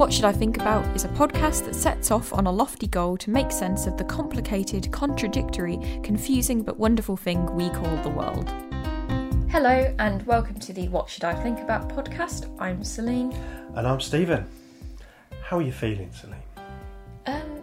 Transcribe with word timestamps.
What 0.00 0.14
Should 0.14 0.24
I 0.24 0.32
Think 0.32 0.56
About 0.56 0.96
is 0.96 1.04
a 1.04 1.08
podcast 1.08 1.66
that 1.66 1.74
sets 1.74 2.10
off 2.10 2.32
on 2.32 2.46
a 2.46 2.50
lofty 2.50 2.86
goal 2.86 3.18
to 3.18 3.28
make 3.28 3.52
sense 3.52 3.86
of 3.86 3.98
the 3.98 4.04
complicated, 4.04 4.90
contradictory, 4.90 5.78
confusing, 6.02 6.62
but 6.62 6.78
wonderful 6.78 7.18
thing 7.18 7.44
we 7.54 7.68
call 7.68 7.94
the 7.98 8.08
world. 8.08 8.48
Hello, 9.50 9.94
and 9.98 10.26
welcome 10.26 10.58
to 10.60 10.72
the 10.72 10.88
What 10.88 11.10
Should 11.10 11.24
I 11.24 11.34
Think 11.42 11.58
About 11.58 11.90
podcast. 11.90 12.48
I'm 12.58 12.82
Celine. 12.82 13.34
And 13.74 13.86
I'm 13.86 14.00
Stephen. 14.00 14.46
How 15.42 15.58
are 15.58 15.62
you 15.62 15.70
feeling, 15.70 16.10
Celine? 16.14 16.40
Um, 17.26 17.62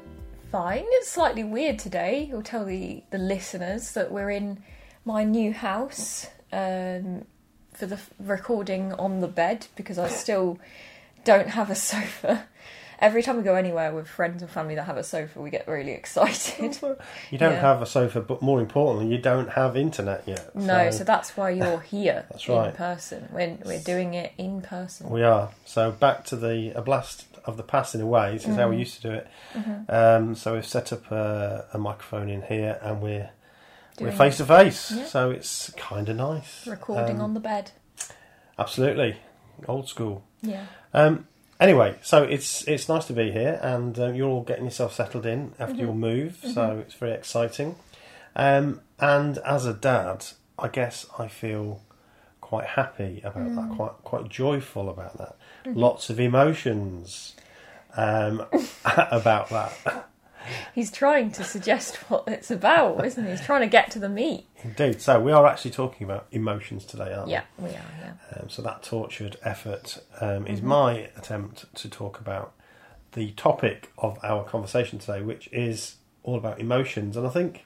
fine. 0.52 0.86
It's 0.86 1.10
slightly 1.10 1.44
weird 1.44 1.80
today. 1.80 2.30
I'll 2.32 2.44
tell 2.44 2.66
the, 2.66 3.02
the 3.10 3.18
listeners 3.18 3.94
that 3.94 4.12
we're 4.12 4.30
in 4.30 4.62
my 5.06 5.24
new 5.24 5.54
house 5.54 6.28
um, 6.52 7.26
for 7.74 7.88
the 7.88 8.00
recording 8.20 8.94
on 8.94 9.22
the 9.22 9.28
bed 9.28 9.66
because 9.76 9.98
I 9.98 10.08
still 10.08 10.60
don't 11.32 11.50
have 11.50 11.70
a 11.70 11.76
sofa. 11.76 12.48
Every 13.00 13.22
time 13.22 13.38
we 13.38 13.44
go 13.44 13.54
anywhere 13.54 13.94
with 13.94 14.08
friends 14.08 14.42
and 14.42 14.50
family 14.50 14.74
that 14.74 14.86
have 14.86 14.98
a 14.98 15.04
sofa, 15.04 15.40
we 15.40 15.52
get 15.52 15.68
really 15.68 15.92
excited. 15.92 16.80
You 17.32 17.38
don't 17.38 17.54
Yeah. 17.54 17.62
have 17.62 17.80
a 17.84 17.86
sofa, 17.86 18.22
but 18.22 18.42
more 18.42 18.60
importantly, 18.60 19.08
you 19.16 19.22
don't 19.22 19.50
have 19.52 19.78
internet 19.78 20.24
yet. 20.26 20.56
no, 20.56 20.90
so 20.90 21.04
that's 21.04 21.38
why 21.38 21.52
you're 21.52 21.80
here 21.96 22.26
That's 22.32 22.48
in 22.48 22.56
right. 22.56 22.74
person. 22.74 23.30
We're, 23.32 23.56
we're 23.64 23.80
doing 23.94 24.16
it 24.16 24.32
in 24.40 24.62
person. 24.64 25.12
We 25.12 25.22
are. 25.22 25.52
So 25.66 25.92
back 25.92 26.26
to 26.32 26.36
the 26.36 26.72
a 26.76 26.82
blast 26.82 27.28
of 27.46 27.56
the 27.56 27.64
past 27.64 27.94
in 27.94 28.02
a 28.02 28.06
way. 28.08 28.34
This 28.34 28.48
is 28.48 28.56
how 28.56 28.62
Mm-hmm. 28.64 28.70
we 28.72 28.78
used 28.78 28.96
to 29.02 29.02
do 29.10 29.14
it. 29.14 29.28
Um, 29.90 30.34
so 30.36 30.56
we've 30.56 30.66
set 30.66 30.92
up 30.92 31.12
a, 31.12 31.66
a 31.74 31.78
microphone 31.78 32.30
in 32.30 32.42
here, 32.42 32.80
and 32.82 33.00
we're 33.02 33.30
we're 34.00 34.12
face 34.12 34.38
to 34.38 34.46
face. 34.46 34.92
Yeah. 34.92 35.06
So 35.06 35.30
it's 35.30 35.70
kind 35.78 36.10
of 36.10 36.16
nice. 36.18 36.66
Recording 36.66 37.18
Um, 37.18 37.22
on 37.26 37.34
the 37.36 37.40
bed. 37.40 37.72
Absolutely, 38.60 39.18
old 39.68 39.88
school. 39.88 40.24
Yeah. 40.42 40.66
Um, 40.94 41.28
anyway, 41.60 41.96
so 42.02 42.24
it's 42.24 42.64
it's 42.68 42.88
nice 42.90 43.06
to 43.06 43.14
be 43.14 43.32
here, 43.32 43.60
and 43.62 43.98
um, 44.00 44.16
you're 44.16 44.30
all 44.30 44.44
getting 44.44 44.66
yourself 44.66 44.94
settled 44.94 45.26
in 45.26 45.54
after 45.60 45.74
Mm-hmm. 45.76 45.82
your 45.84 45.94
move. 45.94 46.38
So 46.54 46.80
it's 46.86 46.94
very 46.96 47.14
exciting. 47.14 47.76
Um, 48.36 48.82
and 49.00 49.38
as 49.40 49.66
a 49.66 49.74
dad, 49.74 50.26
I 50.60 50.68
guess 50.68 51.06
I 51.18 51.28
feel 51.28 51.82
quite 52.42 52.66
happy 52.68 53.22
about 53.24 53.48
Mm. 53.48 53.56
that, 53.56 53.76
quite 53.76 53.92
quite 54.04 54.30
joyful 54.30 54.90
about 54.90 55.18
that. 55.18 55.36
Lots 55.66 56.10
of 56.10 56.20
emotions 56.20 57.36
um, 57.96 58.46
about 58.86 59.50
that. 59.50 60.08
He's 60.74 60.92
trying 60.92 61.32
to 61.32 61.44
suggest 61.44 61.96
what 62.10 62.24
it's 62.28 62.52
about, 62.52 63.06
isn't 63.06 63.24
he? 63.24 63.32
He's 63.32 63.42
trying 63.46 63.62
to 63.62 63.68
get 63.68 63.92
to 63.92 64.00
the 64.00 64.10
meat. 64.10 64.46
Indeed. 64.64 65.02
So 65.02 65.20
we 65.20 65.32
are 65.32 65.46
actually 65.46 65.72
talking 65.72 66.06
about 66.06 66.28
emotions 66.32 66.86
today, 66.86 67.14
aren't 67.14 67.28
we? 67.28 67.34
Yeah, 67.34 67.44
we 67.58 67.70
are, 67.70 67.86
yeah. 68.02 68.14
Um, 68.36 68.50
so 68.50 68.62
that 68.62 68.84
tortured 68.84 69.38
effort 69.44 70.00
um, 70.22 70.46
is 70.48 70.60
Mm-hmm. 70.60 70.68
my 70.68 70.92
attempt 71.16 71.74
to 71.76 71.90
talk 71.90 72.20
about 72.20 72.54
the 73.14 73.32
topic 73.32 73.92
of 73.98 74.20
our 74.24 74.44
conversation 74.44 75.00
today, 75.00 75.22
which 75.22 75.48
is 75.52 75.96
all 76.24 76.38
about 76.38 76.60
emotions. 76.60 77.16
And 77.18 77.26
I 77.26 77.30
think 77.30 77.66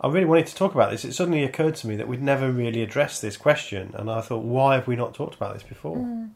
I 0.00 0.08
really 0.08 0.26
wanted 0.26 0.46
to 0.48 0.54
talk 0.54 0.74
about 0.74 0.90
this. 0.90 1.04
It 1.04 1.12
suddenly 1.12 1.44
occurred 1.44 1.74
to 1.76 1.88
me 1.88 1.96
that 1.96 2.08
we'd 2.08 2.22
never 2.22 2.50
really 2.50 2.82
addressed 2.82 3.20
this 3.22 3.36
question, 3.36 3.94
and 3.94 4.10
I 4.10 4.20
thought, 4.20 4.44
why 4.44 4.74
have 4.74 4.86
we 4.86 4.96
not 4.96 5.14
talked 5.14 5.34
about 5.34 5.54
this 5.54 5.62
before? 5.62 5.96
Mm. 5.96 6.30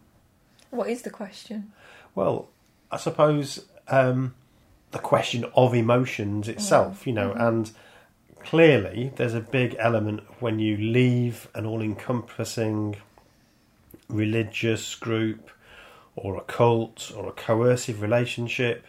What 0.71 0.89
is 0.91 1.03
the 1.03 1.11
question? 1.11 1.73
Well, 2.15 2.49
I 2.91 2.97
suppose 2.97 3.65
um, 3.89 4.35
the 4.95 5.01
question 5.01 5.45
of 5.57 5.75
emotions 5.75 6.49
itself, 6.49 7.05
you 7.05 7.13
know, 7.13 7.33
and 7.33 7.73
clearly 8.39 9.13
there's 9.17 9.35
a 9.35 9.41
big 9.41 9.75
element 9.79 10.21
when 10.39 10.61
you 10.61 10.77
leave 10.77 11.49
an 11.53 11.67
all 11.67 11.83
encompassing 11.83 12.97
religious 14.09 14.95
group 14.95 15.51
or 16.15 16.37
a 16.37 16.43
cult 16.43 17.11
or 17.17 17.29
a 17.29 17.33
coercive 17.33 18.01
relationship. 18.01 18.87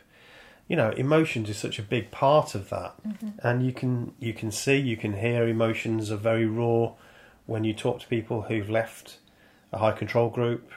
You 0.67 0.75
know, 0.75 0.91
emotions 0.91 1.49
is 1.49 1.57
such 1.57 1.79
a 1.79 1.83
big 1.83 2.11
part 2.11 2.53
of 2.53 2.69
that, 2.69 2.93
and 3.39 3.65
you 3.65 3.73
can 3.73 4.13
you 4.19 4.33
can 4.33 4.51
see, 4.51 4.77
you 4.77 4.97
can 4.97 5.13
hear 5.13 5.47
emotions 5.47 6.11
are 6.11 6.17
very 6.17 6.45
raw 6.45 6.93
when 7.47 7.63
you 7.63 7.73
talk 7.73 7.99
to 8.01 8.07
people 8.07 8.43
who've 8.43 8.69
left 8.69 9.17
a 9.73 9.79
high 9.79 9.91
control 9.91 10.29
group. 10.29 10.71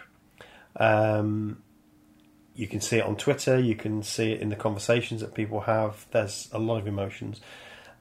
Um, 0.77 1.63
you 2.59 2.67
can 2.67 2.81
see 2.81 2.97
it 2.99 3.05
on 3.05 3.15
Twitter. 3.15 3.57
You 3.57 3.77
can 3.77 4.03
see 4.03 4.33
it 4.33 4.41
in 4.41 4.49
the 4.49 4.57
conversations 4.57 5.21
that 5.21 5.33
people 5.33 5.61
have. 5.61 6.07
There's 6.11 6.49
a 6.53 6.59
lot 6.59 6.79
of 6.79 6.89
emotions. 6.89 7.41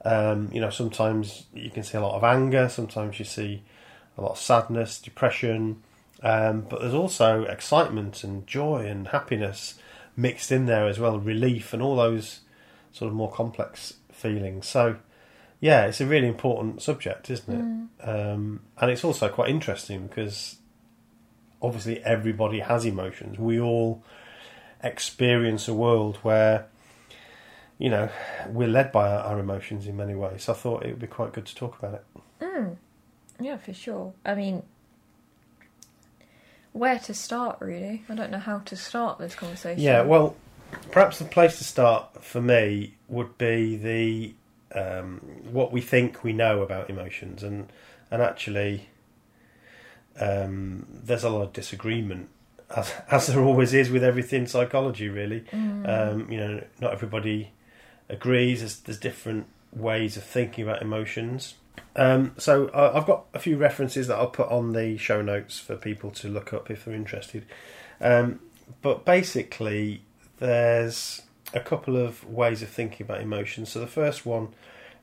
Um, 0.04 0.50
you 0.52 0.60
know, 0.60 0.68
sometimes 0.68 1.46
you 1.54 1.70
can 1.70 1.84
see 1.84 1.96
a 1.96 2.00
lot 2.00 2.16
of 2.16 2.24
anger. 2.24 2.68
Sometimes 2.68 3.20
you 3.20 3.24
see 3.24 3.62
a 4.16 4.20
lot 4.20 4.32
of 4.32 4.38
sadness, 4.38 5.00
depression. 5.00 5.84
Um, 6.24 6.62
but 6.68 6.80
there's 6.80 6.92
also 6.92 7.44
excitement 7.44 8.24
and 8.24 8.48
joy 8.48 8.84
and 8.86 9.06
happiness 9.06 9.78
mixed 10.16 10.50
in 10.50 10.66
there 10.66 10.88
as 10.88 10.98
well, 10.98 11.20
relief 11.20 11.72
and 11.72 11.80
all 11.80 11.94
those 11.94 12.40
sort 12.90 13.10
of 13.10 13.14
more 13.14 13.30
complex 13.30 13.94
feelings. 14.10 14.66
So, 14.66 14.96
yeah, 15.60 15.86
it's 15.86 16.00
a 16.00 16.06
really 16.06 16.26
important 16.26 16.82
subject, 16.82 17.30
isn't 17.30 17.54
it? 18.02 18.08
Um, 18.08 18.62
and 18.76 18.90
it's 18.90 19.04
also 19.04 19.28
quite 19.28 19.50
interesting 19.50 20.08
because 20.08 20.56
obviously 21.62 22.02
everybody 22.02 22.58
has 22.58 22.84
emotions. 22.84 23.38
We 23.38 23.60
all 23.60 24.02
experience 24.82 25.68
a 25.68 25.74
world 25.74 26.16
where 26.22 26.66
you 27.78 27.90
know 27.90 28.08
we're 28.48 28.68
led 28.68 28.92
by 28.92 29.08
our, 29.08 29.20
our 29.20 29.38
emotions 29.38 29.86
in 29.86 29.96
many 29.96 30.14
ways. 30.14 30.44
So 30.44 30.52
I 30.52 30.56
thought 30.56 30.84
it 30.84 30.88
would 30.90 31.00
be 31.00 31.06
quite 31.06 31.32
good 31.32 31.46
to 31.46 31.54
talk 31.54 31.78
about 31.78 31.94
it. 31.94 32.04
Yeah, 33.40 33.56
for 33.56 33.72
sure. 33.72 34.12
I 34.24 34.34
mean, 34.34 34.62
where 36.72 36.98
to 37.00 37.14
start, 37.14 37.58
really? 37.60 38.04
I 38.08 38.14
don't 38.14 38.30
know 38.30 38.38
how 38.38 38.58
to 38.60 38.76
start 38.76 39.18
this 39.18 39.34
conversation. 39.34 39.82
Yeah, 39.82 40.02
well, 40.02 40.36
perhaps 40.90 41.18
the 41.18 41.24
place 41.24 41.58
to 41.58 41.64
start 41.64 42.24
for 42.24 42.40
me 42.40 42.94
would 43.08 43.38
be 43.38 43.76
the 43.76 44.34
um, 44.78 45.20
what 45.50 45.72
we 45.72 45.80
think 45.80 46.24
we 46.24 46.32
know 46.32 46.62
about 46.62 46.90
emotions, 46.90 47.42
and 47.42 47.72
and 48.10 48.22
actually, 48.22 48.88
um, 50.20 50.86
there's 50.90 51.24
a 51.24 51.30
lot 51.30 51.42
of 51.42 51.52
disagreement, 51.52 52.28
as 52.74 52.92
as 53.10 53.26
there 53.28 53.42
always 53.42 53.74
is 53.74 53.90
with 53.90 54.04
everything 54.04 54.46
psychology. 54.46 55.08
Really, 55.08 55.44
um, 55.52 56.30
you 56.30 56.38
know, 56.38 56.64
not 56.80 56.92
everybody 56.92 57.52
agrees. 58.08 58.60
There's, 58.60 58.80
there's 58.80 58.98
different 58.98 59.46
ways 59.72 60.16
of 60.16 60.24
thinking 60.24 60.64
about 60.64 60.82
emotions. 60.82 61.54
Um, 61.96 62.34
so 62.38 62.68
I, 62.68 62.96
I've 62.96 63.06
got 63.06 63.24
a 63.34 63.38
few 63.38 63.56
references 63.56 64.06
that 64.06 64.16
I'll 64.16 64.28
put 64.28 64.48
on 64.48 64.72
the 64.72 64.96
show 64.96 65.22
notes 65.22 65.58
for 65.58 65.76
people 65.76 66.10
to 66.12 66.28
look 66.28 66.52
up 66.52 66.70
if 66.70 66.84
they're 66.84 66.94
interested. 66.94 67.44
Um, 68.00 68.40
but 68.82 69.04
basically, 69.04 70.02
there's 70.38 71.22
a 71.54 71.60
couple 71.60 71.96
of 71.96 72.28
ways 72.28 72.62
of 72.62 72.68
thinking 72.68 73.04
about 73.04 73.20
emotions. 73.20 73.70
So 73.70 73.80
the 73.80 73.86
first 73.86 74.26
one 74.26 74.48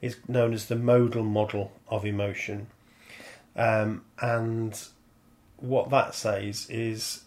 is 0.02 0.18
known 0.28 0.54
as 0.54 0.68
the 0.68 0.76
modal 0.76 1.24
model 1.24 1.72
of 1.88 2.06
emotion, 2.06 2.68
um, 3.56 4.04
and 4.20 4.80
what 5.58 5.90
that 5.90 6.14
says 6.14 6.70
is 6.70 7.22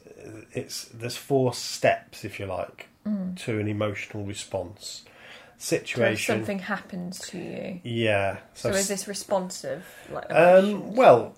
it's 0.52 0.84
there's 0.86 1.16
four 1.16 1.54
steps, 1.54 2.24
if 2.24 2.38
you 2.40 2.46
like, 2.46 2.88
to 3.36 3.58
an 3.58 3.68
emotional 3.68 4.24
response. 4.24 5.04
So 5.04 5.76
Situation, 5.76 6.36
something 6.36 6.58
happens 6.60 7.18
to 7.30 7.38
you. 7.38 7.80
yeah. 7.82 8.38
So, 8.54 8.68
is 8.68 8.86
this 8.86 9.08
responsive? 9.08 9.84
Like 10.08 10.30
Um, 10.30 10.94
well, 10.94 11.34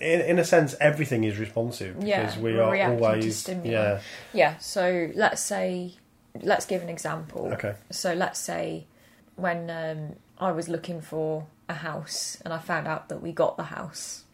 in, 0.00 0.20
in 0.22 0.38
a 0.38 0.44
sense, 0.44 0.74
everything 0.80 1.24
is 1.24 1.38
responsive 1.38 1.94
because 2.00 2.36
Yeah, 2.36 2.40
we 2.40 2.58
are 2.58 2.90
always 2.90 3.46
yeah. 3.64 4.00
yeah. 4.32 4.56
So 4.58 5.10
let's 5.14 5.42
say, 5.42 5.94
let's 6.40 6.64
give 6.64 6.82
an 6.82 6.88
example. 6.88 7.50
Okay. 7.52 7.74
So 7.90 8.14
let's 8.14 8.40
say 8.40 8.86
when 9.36 9.68
um, 9.68 10.16
I 10.38 10.52
was 10.52 10.68
looking 10.68 11.02
for 11.02 11.46
a 11.68 11.74
house 11.74 12.38
and 12.44 12.54
I 12.54 12.58
found 12.58 12.86
out 12.88 13.10
that 13.10 13.20
we 13.20 13.32
got 13.32 13.58
the 13.58 13.64
house. 13.64 14.24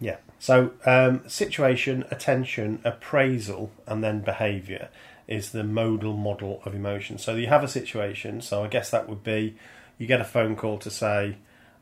Yeah. 0.00 0.16
So, 0.38 0.72
um, 0.84 1.22
situation, 1.28 2.04
attention, 2.10 2.80
appraisal, 2.84 3.70
and 3.86 4.02
then 4.02 4.20
behaviour 4.20 4.88
is 5.28 5.52
the 5.52 5.64
modal 5.64 6.16
model 6.16 6.60
of 6.64 6.74
emotion. 6.74 7.18
So 7.18 7.34
you 7.36 7.46
have 7.46 7.64
a 7.64 7.68
situation. 7.68 8.40
So 8.40 8.64
I 8.64 8.68
guess 8.68 8.90
that 8.90 9.08
would 9.08 9.22
be 9.22 9.56
you 9.98 10.06
get 10.06 10.20
a 10.20 10.24
phone 10.24 10.56
call 10.56 10.78
to 10.78 10.90
say 10.90 11.36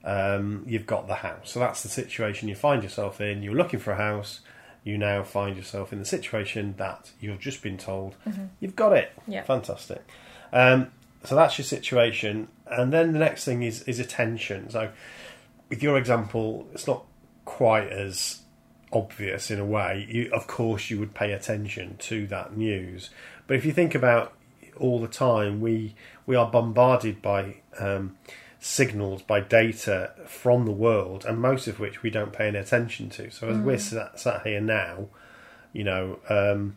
um, 0.04 0.64
you've 0.66 0.86
got 0.86 1.08
the 1.08 1.16
house. 1.16 1.50
So 1.50 1.60
that's 1.60 1.82
the 1.82 1.88
situation 1.88 2.48
you 2.48 2.54
find 2.54 2.82
yourself 2.82 3.20
in. 3.20 3.42
You're 3.42 3.54
looking 3.54 3.80
for 3.80 3.92
a 3.92 3.96
house. 3.96 4.40
You 4.84 4.96
now 4.98 5.22
find 5.22 5.56
yourself 5.56 5.92
in 5.92 5.98
the 5.98 6.04
situation 6.04 6.74
that 6.78 7.10
you've 7.20 7.40
just 7.40 7.62
been 7.62 7.76
told 7.76 8.16
you've 8.60 8.76
got 8.76 8.92
it. 8.92 9.12
Yeah. 9.26 9.42
Fantastic. 9.42 10.02
Um, 10.52 10.90
so 11.24 11.34
that's 11.34 11.58
your 11.58 11.66
situation, 11.66 12.48
and 12.66 12.90
then 12.90 13.12
the 13.12 13.18
next 13.18 13.44
thing 13.44 13.62
is 13.62 13.82
is 13.82 13.98
attention. 13.98 14.70
So, 14.70 14.90
with 15.68 15.82
your 15.82 15.98
example, 15.98 16.66
it's 16.72 16.86
not 16.86 17.04
quite 17.50 17.88
as 17.90 18.42
obvious 18.92 19.50
in 19.50 19.58
a 19.60 19.64
way. 19.64 20.06
You, 20.08 20.30
of 20.32 20.46
course, 20.46 20.90
you 20.90 20.98
would 21.00 21.14
pay 21.14 21.32
attention 21.32 21.96
to 22.10 22.26
that 22.28 22.56
news, 22.56 23.10
but 23.46 23.56
if 23.56 23.64
you 23.64 23.72
think 23.72 23.94
about 23.94 24.32
all 24.78 25.00
the 25.00 25.08
time, 25.08 25.60
we 25.60 25.94
we 26.26 26.36
are 26.36 26.50
bombarded 26.50 27.20
by 27.20 27.56
um, 27.78 28.16
signals, 28.60 29.22
by 29.22 29.40
data 29.40 30.12
from 30.26 30.64
the 30.64 30.72
world, 30.72 31.24
and 31.26 31.38
most 31.38 31.66
of 31.66 31.78
which 31.80 32.02
we 32.02 32.10
don't 32.10 32.32
pay 32.32 32.48
any 32.48 32.58
attention 32.58 33.10
to. 33.10 33.30
So, 33.30 33.48
as 33.48 33.56
we're 33.58 33.78
sat, 33.78 34.18
sat 34.20 34.46
here 34.46 34.60
now, 34.60 35.08
you 35.72 35.84
know, 35.84 36.18
um, 36.28 36.76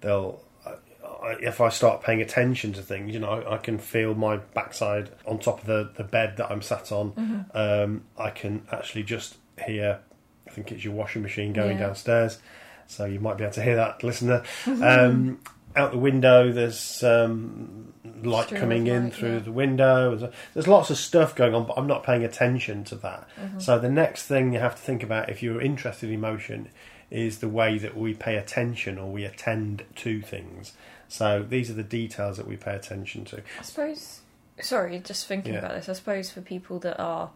they'll. 0.00 0.40
I- 0.66 1.36
If 1.40 1.60
I 1.60 1.70
start 1.70 2.02
paying 2.02 2.20
attention 2.20 2.72
to 2.74 2.82
things, 2.82 3.14
you 3.14 3.20
know, 3.20 3.30
I, 3.30 3.54
I 3.54 3.58
can 3.58 3.78
feel 3.78 4.14
my 4.14 4.36
backside 4.58 5.08
on 5.26 5.38
top 5.38 5.60
of 5.62 5.66
the, 5.66 5.90
the 5.96 6.04
bed 6.04 6.36
that 6.36 6.50
I'm 6.50 6.60
sat 6.62 6.92
on. 6.92 7.06
Um, 7.54 7.90
I 8.18 8.28
can 8.30 8.66
actually 8.70 9.04
just 9.04 9.36
hear, 9.64 9.98
I 10.46 10.50
think 10.50 10.72
it's 10.72 10.84
your 10.84 10.94
washing 10.94 11.22
machine 11.22 11.52
going 11.52 11.78
Yeah. 11.78 11.86
downstairs. 11.86 12.38
So 12.86 13.04
you 13.06 13.18
might 13.20 13.36
be 13.38 13.44
able 13.44 13.54
to 13.54 13.62
hear 13.62 13.76
that, 13.76 14.02
listener. 14.04 14.42
Um, 14.66 15.40
out 15.76 15.90
the 15.92 15.98
window, 15.98 16.52
there's 16.52 17.02
um, 17.02 17.92
light 18.22 18.48
coming 18.48 18.88
of 18.88 18.94
in 18.96 19.10
through 19.10 19.32
yeah. 19.34 19.38
the 19.40 19.52
window. 19.52 20.14
There's- 20.16 20.34
There's 20.52 20.68
lots 20.68 20.90
of 20.90 20.98
stuff 20.98 21.34
going 21.34 21.54
on, 21.54 21.66
but 21.66 21.74
I'm 21.76 21.86
not 21.86 22.04
paying 22.04 22.22
attention 22.24 22.84
to 22.84 22.94
that. 22.96 23.26
Mm-hmm. 23.40 23.58
So 23.60 23.78
the 23.78 23.88
next 23.90 24.26
thing 24.26 24.52
you 24.52 24.60
have 24.60 24.76
to 24.76 24.80
think 24.82 25.02
about 25.02 25.30
if 25.30 25.42
you're 25.42 25.60
interested 25.60 26.08
in 26.10 26.14
emotion 26.14 26.68
is 27.10 27.38
the 27.38 27.48
way 27.48 27.78
that 27.78 27.96
we 27.96 28.14
pay 28.14 28.36
attention 28.36 28.98
or 28.98 29.10
we 29.10 29.24
attend 29.24 29.84
to 29.96 30.20
things. 30.22 30.72
So 31.08 31.42
these 31.48 31.70
are 31.70 31.74
the 31.74 31.82
details 31.82 32.36
that 32.36 32.46
we 32.46 32.56
pay 32.56 32.74
attention 32.74 33.24
to. 33.26 33.42
I 33.58 33.62
suppose. 33.62 34.20
Sorry, 34.60 34.98
just 35.00 35.26
thinking 35.26 35.54
Yeah. 35.54 35.58
about 35.60 35.72
this. 35.74 35.88
I 35.88 35.92
suppose 35.94 36.30
for 36.30 36.40
people 36.40 36.78
that 36.80 36.98
are 37.00 37.30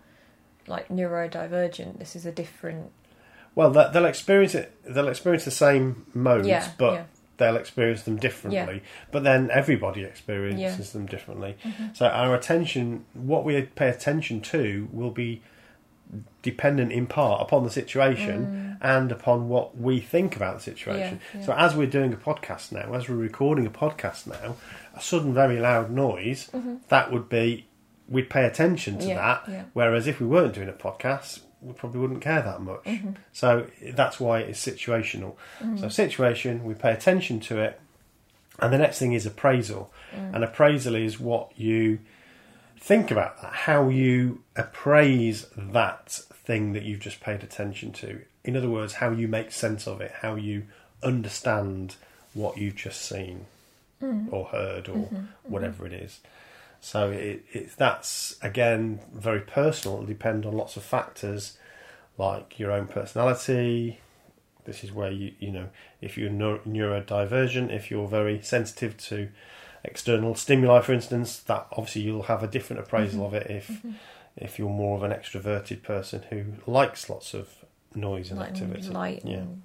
like 0.69 0.89
neurodivergent, 0.89 1.99
this 1.99 2.15
is 2.17 2.27
a 2.27 2.33
different. 2.33 2.91
Well, 3.55 3.71
they- 3.71 3.89
they'll 3.93 4.05
experience 4.07 4.55
it. 4.55 4.73
They'll 4.85 5.09
experience 5.09 5.45
the 5.45 5.51
same 5.51 6.07
modes, 6.15 6.47
Yeah, 6.47 6.69
but 6.79 6.93
yeah. 6.95 7.03
they'll 7.39 7.57
experience 7.57 8.03
them 8.03 8.17
differently. 8.17 8.83
But 9.11 9.25
then 9.25 9.51
everybody 9.51 10.05
experiences 10.05 10.93
them 10.93 11.07
differently. 11.07 11.57
Mm-hmm. 11.65 11.87
So 11.95 12.07
our 12.07 12.35
attention, 12.35 13.05
what 13.15 13.45
we 13.45 13.61
pay 13.63 13.89
attention 13.89 14.41
to, 14.43 14.89
will 14.93 15.11
be 15.11 15.43
dependent 16.43 16.91
in 16.93 17.07
part 17.07 17.43
upon 17.43 17.65
the 17.65 17.71
situation 17.71 18.79
and 18.81 19.13
upon 19.13 19.49
what 19.49 19.77
we 19.77 20.01
think 20.01 20.37
about 20.37 20.55
the 20.57 20.63
situation. 20.63 21.17
Mm. 21.17 21.21
Yeah, 21.35 21.41
yeah. 21.41 21.47
So 21.47 21.53
as 21.53 21.75
we're 21.75 21.87
doing 21.87 22.13
a 22.13 22.17
podcast 22.17 22.73
now, 22.73 22.95
as 22.95 23.09
we're 23.09 23.17
recording 23.17 23.67
a 23.67 23.71
podcast 23.71 24.27
now, 24.27 24.57
a 24.97 25.01
sudden 25.03 25.35
very 25.35 25.59
loud 25.61 25.91
noise 25.91 26.51
that 26.89 27.13
would 27.13 27.29
be 27.29 27.67
we'd 28.09 28.31
pay 28.31 28.45
attention 28.45 28.95
to 28.99 29.01
Mm-hmm. 29.01 29.09
Yeah, 29.11 29.17
that. 29.17 29.43
yeah. 29.53 29.65
Whereas 29.73 30.07
if 30.07 30.21
we 30.21 30.27
weren't 30.27 30.55
doing 30.55 30.69
a 30.69 30.73
podcast, 30.73 31.41
we 31.61 31.73
probably 31.73 32.01
wouldn't 32.01 32.23
care 32.23 32.41
that 32.43 32.61
much. 32.61 32.85
Mm-hmm. 32.85 33.11
So 33.33 33.67
that's 33.93 34.19
why 34.21 34.41
it's 34.41 34.65
situational. 34.65 35.35
So 35.79 35.89
situation, 35.89 36.65
we 36.65 36.75
pay 36.75 36.93
attention 36.93 37.41
to 37.41 37.59
it, 37.59 37.81
and 38.61 38.73
the 38.73 38.79
next 38.79 38.99
thing 38.99 39.13
is 39.13 39.27
appraisal. 39.27 39.93
Mm. 40.15 40.35
And 40.35 40.45
appraisal 40.45 40.95
is 40.95 41.19
what 41.21 41.51
you 41.57 41.99
think 42.79 43.11
about 43.11 43.43
that, 43.43 43.53
how 43.53 43.89
you 43.89 44.43
appraise 44.57 45.47
that 45.57 46.11
thing 46.33 46.73
that 46.73 46.85
you've 46.85 47.01
just 47.01 47.21
paid 47.21 47.43
attention 47.43 47.93
to. 47.93 48.21
In 48.45 48.57
other 48.57 48.71
words, 48.71 48.95
how 48.95 49.11
you 49.11 49.29
make 49.29 49.51
sense 49.53 49.87
of 49.87 50.01
it, 50.01 50.13
how 50.23 50.35
you 50.37 50.65
understand 51.03 51.97
what 52.35 52.57
you've 52.57 52.77
just 52.77 53.03
seen 53.03 53.47
or 54.31 54.45
heard 54.47 54.89
or 54.89 55.09
whatever 55.43 55.85
it 55.87 55.93
is. 55.93 56.21
So 56.81 57.11
it, 57.11 57.45
it 57.53 57.71
that's 57.77 58.37
again 58.43 59.01
very 59.13 59.41
personal. 59.41 59.99
It'll 59.99 60.07
depend 60.07 60.47
on 60.47 60.57
lots 60.57 60.77
of 60.77 60.83
factors 60.83 61.59
like 62.17 62.59
your 62.59 62.71
own 62.73 62.87
personality. 62.87 64.01
This 64.65 64.85
is 64.85 64.93
where 64.93 65.11
you 65.11 65.33
you 65.39 65.51
know 65.51 65.69
if 66.01 66.17
you're 66.17 66.31
neu- 66.31 66.61
neurodivergent, 66.67 67.75
if 67.75 67.91
you're 67.91 68.09
very 68.09 68.41
sensitive 68.43 68.97
to 69.09 69.29
external 69.85 70.35
stimuli, 70.35 70.81
for 70.81 70.93
instance, 70.93 71.39
that 71.41 71.67
obviously 71.73 72.03
you'll 72.03 72.25
have 72.25 72.43
a 72.43 72.49
different 72.49 72.81
appraisal 72.81 73.27
of 73.27 73.35
it. 73.35 73.51
If 73.51 73.69
mm-hmm. 73.69 73.93
if 74.37 74.59
you're 74.59 74.69
more 74.69 74.97
of 74.97 75.03
an 75.03 75.11
extroverted 75.11 75.83
person 75.83 76.23
who 76.31 76.45
likes 76.67 77.11
lots 77.11 77.35
of 77.35 77.49
noise 77.95 78.31
and 78.31 78.39
Light 78.39 78.51
activity, 78.51 78.87
and 78.87 78.95
light. 78.95 79.23
yeah. 79.25 79.37
And, 79.39 79.63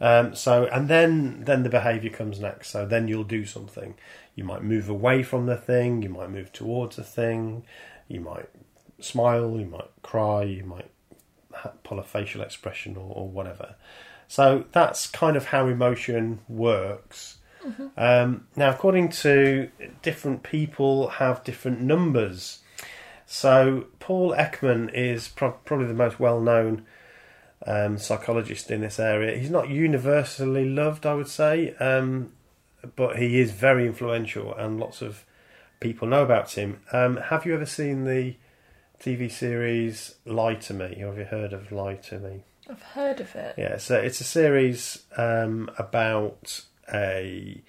Um, 0.00 0.34
so 0.34 0.66
and 0.66 0.88
then 0.88 1.44
then 1.44 1.62
the 1.62 1.68
behaviour 1.68 2.10
comes 2.10 2.40
next. 2.40 2.70
So 2.70 2.86
then 2.86 3.08
you'll 3.08 3.24
do 3.24 3.44
something. 3.44 3.94
You 4.34 4.44
might 4.44 4.62
move 4.62 4.88
away 4.88 5.22
from 5.22 5.46
the 5.46 5.56
thing. 5.56 6.02
You 6.02 6.08
might 6.08 6.30
move 6.30 6.52
towards 6.52 6.96
the 6.96 7.04
thing. 7.04 7.64
You 8.08 8.20
might 8.20 8.48
smile. 9.00 9.58
You 9.58 9.66
might 9.66 9.90
cry. 10.02 10.42
You 10.42 10.64
might 10.64 10.90
pull 11.82 11.98
a 11.98 12.04
facial 12.04 12.42
expression 12.42 12.96
or, 12.96 13.12
or 13.14 13.28
whatever. 13.28 13.76
So 14.26 14.64
that's 14.72 15.06
kind 15.06 15.36
of 15.36 15.46
how 15.46 15.68
emotion 15.68 16.40
works. 16.48 17.38
Um, 17.96 18.46
now, 18.56 18.70
according 18.70 19.08
to 19.10 19.70
different 20.02 20.42
people, 20.42 21.08
have 21.08 21.44
different 21.44 21.80
numbers. 21.80 22.58
So 23.26 23.86
Paul 24.00 24.32
Ekman 24.32 24.92
is 24.92 25.28
pro- 25.28 25.52
probably 25.52 25.86
the 25.86 25.94
most 25.94 26.20
well-known 26.20 26.84
um, 27.66 27.98
psychologist 27.98 28.70
in 28.70 28.80
this 28.80 28.98
area. 28.98 29.36
He's 29.36 29.50
not 29.50 29.68
universally 29.68 30.68
loved, 30.68 31.06
I 31.06 31.14
would 31.14 31.28
say, 31.28 31.74
um, 31.76 32.32
but 32.96 33.16
he 33.18 33.40
is 33.40 33.50
very 33.52 33.86
influential, 33.86 34.54
and 34.54 34.78
lots 34.78 35.00
of 35.02 35.24
people 35.80 36.08
know 36.08 36.22
about 36.22 36.52
him. 36.52 36.80
Um, 36.92 37.16
have 37.16 37.46
you 37.46 37.54
ever 37.54 37.66
seen 37.66 38.04
the 38.04 38.36
TV 39.00 39.30
series 39.30 40.14
Lie 40.24 40.54
to 40.54 40.74
Me? 40.74 40.96
Have 41.00 41.18
you 41.18 41.24
heard 41.24 41.52
of 41.52 41.72
Lie 41.72 41.96
to 41.96 42.18
Me? 42.18 42.42
I've 42.68 42.82
heard 42.82 43.20
of 43.20 43.34
it. 43.34 43.54
Yeah, 43.58 43.76
so 43.76 43.96
it's 43.96 44.20
a 44.20 44.24
series 44.24 45.04
um, 45.16 45.70
about 45.78 46.64
a, 46.92 47.60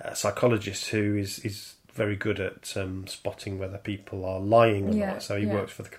a 0.00 0.16
psychologist 0.16 0.88
who 0.88 1.16
is 1.16 1.38
is 1.40 1.74
very 1.92 2.16
good 2.16 2.40
at 2.40 2.74
um, 2.76 3.06
spotting 3.06 3.58
whether 3.58 3.76
people 3.76 4.24
are 4.24 4.40
lying 4.40 4.88
or 4.88 4.94
Yeah, 4.94 5.12
not. 5.12 5.22
So 5.22 5.36
he 5.36 5.46
yeah. 5.46 5.52
works 5.52 5.72
for 5.72 5.82
the 5.82 5.90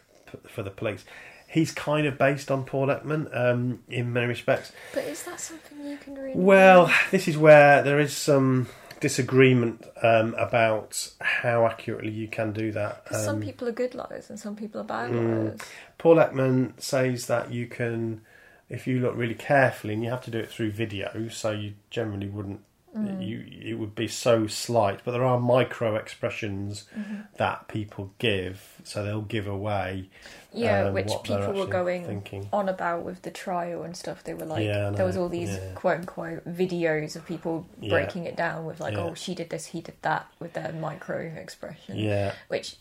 for 0.49 0.63
the 0.63 0.71
police. 0.71 1.05
He's 1.53 1.71
kind 1.71 2.07
of 2.07 2.17
based 2.17 2.49
on 2.49 2.65
Paul 2.65 2.87
Ekman 2.87 3.29
um, 3.37 3.83
in 3.87 4.11
many 4.11 4.25
respects. 4.25 4.71
But 4.93 5.03
is 5.03 5.21
that 5.23 5.39
something 5.39 5.85
you 5.87 5.97
can 5.97 6.15
read? 6.15 6.35
Well, 6.35 6.91
this 7.11 7.27
is 7.27 7.37
where 7.37 7.83
there 7.83 7.99
is 7.99 8.11
some 8.11 8.67
disagreement 8.99 9.85
um, 10.01 10.33
about 10.35 11.11
how 11.21 11.67
accurately 11.67 12.09
you 12.11 12.27
can 12.27 12.53
do 12.53 12.71
that. 12.71 13.05
'Cause 13.05 13.23
some 13.25 13.35
Um, 13.35 13.41
people 13.41 13.67
are 13.67 13.71
good 13.73 13.93
liars 13.93 14.29
and 14.31 14.39
some 14.39 14.55
people 14.55 14.81
are 14.81 14.85
bad 14.85 15.11
Mm. 15.11 15.43
liars. 15.45 15.59
Paul 15.99 16.15
Ekman 16.15 16.81
says 16.81 17.27
that 17.27 17.51
you 17.51 17.67
can, 17.67 18.21
if 18.69 18.87
you 18.87 18.99
look 18.99 19.15
really 19.15 19.35
carefully, 19.35 19.93
and 19.93 20.03
you 20.03 20.09
have 20.09 20.23
to 20.23 20.31
do 20.31 20.39
it 20.39 20.49
through 20.49 20.71
video, 20.71 21.27
so 21.29 21.51
you 21.51 21.73
generally 21.91 22.29
wouldn't. 22.29 22.61
Mm. 22.97 23.27
You 23.27 23.43
it 23.71 23.73
would 23.79 23.95
be 23.95 24.07
so 24.07 24.45
slight, 24.47 24.99
but 25.03 25.11
there 25.13 25.23
are 25.23 25.39
micro 25.39 25.95
expressions 25.95 26.85
Mm-hmm. 26.97 27.21
that 27.37 27.67
people 27.67 28.13
give, 28.19 28.75
so 28.83 29.03
they'll 29.03 29.21
give 29.21 29.47
away. 29.47 30.09
Yeah, 30.53 30.85
um, 30.87 30.93
which 30.93 31.11
people 31.23 31.53
were 31.53 31.65
going 31.65 32.05
thinking. 32.05 32.47
on 32.53 32.69
about 32.69 33.03
with 33.03 33.23
the 33.23 33.31
trial 33.31 33.83
and 33.83 33.95
stuff. 33.97 34.23
They 34.23 34.33
were 34.33 34.45
like, 34.45 34.65
Yeah, 34.65 34.91
there 34.91 35.05
was 35.05 35.17
all 35.17 35.29
these 35.29 35.49
yeah. 35.49 35.73
quote 35.73 35.99
unquote 36.01 36.45
videos 36.45 37.15
of 37.15 37.25
people 37.25 37.65
Yeah. 37.79 37.89
breaking 37.89 38.25
it 38.25 38.35
down 38.35 38.65
with 38.65 38.79
like, 38.79 38.93
Yeah. 38.93 39.01
oh, 39.05 39.13
she 39.15 39.33
did 39.35 39.49
this, 39.49 39.67
he 39.67 39.81
did 39.81 39.95
that, 40.03 40.27
with 40.39 40.53
their 40.53 40.71
micro 40.73 41.19
expression. 41.19 41.97
Yeah, 41.97 42.33
Which 42.49 42.75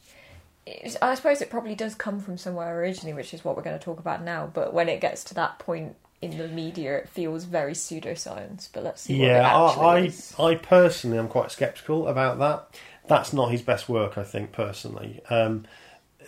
is, 0.67 0.97
I 1.03 1.15
suppose 1.15 1.41
it 1.41 1.51
probably 1.51 1.75
does 1.75 1.95
come 1.95 2.21
from 2.21 2.37
somewhere 2.39 2.79
originally, 2.81 3.15
which 3.15 3.33
is 3.35 3.45
what 3.45 3.57
we're 3.57 3.63
going 3.63 3.79
to 3.79 3.85
talk 3.85 3.99
about 3.99 4.23
now. 4.23 4.51
But 4.53 4.73
when 4.73 4.89
it 4.89 5.01
gets 5.01 5.25
to 5.25 5.35
that 5.35 5.59
point 5.59 5.97
in 6.21 6.39
the 6.39 6.47
media, 6.49 6.99
it 6.99 7.09
feels 7.09 7.45
very 7.45 7.73
pseudoscience. 7.73 8.69
But 8.73 8.85
let's 8.85 9.03
see. 9.03 9.17
yeah. 9.17 9.59
what 9.59 9.65
it 9.65 9.71
actually 9.71 9.87
I, 9.87 9.99
is. 10.07 10.35
I 10.39 10.43
I 10.45 10.55
personally 10.57 11.19
am 11.19 11.29
quite 11.29 11.51
sceptical 11.51 12.07
about 12.07 12.39
that. 12.39 12.69
That's 13.09 13.33
not 13.33 13.51
his 13.51 13.63
best 13.63 13.89
work, 13.89 14.17
I 14.17 14.23
think 14.23 14.53
personally. 14.53 15.21
Um, 15.31 15.65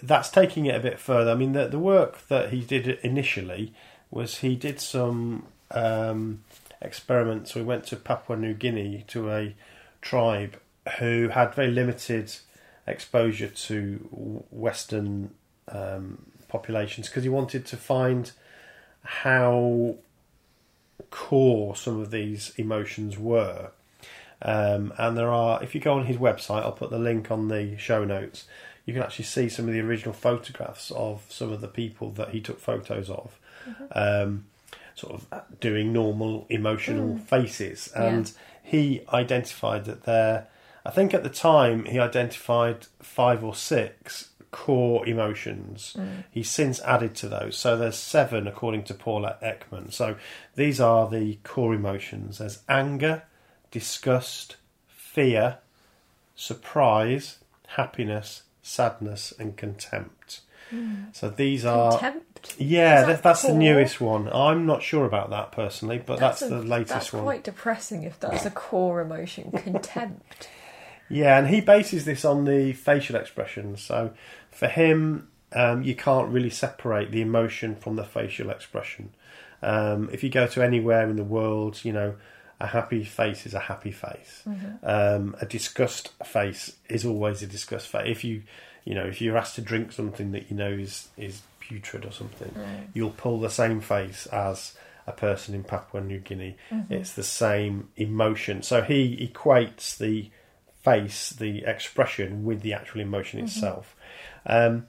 that's 0.06 0.30
taking 0.30 0.66
it 0.66 0.74
a 0.74 0.80
bit 0.80 0.98
further. 0.98 1.30
I 1.30 1.34
mean, 1.34 1.52
the 1.52 1.68
the 1.68 1.78
work 1.78 2.28
that 2.28 2.50
he 2.50 2.60
did 2.60 2.86
initially 3.02 3.72
was 4.10 4.38
he 4.38 4.54
did 4.54 4.80
some 4.80 5.46
um, 5.70 6.44
experiments. 6.80 7.54
We 7.54 7.62
went 7.62 7.84
to 7.86 7.96
Papua 7.96 8.38
New 8.38 8.54
Guinea 8.54 9.04
to 9.08 9.30
a 9.30 9.54
tribe 10.00 10.58
who 10.98 11.28
had 11.28 11.54
very 11.54 11.70
limited 11.70 12.36
exposure 12.86 13.48
to 13.48 14.44
Western 14.50 15.30
um, 15.68 16.26
populations 16.48 17.08
because 17.08 17.24
he 17.24 17.30
wanted 17.30 17.64
to 17.66 17.76
find 17.76 18.30
how 19.02 19.96
core 21.10 21.74
some 21.74 22.00
of 22.00 22.10
these 22.10 22.52
emotions 22.56 23.18
were. 23.18 23.70
Um, 24.42 24.92
and 24.98 25.16
there 25.16 25.30
are, 25.30 25.62
if 25.62 25.74
you 25.74 25.80
go 25.80 25.94
on 25.94 26.04
his 26.06 26.18
website, 26.18 26.62
I'll 26.62 26.72
put 26.72 26.90
the 26.90 26.98
link 26.98 27.30
on 27.30 27.48
the 27.48 27.76
show 27.78 28.04
notes. 28.04 28.44
You 28.84 28.92
can 28.92 29.02
actually 29.02 29.24
see 29.24 29.48
some 29.48 29.66
of 29.66 29.72
the 29.72 29.80
original 29.80 30.12
photographs 30.12 30.90
of 30.90 31.24
some 31.28 31.52
of 31.52 31.60
the 31.60 31.68
people 31.68 32.10
that 32.12 32.30
he 32.30 32.40
took 32.40 32.60
photos 32.60 33.08
of, 33.08 33.38
mm-hmm. 33.68 33.84
um, 33.92 34.44
sort 34.94 35.14
of 35.14 35.42
doing 35.60 35.92
normal 35.92 36.46
emotional 36.50 37.14
mm. 37.14 37.20
faces. 37.20 37.88
And 37.94 38.30
he 38.62 39.02
identified 39.12 39.86
that 39.86 40.04
there, 40.04 40.48
I 40.84 40.90
think 40.90 41.14
at 41.14 41.22
the 41.22 41.30
time, 41.30 41.84
he 41.86 41.98
identified 41.98 42.86
five 43.00 43.42
or 43.42 43.54
six 43.54 44.30
core 44.50 45.04
emotions. 45.08 45.96
Mm. 45.98 46.24
He's 46.30 46.48
since 46.48 46.80
added 46.82 47.16
to 47.16 47.28
those. 47.28 47.56
So 47.56 47.76
there's 47.76 47.96
seven 47.96 48.46
according 48.46 48.84
to 48.84 48.94
Paula 48.94 49.36
Ekman. 49.42 49.92
So 49.92 50.16
these 50.54 50.80
are 50.80 51.08
the 51.10 51.38
core 51.42 51.74
emotions. 51.74 52.38
There's 52.38 52.62
anger, 52.68 53.24
disgust, 53.72 54.56
fear, 54.86 55.58
surprise, 56.36 57.38
happiness, 57.66 58.44
sadness, 58.64 59.32
and 59.38 59.56
contempt. 59.56 60.40
So 61.12 61.30
these 61.30 61.64
are 61.64 61.92
Contempt. 61.92 62.56
yeah, 62.58 63.02
that 63.02 63.06
that, 63.06 63.22
that's 63.22 63.42
the 63.42 63.54
newest 63.54 64.00
one. 64.00 64.28
I'm 64.32 64.66
not 64.66 64.82
sure 64.82 65.04
about 65.04 65.30
that 65.30 65.52
personally, 65.52 66.02
but 66.04 66.18
that's, 66.18 66.42
a- 66.42 66.48
the 66.48 66.62
latest 66.62 66.90
one. 66.90 66.98
That's 66.98 67.12
one. 67.12 67.22
quite 67.22 67.44
depressing 67.44 68.02
if 68.02 68.18
that's 68.18 68.44
a 68.44 68.50
core 68.50 69.00
emotion. 69.00 69.52
Contempt. 69.52 70.48
Yeah, 71.10 71.38
and 71.38 71.48
he 71.48 71.60
bases 71.60 72.06
this 72.06 72.24
on 72.24 72.46
the 72.46 72.72
facial 72.72 73.14
expressions. 73.16 73.82
So 73.82 74.12
for 74.50 74.68
him, 74.68 75.28
um, 75.52 75.82
you 75.82 75.94
can't 75.94 76.30
really 76.30 76.48
separate 76.48 77.10
the 77.10 77.20
emotion 77.20 77.76
from 77.76 77.96
the 77.96 78.04
facial 78.04 78.48
expression. 78.48 79.10
Um, 79.62 80.08
if 80.14 80.24
you 80.24 80.30
go 80.30 80.46
to 80.46 80.62
anywhere 80.62 81.06
in 81.10 81.16
the 81.16 81.22
world, 81.22 81.84
you 81.84 81.92
know, 81.92 82.14
a 82.64 82.66
happy 82.66 83.04
face 83.04 83.46
is 83.46 83.54
a 83.54 83.64
happy 83.70 83.92
face. 83.92 84.42
Um, 84.82 85.36
a 85.40 85.46
disgust 85.46 86.04
face 86.24 86.62
is 86.88 87.04
always 87.04 87.42
a 87.42 87.46
disgust 87.46 87.86
face. 87.88 88.08
If 88.16 88.24
you, 88.24 88.42
you 88.84 88.94
know, 88.94 89.04
if 89.12 89.20
you're 89.20 89.36
asked 89.36 89.56
to 89.56 89.60
drink 89.62 89.92
something 89.92 90.32
that 90.32 90.50
you 90.50 90.56
know 90.56 90.72
is 90.86 91.08
is 91.16 91.42
putrid 91.60 92.04
or 92.04 92.12
something, 92.12 92.52
you'll 92.94 93.10
pull 93.24 93.38
the 93.40 93.50
same 93.50 93.80
face 93.80 94.26
as 94.26 94.74
a 95.06 95.12
person 95.12 95.54
in 95.54 95.62
Papua 95.64 96.02
New 96.02 96.18
Guinea. 96.18 96.56
It's 96.90 97.12
the 97.12 97.22
same 97.22 97.88
emotion. 97.96 98.62
So 98.62 98.82
he 98.82 99.28
equates 99.28 99.96
the 99.98 100.30
face, 100.82 101.30
the 101.30 101.64
expression, 101.64 102.44
with 102.44 102.62
the 102.62 102.72
actual 102.74 103.00
emotion 103.02 103.40
itself. 103.44 103.94
Um, 104.46 104.86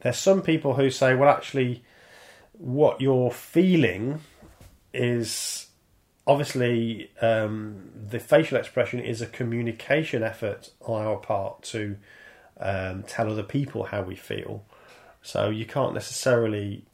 there's 0.00 0.18
some 0.18 0.42
people 0.42 0.74
who 0.74 0.90
say, 0.90 1.14
well, 1.14 1.28
actually, 1.28 1.82
what 2.52 3.00
you're 3.00 3.30
feeling 3.30 4.20
is 4.92 5.67
obviously 6.28 7.10
um, 7.22 7.90
the 8.10 8.20
facial 8.20 8.58
expression 8.58 9.00
is 9.00 9.20
a 9.22 9.26
communication 9.26 10.22
effort 10.22 10.70
on 10.82 11.04
our 11.04 11.16
part 11.16 11.62
to 11.62 11.96
um, 12.60 13.02
tell 13.04 13.30
other 13.30 13.42
people 13.42 13.84
how 13.84 14.02
we 14.02 14.14
feel. 14.14 14.64
So 15.22 15.48
you 15.48 15.64
can't 15.64 15.94
necessarily 15.94 16.84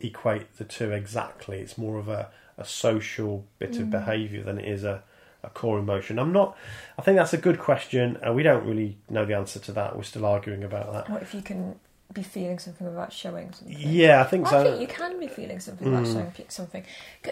equate 0.00 0.56
the 0.56 0.64
two 0.64 0.92
exactly. 0.92 1.58
It's 1.58 1.76
more 1.76 1.98
of 1.98 2.08
a, 2.08 2.30
a 2.56 2.64
social 2.64 3.44
bit 3.58 3.76
of 3.78 3.90
behaviour 3.90 4.42
than 4.42 4.58
it 4.58 4.68
is 4.68 4.84
a, 4.84 5.02
a 5.42 5.50
core 5.50 5.78
emotion. 5.78 6.18
I'm 6.18 6.32
not. 6.32 6.56
I 6.98 7.02
think 7.02 7.16
that's 7.16 7.32
a 7.32 7.38
good 7.38 7.58
question, 7.58 8.16
and 8.22 8.34
we 8.34 8.42
don't 8.42 8.64
really 8.64 8.96
know 9.10 9.24
the 9.24 9.34
answer 9.34 9.58
to 9.58 9.72
that. 9.72 9.96
We're 9.96 10.04
still 10.04 10.24
arguing 10.24 10.62
about 10.62 10.92
that. 10.92 11.10
What 11.10 11.22
if 11.22 11.34
you 11.34 11.42
can 11.42 11.78
be 12.12 12.22
feeling 12.22 12.58
something 12.58 12.86
without 12.86 13.12
showing 13.12 13.52
something? 13.52 13.76
Yeah, 13.78 14.20
I 14.20 14.24
think 14.24 14.46
I 14.46 14.50
so. 14.50 14.64
think 14.64 14.80
you 14.80 14.86
can 14.86 15.18
be 15.20 15.26
feeling 15.26 15.60
something 15.60 15.90
without 15.90 16.06
showing 16.06 16.32
something, 16.48 16.84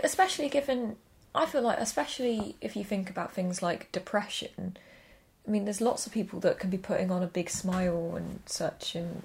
especially 0.03 0.49
given. 0.49 0.97
I 1.37 1.47
feel 1.47 1.63
like, 1.63 1.79
especially 1.79 2.57
if 2.61 2.75
you 2.77 2.85
think 2.85 3.11
about 3.11 3.33
things 3.33 3.63
like 3.63 3.91
depression. 3.93 4.77
I 5.47 5.51
mean, 5.51 5.65
there's 5.65 5.81
lots 5.81 6.07
of 6.07 6.13
people 6.13 6.41
that 6.41 6.59
can 6.59 6.71
be 6.71 6.79
putting 6.79 7.11
on 7.11 7.23
a 7.23 7.27
big 7.27 7.49
smile 7.51 8.15
and 8.17 8.41
such, 8.47 8.95
and 8.97 9.23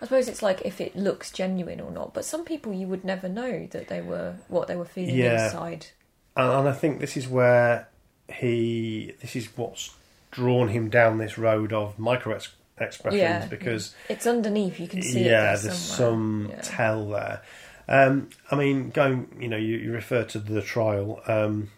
I 0.00 0.04
suppose 0.04 0.28
it's 0.28 0.42
like 0.42 0.62
if 0.64 0.80
it 0.80 0.96
looks 0.96 1.30
genuine 1.30 1.80
or 1.80 1.90
not. 1.90 2.14
But 2.14 2.24
some 2.24 2.44
people 2.44 2.72
you 2.72 2.86
would 2.86 3.04
never 3.04 3.28
know 3.28 3.66
that 3.72 3.88
they 3.88 4.00
were 4.00 4.36
what 4.48 4.68
they 4.68 4.76
were 4.76 4.84
feeling 4.86 5.16
Yeah. 5.16 5.46
inside. 5.46 5.88
and, 6.36 6.50
and 6.50 6.68
I 6.68 6.72
think 6.72 7.00
this 7.00 7.16
is 7.16 7.28
where 7.28 7.88
he. 8.32 9.12
This 9.20 9.36
is 9.36 9.48
what's 9.56 9.94
drawn 10.30 10.68
him 10.68 10.88
down 10.90 11.18
this 11.18 11.36
road 11.38 11.72
of 11.72 11.98
micro 11.98 12.34
ex- 12.34 12.52
expressions 12.78 13.20
Yeah, 13.20 13.46
because 13.46 13.94
It's 14.08 14.26
underneath. 14.26 14.78
You 14.80 14.88
can 14.88 15.02
see 15.02 15.20
it. 15.20 15.26
yeah, 15.26 15.54
there 15.54 15.56
there's 15.58 15.78
somewhere. 15.78 16.48
some 16.48 16.48
Yeah. 16.50 16.60
tell 16.62 17.08
there. 17.08 17.42
Um, 17.88 18.30
I 18.50 18.56
mean, 18.56 18.90
going, 18.90 19.28
you 19.40 19.48
know, 19.48 19.56
you, 19.56 19.76
you 19.76 19.92
refer 19.92 20.24
to 20.24 20.38
the 20.38 20.60
trial. 20.62 21.20
Um, 21.26 21.70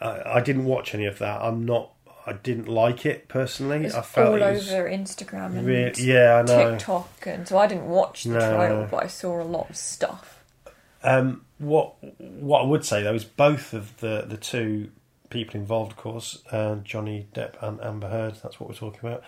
I, 0.00 0.22
I 0.36 0.40
didn't 0.40 0.64
watch 0.64 0.94
any 0.94 1.06
of 1.06 1.18
that. 1.18 1.40
I'm 1.40 1.64
not. 1.64 1.90
I 2.26 2.32
didn't 2.34 2.68
like 2.68 3.06
it 3.06 3.26
personally. 3.28 3.86
It's 3.86 3.94
I 3.94 4.02
felt 4.02 4.28
all 4.28 4.34
it 4.42 4.52
was 4.52 4.70
over 4.70 4.88
Instagram 4.88 5.56
and 5.56 5.66
re- 5.66 5.92
yeah, 5.96 6.34
I 6.34 6.42
know. 6.42 6.70
TikTok, 6.72 7.26
and 7.26 7.48
so 7.48 7.56
I 7.56 7.66
didn't 7.66 7.86
watch 7.88 8.24
the 8.24 8.30
No. 8.34 8.38
trial, 8.54 8.88
but 8.90 9.02
I 9.04 9.06
saw 9.06 9.40
a 9.40 9.44
lot 9.44 9.70
of 9.70 9.76
stuff. 9.76 10.44
Um, 11.02 11.44
what 11.58 11.94
what 12.18 12.60
I 12.62 12.64
would 12.66 12.84
say 12.84 13.02
though 13.02 13.14
is 13.14 13.24
both 13.24 13.72
of 13.72 13.96
the 14.00 14.24
the 14.28 14.36
two 14.36 14.90
people 15.30 15.58
involved, 15.60 15.92
of 15.92 15.96
course, 15.96 16.42
uh, 16.50 16.76
Johnny 16.84 17.28
Depp 17.34 17.54
and 17.62 17.80
Amber 17.80 18.08
Heard. 18.08 18.34
That's 18.42 18.58
what 18.60 18.68
we're 18.68 18.74
talking 18.74 19.00
about. 19.08 19.22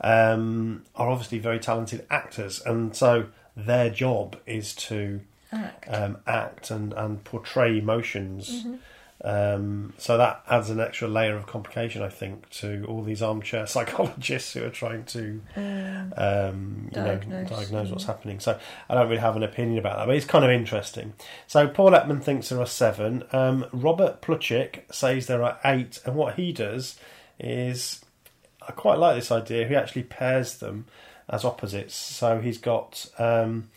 Um, 0.00 0.84
are 0.94 1.08
obviously 1.10 1.38
very 1.40 1.58
talented 1.58 2.06
actors, 2.10 2.60
and 2.60 2.94
so 2.94 3.26
their 3.56 3.90
job 3.90 4.36
is 4.46 4.74
to 4.74 5.20
Act. 5.52 5.86
um, 5.88 6.18
act 6.26 6.70
and, 6.70 6.92
and 6.94 7.22
portray 7.24 7.78
emotions. 7.78 8.66
Um, 9.22 9.94
so 9.96 10.18
that 10.18 10.42
adds 10.50 10.68
an 10.68 10.80
extra 10.80 11.08
layer 11.08 11.36
of 11.36 11.46
complication, 11.46 12.02
I 12.02 12.08
think, 12.10 12.50
to 12.50 12.84
all 12.88 13.02
these 13.02 13.22
armchair 13.22 13.66
psychologists 13.68 14.52
who 14.52 14.64
are 14.64 14.70
trying 14.70 15.04
to 15.06 15.40
um, 16.16 16.90
you 16.90 16.90
Diagnose, 16.90 17.50
know 17.50 17.56
diagnose 17.56 17.90
what's 17.90 18.04
happening. 18.04 18.40
So 18.40 18.58
I 18.88 18.94
don't 18.94 19.08
really 19.08 19.20
have 19.20 19.36
an 19.36 19.42
opinion 19.42 19.78
about 19.78 19.98
that, 19.98 20.06
but 20.06 20.16
it's 20.16 20.26
kind 20.26 20.44
of 20.44 20.50
interesting. 20.50 21.14
So 21.46 21.68
Paul 21.68 21.92
Ekman 21.92 22.22
thinks 22.22 22.48
there 22.48 22.60
are 22.60 22.66
seven. 22.66 23.22
Um, 23.32 23.66
Robert 23.72 24.20
Plutchik 24.20 24.92
says 24.92 25.26
there 25.26 25.42
are 25.42 25.58
eight, 25.64 26.00
and 26.04 26.16
what 26.16 26.34
he 26.34 26.52
does 26.52 26.98
is 27.38 28.04
I 28.66 28.72
quite 28.72 28.98
like 28.98 29.16
this 29.16 29.30
idea. 29.30 29.66
He 29.66 29.74
actually 29.74 30.02
pairs 30.04 30.58
them 30.58 30.86
as 31.28 31.44
opposites. 31.44 31.94
So 31.94 32.40
he's 32.40 32.58
got 32.58 33.06
um, 33.18 33.70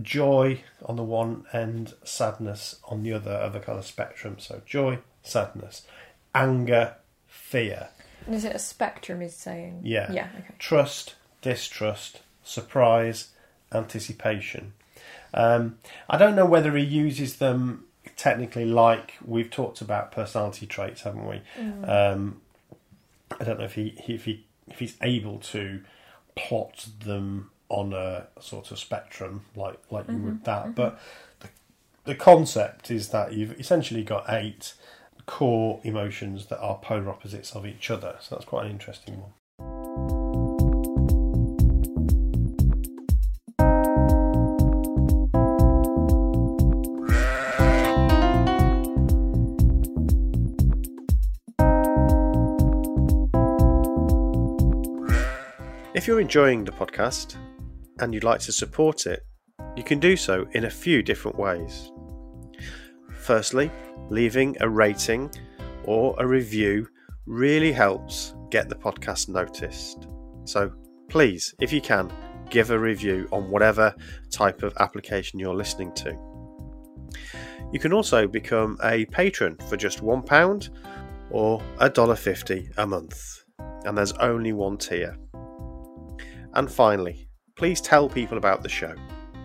joy 0.00 0.62
on 0.84 0.96
the 0.96 1.02
one 1.02 1.44
end, 1.52 1.94
sadness 2.04 2.76
on 2.88 3.02
the 3.02 3.12
other 3.12 3.32
of 3.32 3.54
a 3.54 3.60
kind 3.60 3.78
of 3.78 3.86
spectrum. 3.86 4.36
So 4.38 4.62
joy, 4.66 4.98
sadness, 5.22 5.82
anger, 6.34 6.96
fear, 7.26 7.88
And 8.26 8.34
is 8.34 8.44
it 8.44 8.54
a 8.54 8.58
spectrum? 8.58 9.22
Is 9.22 9.34
saying 9.34 9.80
Yeah. 9.84 10.10
yeah, 10.12 10.28
okay. 10.38 10.54
trust, 10.58 11.14
distrust, 11.42 12.20
surprise, 12.44 13.28
anticipation. 13.72 14.72
Um, 15.34 15.78
I 16.08 16.16
don't 16.16 16.34
know 16.34 16.46
whether 16.46 16.76
he 16.76 16.84
uses 16.84 17.36
them 17.36 17.84
technically 18.16 18.64
like 18.64 19.14
we've 19.24 19.50
talked 19.50 19.80
about 19.80 20.10
personality 20.10 20.66
traits, 20.66 21.02
haven't 21.02 21.26
we? 21.26 21.40
Um, 21.86 22.40
I 23.38 23.44
don't 23.44 23.58
know 23.58 23.64
if 23.64 23.74
he 23.74 23.94
if 24.08 24.24
he 24.24 24.44
if 24.66 24.78
he's 24.78 24.96
able 25.02 25.38
to 25.38 25.80
plot 26.38 26.88
them 27.04 27.50
on 27.68 27.92
a 27.92 28.26
sort 28.40 28.70
of 28.70 28.78
spectrum 28.78 29.44
like 29.54 29.78
like 29.90 30.08
you 30.08 30.16
would 30.16 30.34
mm-hmm, 30.34 30.44
that, 30.44 30.62
mm-hmm. 30.64 30.72
but 30.72 31.00
the, 31.40 31.48
the 32.04 32.14
concept 32.14 32.90
is 32.90 33.10
that 33.10 33.32
you've 33.32 33.58
essentially 33.60 34.02
got 34.02 34.24
eight 34.28 34.74
core 35.26 35.80
emotions 35.84 36.46
that 36.46 36.58
are 36.60 36.78
polar 36.78 37.10
opposites 37.10 37.52
of 37.52 37.66
each 37.66 37.90
other. 37.90 38.16
So 38.20 38.34
that's 38.34 38.46
quite 38.46 38.66
an 38.66 38.72
interesting 38.72 39.20
one. 39.20 39.32
If 55.98 56.06
you're 56.06 56.20
enjoying 56.20 56.62
the 56.62 56.70
podcast 56.70 57.34
and 57.98 58.14
you'd 58.14 58.22
like 58.22 58.38
to 58.42 58.52
support 58.52 59.06
it, 59.06 59.26
you 59.76 59.82
can 59.82 59.98
do 59.98 60.16
so 60.16 60.46
in 60.52 60.66
a 60.66 60.70
few 60.70 61.02
different 61.02 61.36
ways. 61.36 61.90
Firstly, 63.16 63.68
leaving 64.08 64.56
a 64.60 64.68
rating 64.68 65.28
or 65.82 66.14
a 66.20 66.24
review 66.24 66.86
really 67.26 67.72
helps 67.72 68.36
get 68.48 68.68
the 68.68 68.76
podcast 68.76 69.28
noticed. 69.28 70.06
So 70.44 70.70
please, 71.08 71.52
if 71.60 71.72
you 71.72 71.80
can, 71.80 72.12
give 72.48 72.70
a 72.70 72.78
review 72.78 73.26
on 73.32 73.50
whatever 73.50 73.92
type 74.30 74.62
of 74.62 74.74
application 74.78 75.40
you're 75.40 75.52
listening 75.52 75.90
to. 75.94 76.16
You 77.72 77.80
can 77.80 77.92
also 77.92 78.28
become 78.28 78.78
a 78.84 79.04
patron 79.06 79.56
for 79.68 79.76
just 79.76 80.00
£1 80.00 80.70
or 81.30 81.60
$1.50 81.80 82.78
a 82.78 82.86
month, 82.86 83.42
and 83.84 83.98
there's 83.98 84.12
only 84.12 84.52
one 84.52 84.78
tier. 84.78 85.18
And 86.54 86.70
finally, 86.70 87.28
please 87.56 87.80
tell 87.80 88.08
people 88.08 88.38
about 88.38 88.62
the 88.62 88.68
show. 88.68 88.94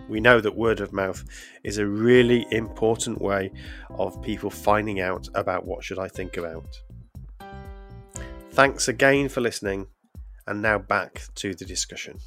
We 0.08 0.20
know 0.20 0.40
that 0.40 0.56
word 0.56 0.80
of 0.80 0.92
mouth 0.92 1.24
is 1.64 1.78
a 1.78 1.86
really 1.86 2.46
important 2.50 3.20
way 3.22 3.50
of 3.90 4.20
people 4.22 4.50
finding 4.50 5.00
out 5.00 5.28
about 5.34 5.66
what 5.66 5.82
should 5.82 5.98
I 5.98 6.08
think 6.08 6.36
about. 6.36 6.66
Thanks 8.50 8.86
again 8.86 9.28
for 9.28 9.40
listening, 9.40 9.86
and 10.46 10.62
now 10.62 10.78
back 10.78 11.22
to 11.36 11.54
the 11.54 11.64
discussion. 11.64 12.18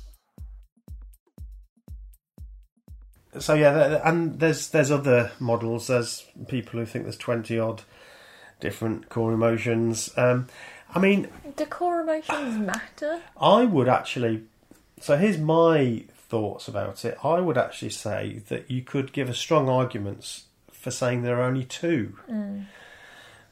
So 3.39 3.53
yeah, 3.53 3.73
th- 3.73 3.87
th- 3.89 4.01
and 4.03 4.39
there's 4.39 4.69
there's 4.69 4.91
other 4.91 5.31
models. 5.39 5.87
There's 5.87 6.25
people 6.47 6.79
who 6.79 6.85
think 6.85 7.05
there's 7.05 7.17
twenty 7.17 7.59
odd 7.59 7.83
different 8.59 9.09
core 9.09 9.33
emotions. 9.33 10.09
Um, 10.17 10.47
I 10.93 10.99
mean, 10.99 11.27
Do 11.55 11.65
core 11.65 12.01
emotions 12.01 12.57
matter? 12.57 13.21
I 13.39 13.63
would 13.65 13.87
actually. 13.87 14.43
So 14.99 15.15
here's 15.17 15.37
my 15.37 16.03
thoughts 16.29 16.67
about 16.67 17.05
it. 17.05 17.17
I 17.23 17.39
would 17.39 17.57
actually 17.57 17.91
say 17.91 18.41
that 18.49 18.69
you 18.69 18.81
could 18.81 19.13
give 19.13 19.29
a 19.29 19.33
strong 19.33 19.69
arguments 19.69 20.45
for 20.71 20.91
saying 20.91 21.21
there 21.21 21.39
are 21.39 21.43
only 21.43 21.63
two 21.65 22.17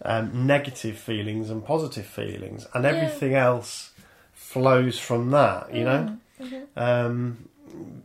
um, 0.04 0.46
negative 0.48 0.98
feelings 0.98 1.50
and 1.50 1.66
positive 1.66 2.06
feelings, 2.06 2.68
and 2.74 2.84
Yeah. 2.84 2.92
everything 2.92 3.34
else 3.34 3.92
flows 4.34 5.00
from 5.00 5.32
that. 5.32 5.74
You 5.74 5.84
know. 5.86 6.18
Um, 6.76 7.50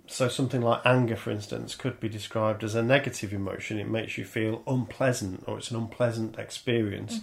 so 0.06 0.28
something 0.28 0.62
like 0.62 0.80
anger, 0.84 1.16
for 1.16 1.30
instance, 1.30 1.74
could 1.74 2.00
be 2.00 2.08
described 2.08 2.64
as 2.64 2.74
a 2.74 2.82
negative 2.82 3.32
emotion. 3.32 3.78
It 3.78 3.88
makes 3.88 4.18
you 4.18 4.24
feel 4.24 4.62
unpleasant, 4.66 5.44
or 5.46 5.58
it's 5.58 5.70
an 5.70 5.76
unpleasant 5.76 6.38
experience. 6.38 7.20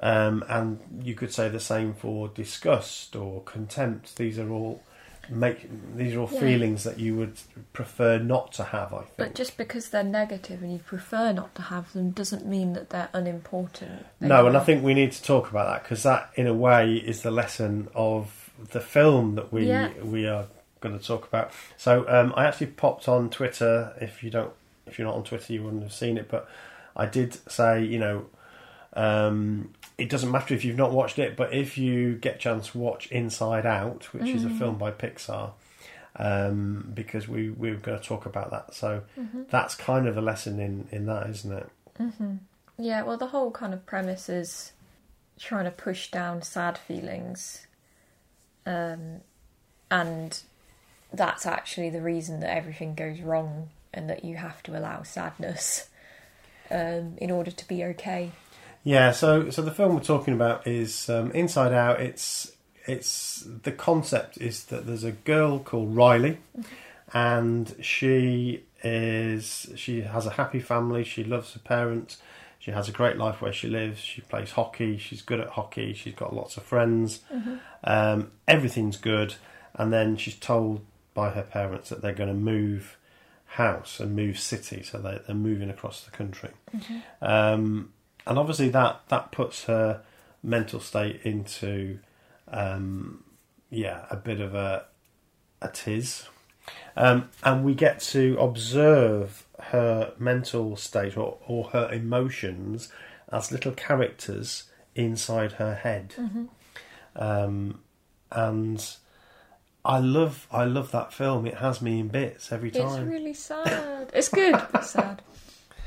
Um, 0.00 0.44
and 0.48 0.80
you 1.02 1.14
could 1.14 1.32
say 1.32 1.48
the 1.48 1.60
same 1.60 1.94
for 1.94 2.28
disgust 2.28 3.14
or 3.16 3.42
contempt. 3.42 4.16
These 4.16 4.38
are 4.38 4.50
all 4.50 4.82
make 5.30 5.68
these 5.96 6.14
are 6.14 6.20
all 6.20 6.28
Yeah. 6.32 6.40
feelings 6.40 6.84
that 6.84 6.98
you 6.98 7.16
would 7.16 7.34
prefer 7.72 8.18
not 8.18 8.52
to 8.54 8.64
have. 8.64 8.92
I 8.92 8.98
think. 9.02 9.16
But 9.16 9.34
just 9.34 9.56
because 9.56 9.88
they're 9.90 10.02
negative 10.04 10.62
and 10.62 10.72
you 10.72 10.78
prefer 10.78 11.32
not 11.32 11.54
to 11.56 11.62
have 11.62 11.92
them 11.92 12.10
doesn't 12.10 12.46
mean 12.46 12.72
that 12.74 12.90
they're 12.90 13.08
unimportant. 13.12 14.06
They 14.20 14.28
no, 14.28 14.46
and 14.46 14.56
I 14.56 14.60
think 14.60 14.82
we 14.84 14.94
need 14.94 15.12
to 15.12 15.22
talk 15.22 15.50
about 15.50 15.66
that 15.72 15.82
because 15.82 16.02
that, 16.04 16.30
in 16.34 16.46
a 16.46 16.54
way, 16.54 16.94
is 16.94 17.22
the 17.22 17.30
lesson 17.30 17.88
of 17.94 18.50
the 18.72 18.80
film 18.80 19.34
that 19.34 19.52
we 19.52 19.66
Yeah. 19.66 19.90
we 20.02 20.26
are 20.28 20.46
going 20.80 20.98
to 20.98 21.04
talk 21.04 21.26
about. 21.26 21.50
So 21.76 22.04
um, 22.08 22.32
I 22.36 22.44
actually 22.46 22.68
popped 22.68 23.08
on 23.08 23.30
Twitter. 23.30 23.94
If 24.00 24.22
you 24.22 24.30
don't, 24.30 24.52
if 24.86 24.98
you're 24.98 25.08
not 25.08 25.16
on 25.16 25.24
Twitter, 25.24 25.52
you 25.52 25.62
wouldn't 25.64 25.82
have 25.82 25.92
seen 25.94 26.18
it. 26.18 26.28
But 26.28 26.48
I 26.94 27.06
did 27.06 27.38
say, 27.50 27.82
you 27.82 27.98
know, 27.98 28.26
um, 28.92 29.72
it 29.96 30.08
doesn't 30.10 30.30
matter 30.30 30.54
if 30.54 30.64
you've 30.64 30.76
not 30.76 30.92
watched 30.92 31.18
it, 31.18 31.36
but 31.36 31.52
if 31.52 31.78
you 31.78 32.16
get 32.16 32.36
a 32.36 32.38
chance, 32.38 32.74
watch 32.74 33.06
Inside 33.12 33.64
Out, 33.66 34.04
which 34.12 34.28
is 34.34 34.44
a 34.44 34.48
film 34.58 34.76
by 34.76 34.90
Pixar. 34.90 35.52
Um, 36.16 36.92
because 36.94 37.26
we 37.26 37.50
we 37.50 37.70
were 37.72 37.76
going 37.76 37.98
to 37.98 38.04
talk 38.04 38.24
about 38.24 38.52
that, 38.52 38.72
so 38.72 39.02
that's 39.50 39.74
kind 39.74 40.06
of 40.06 40.16
a 40.16 40.20
lesson 40.20 40.60
in 40.60 40.86
in 40.92 41.06
that, 41.06 41.28
isn't 41.28 41.52
it? 41.52 41.68
Yeah, 42.78 43.02
well, 43.02 43.16
the 43.16 43.26
whole 43.26 43.50
kind 43.50 43.74
of 43.74 43.84
premise 43.84 44.28
is 44.28 44.72
trying 45.40 45.64
to 45.64 45.72
push 45.72 46.12
down 46.12 46.42
sad 46.42 46.78
feelings, 46.78 47.66
um, 48.64 49.22
and 49.90 50.40
that's 51.12 51.46
actually 51.46 51.90
the 51.90 52.00
reason 52.00 52.38
that 52.40 52.56
everything 52.56 52.94
goes 52.94 53.20
wrong, 53.20 53.70
and 53.92 54.08
that 54.08 54.24
you 54.24 54.36
have 54.36 54.62
to 54.64 54.78
allow 54.78 55.02
sadness 55.02 55.88
um, 56.70 57.14
in 57.18 57.32
order 57.32 57.50
to 57.50 57.66
be 57.68 57.82
okay. 57.84 58.30
Yeah, 58.84 59.12
so 59.12 59.50
so 59.50 59.62
the 59.62 59.70
film 59.70 59.94
we're 59.94 60.02
talking 60.02 60.34
about 60.34 60.66
is 60.66 61.08
um, 61.08 61.30
Inside 61.32 61.72
Out. 61.72 62.00
It's 62.00 62.52
it's 62.86 63.42
the 63.62 63.72
concept 63.72 64.36
is 64.38 64.64
that 64.64 64.86
there's 64.86 65.04
a 65.04 65.12
girl 65.12 65.58
called 65.58 65.96
Riley, 65.96 66.38
and 67.12 67.74
she 67.80 68.62
is 68.82 69.70
she 69.74 70.02
has 70.02 70.26
a 70.26 70.30
happy 70.30 70.60
family. 70.60 71.02
She 71.02 71.24
loves 71.24 71.54
her 71.54 71.60
parents. 71.60 72.18
She 72.58 72.70
has 72.70 72.88
a 72.88 72.92
great 72.92 73.16
life 73.16 73.40
where 73.42 73.52
she 73.52 73.68
lives. 73.68 74.00
She 74.00 74.20
plays 74.20 74.52
hockey. 74.52 74.98
She's 74.98 75.22
good 75.22 75.40
at 75.40 75.48
hockey. 75.48 75.94
She's 75.94 76.14
got 76.14 76.34
lots 76.34 76.56
of 76.58 76.62
friends. 76.62 77.20
Um, 77.84 78.30
everything's 78.46 78.96
good, 78.98 79.34
and 79.74 79.92
then 79.92 80.16
she's 80.16 80.36
told 80.36 80.84
by 81.14 81.30
her 81.30 81.42
parents 81.42 81.88
that 81.88 82.02
they're 82.02 82.12
going 82.14 82.28
to 82.28 82.34
move 82.34 82.96
house 83.46 84.00
and 84.00 84.14
move 84.16 84.38
city, 84.38 84.82
so 84.82 84.98
they, 84.98 85.20
they're 85.26 85.34
moving 85.36 85.70
across 85.70 86.02
the 86.02 86.10
country. 86.10 86.50
Um, 87.22 87.92
and 88.26 88.38
obviously 88.38 88.68
that 88.70 89.00
that 89.08 89.32
puts 89.32 89.64
her 89.64 90.02
mental 90.42 90.80
state 90.80 91.20
into 91.24 91.98
um, 92.48 93.24
yeah 93.70 94.06
a 94.10 94.16
bit 94.16 94.40
of 94.40 94.54
a 94.54 94.84
a 95.62 95.68
tiz 95.68 96.26
um, 96.96 97.28
and 97.42 97.64
we 97.64 97.74
get 97.74 98.00
to 98.00 98.36
observe 98.38 99.46
her 99.60 100.12
mental 100.18 100.76
state 100.76 101.16
or, 101.16 101.38
or 101.46 101.64
her 101.70 101.90
emotions 101.92 102.90
as 103.30 103.50
little 103.50 103.72
characters 103.72 104.64
inside 104.94 105.52
her 105.52 105.74
head 105.74 106.14
um, 107.16 107.80
and 108.30 108.96
I 109.84 109.98
love 109.98 110.46
I 110.50 110.64
love 110.64 110.90
that 110.92 111.12
film 111.12 111.46
it 111.46 111.56
has 111.58 111.82
me 111.82 112.00
in 112.00 112.08
bits 112.08 112.50
every 112.50 112.70
time. 112.70 112.86
It's 112.86 113.10
really 113.10 113.34
sad. 113.34 114.10
It's 114.14 114.28
good, 114.28 114.60
but 114.72 114.84
sad. 114.84 115.22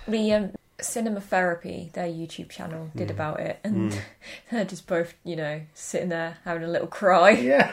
The 0.10 0.32
um, 0.32 0.52
Cinema 0.80 1.20
Therapy, 1.22 1.90
their 1.94 2.08
YouTube 2.08 2.50
channel, 2.50 2.92
did 2.96 3.10
about 3.10 3.40
it, 3.40 3.60
and 3.64 4.00
they're 4.52 4.66
just 4.66 4.86
both, 4.88 5.16
you 5.24 5.36
know, 5.36 5.62
sitting 5.74 6.10
there 6.10 6.38
having 6.46 6.64
a 6.64 6.68
little 6.68 6.88
cry. 6.88 7.30
yeah 7.32 7.72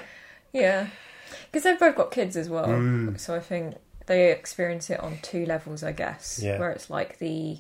Yeah, 0.53 0.89
because 1.47 1.65
they've 1.65 1.79
both 1.79 1.97
got 1.97 2.11
kids 2.11 2.37
as 2.37 2.49
well, 2.49 2.67
Mm. 2.69 3.19
so 3.21 3.35
I 3.35 3.41
think 3.41 3.75
they 4.07 4.31
experience 4.31 4.89
it 4.91 5.01
on 5.01 5.19
two 5.23 5.45
levels, 5.47 5.83
I 5.83 5.93
guess. 5.93 6.41
Yeah. 6.43 6.59
Where 6.59 6.71
it's 6.71 6.89
like 6.91 7.19
the 7.19 7.59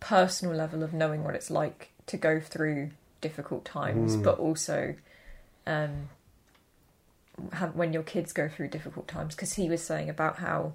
personal 0.00 0.54
level 0.54 0.82
of 0.82 0.92
knowing 0.92 1.22
what 1.24 1.34
it's 1.34 1.50
like 1.50 1.90
to 2.06 2.16
go 2.16 2.40
through 2.40 2.90
difficult 3.20 3.64
times, 3.64 4.16
Mm. 4.16 4.22
but 4.24 4.38
also 4.38 4.94
um, 5.66 6.08
have, 7.52 7.74
when 7.76 7.92
your 7.92 8.02
kids 8.02 8.32
go 8.32 8.48
through 8.48 8.68
difficult 8.68 9.06
times. 9.08 9.34
Because 9.36 9.52
he 9.54 9.68
was 9.68 9.82
saying 9.82 10.10
about 10.10 10.38
how 10.38 10.72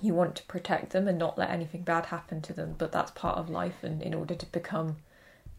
you 0.00 0.14
want 0.14 0.36
to 0.36 0.42
protect 0.44 0.90
them 0.90 1.08
and 1.08 1.18
not 1.18 1.38
let 1.38 1.50
anything 1.50 1.82
bad 1.82 2.06
happen 2.06 2.40
to 2.42 2.52
them, 2.52 2.74
but 2.78 2.92
that's 2.92 3.10
part 3.12 3.38
of 3.38 3.48
life, 3.50 3.82
and 3.82 4.02
in 4.02 4.14
order 4.14 4.34
to 4.34 4.46
become 4.46 4.96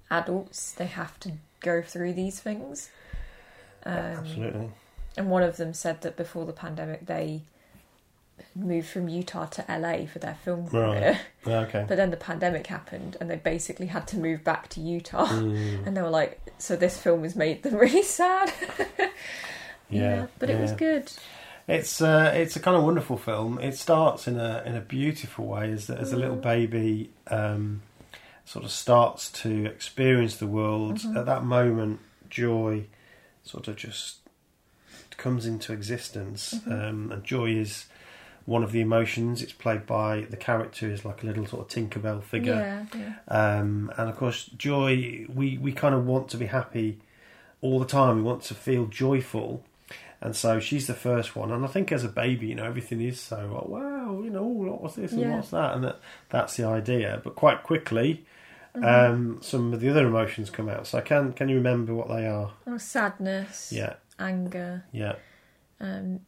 adults, 0.10 0.72
they 0.72 0.88
have 0.88 1.20
to 1.22 1.34
go 1.60 1.82
through 1.82 2.14
these 2.14 2.40
things. 2.40 2.90
Um, 3.86 3.96
absolutely 3.96 4.70
and 5.20 5.30
one 5.30 5.44
of 5.44 5.58
them 5.58 5.74
said 5.74 6.02
that 6.02 6.16
before 6.16 6.46
the 6.46 6.54
pandemic, 6.54 7.06
they 7.06 7.42
moved 8.56 8.88
from 8.88 9.10
Utah 9.10 9.46
to 9.48 9.66
LA 9.68 10.06
for 10.06 10.20
their 10.20 10.38
film 10.44 10.70
career. 10.70 11.20
Right. 11.46 11.56
Okay 11.68 11.86
But 11.88 11.98
then 11.98 12.12
the 12.12 12.18
pandemic 12.18 12.68
happened, 12.68 13.18
and 13.20 13.30
they 13.30 13.38
basically 13.38 13.88
had 13.88 14.08
to 14.08 14.18
move 14.18 14.44
back 14.44 14.70
to 14.70 14.82
Utah. 14.82 15.26
Mm. 15.26 15.84
And 15.88 15.98
they 15.98 16.02
were 16.02 16.10
like, 16.10 16.40
"So 16.58 16.76
this 16.76 16.98
film 16.98 17.24
has 17.24 17.36
made 17.36 17.64
them 17.64 17.76
really 17.86 18.04
sad." 18.04 18.54
yeah, 19.90 20.28
but 20.38 20.50
it 20.50 20.60
was 20.60 20.72
good. 20.74 21.12
It's 21.70 22.02
uh, 22.02 22.32
it's 22.36 22.56
a 22.56 22.60
kind 22.60 22.76
of 22.76 22.84
wonderful 22.84 23.18
film. 23.18 23.60
It 23.60 23.78
starts 23.78 24.28
in 24.28 24.40
a 24.40 24.64
in 24.66 24.76
a 24.76 24.82
beautiful 24.82 25.46
way 25.46 25.72
as 25.72 25.90
as 25.90 26.12
a 26.12 26.18
little 26.18 26.36
baby 26.36 27.12
um, 27.28 27.82
sort 28.46 28.66
of 28.66 28.72
starts 28.72 29.32
to 29.44 29.66
experience 29.66 30.38
the 30.38 30.48
world. 30.48 31.02
At 31.16 31.26
that 31.28 31.44
moment, 31.44 32.00
joy 32.30 32.86
sort 33.44 33.68
of 33.68 33.76
just 33.76 34.18
comes 35.18 35.46
into 35.46 35.74
existence, 35.74 36.56
um, 36.66 37.12
and 37.12 37.24
joy 37.24 37.52
is 37.52 37.86
one 38.46 38.64
of 38.64 38.72
the 38.72 38.82
emotions. 38.82 39.44
It's 39.44 39.54
played 39.54 39.86
by 39.86 40.22
the 40.30 40.38
character 40.38 40.90
is 40.90 41.06
like 41.06 41.22
a 41.22 41.28
little 41.28 41.46
sort 41.46 41.62
of 41.62 41.68
Tinkerbell 41.68 42.24
figure. 42.24 42.88
Yeah, 42.96 43.00
yeah. 43.00 43.60
Um, 43.60 43.92
and 43.98 44.10
of 44.10 44.18
course, 44.18 44.46
joy, 44.58 45.28
we, 45.32 45.60
we 45.60 45.72
kind 45.72 45.94
of 45.94 46.08
want 46.08 46.30
to 46.30 46.38
be 46.38 46.48
happy 46.48 47.00
all 47.62 47.80
the 47.80 47.86
time. 47.86 48.16
We 48.16 48.24
want 48.24 48.42
to 48.44 48.56
feel 48.56 48.88
joyful. 48.88 49.64
And 50.22 50.36
so 50.36 50.60
she's 50.60 50.88
the 50.88 50.94
first 50.94 51.36
one. 51.36 51.52
And 51.52 51.64
I 51.64 51.68
think 51.68 51.92
as 51.92 52.04
a 52.04 52.10
baby, 52.10 52.48
you 52.48 52.56
know, 52.56 52.66
everything 52.66 53.00
is 53.02 53.20
so, 53.22 53.38
oh, 53.66 53.70
wow, 53.72 54.22
you 54.22 54.30
know, 54.30 54.42
oh, 54.44 54.78
what's 54.82 54.96
this 54.96 55.14
and 55.14 55.22
Yeah. 55.22 55.36
what's 55.38 55.52
that? 55.52 55.76
And 55.76 55.84
that, 55.86 56.00
that's 56.30 56.58
the 56.58 56.66
idea. 56.66 57.22
But 57.24 57.36
quite 57.36 57.64
quickly, 57.64 58.26
Mm-hmm. 58.76 58.86
um, 58.86 59.40
some 59.42 59.74
of 59.74 59.80
the 59.80 59.90
other 59.90 60.06
emotions 60.08 60.52
come 60.52 60.70
out. 60.70 60.86
So 60.86 61.02
can, 61.02 61.34
can 61.34 61.50
you 61.50 61.56
remember 61.56 61.96
what 61.96 62.08
they 62.08 62.28
are? 62.28 62.52
Oh, 62.68 62.78
sadness, 62.78 63.72
Yeah, 63.74 63.94
anger, 64.20 64.84
yeah. 64.92 65.16
um, 65.80 66.20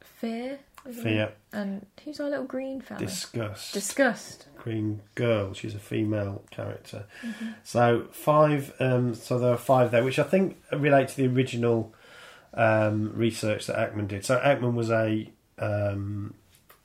fear, 0.00 0.60
Fear, 0.84 1.24
it? 1.24 1.36
and 1.52 1.86
who's 2.04 2.20
our 2.20 2.28
little 2.30 2.44
green 2.44 2.80
fella? 2.80 3.00
disgust. 3.00 3.72
Disgust. 3.74 4.46
Green 4.58 5.00
Girl. 5.14 5.54
She's 5.54 5.74
a 5.74 5.78
female 5.78 6.44
character. 6.50 7.06
Mm-hmm. 7.26 7.46
So 7.64 8.06
five. 8.12 8.72
Um, 8.78 9.14
so 9.14 9.38
there 9.38 9.52
are 9.52 9.56
five 9.58 9.90
there, 9.90 10.04
which 10.04 10.18
I 10.18 10.24
think 10.24 10.58
relate 10.72 11.08
to 11.08 11.16
the 11.16 11.26
original 11.26 11.94
um, 12.54 13.12
research 13.14 13.66
that 13.66 13.76
Ekman 13.76 14.08
did. 14.08 14.24
So 14.24 14.38
Ekman 14.38 14.74
was 14.74 14.90
a 14.90 15.30
um, 15.58 16.34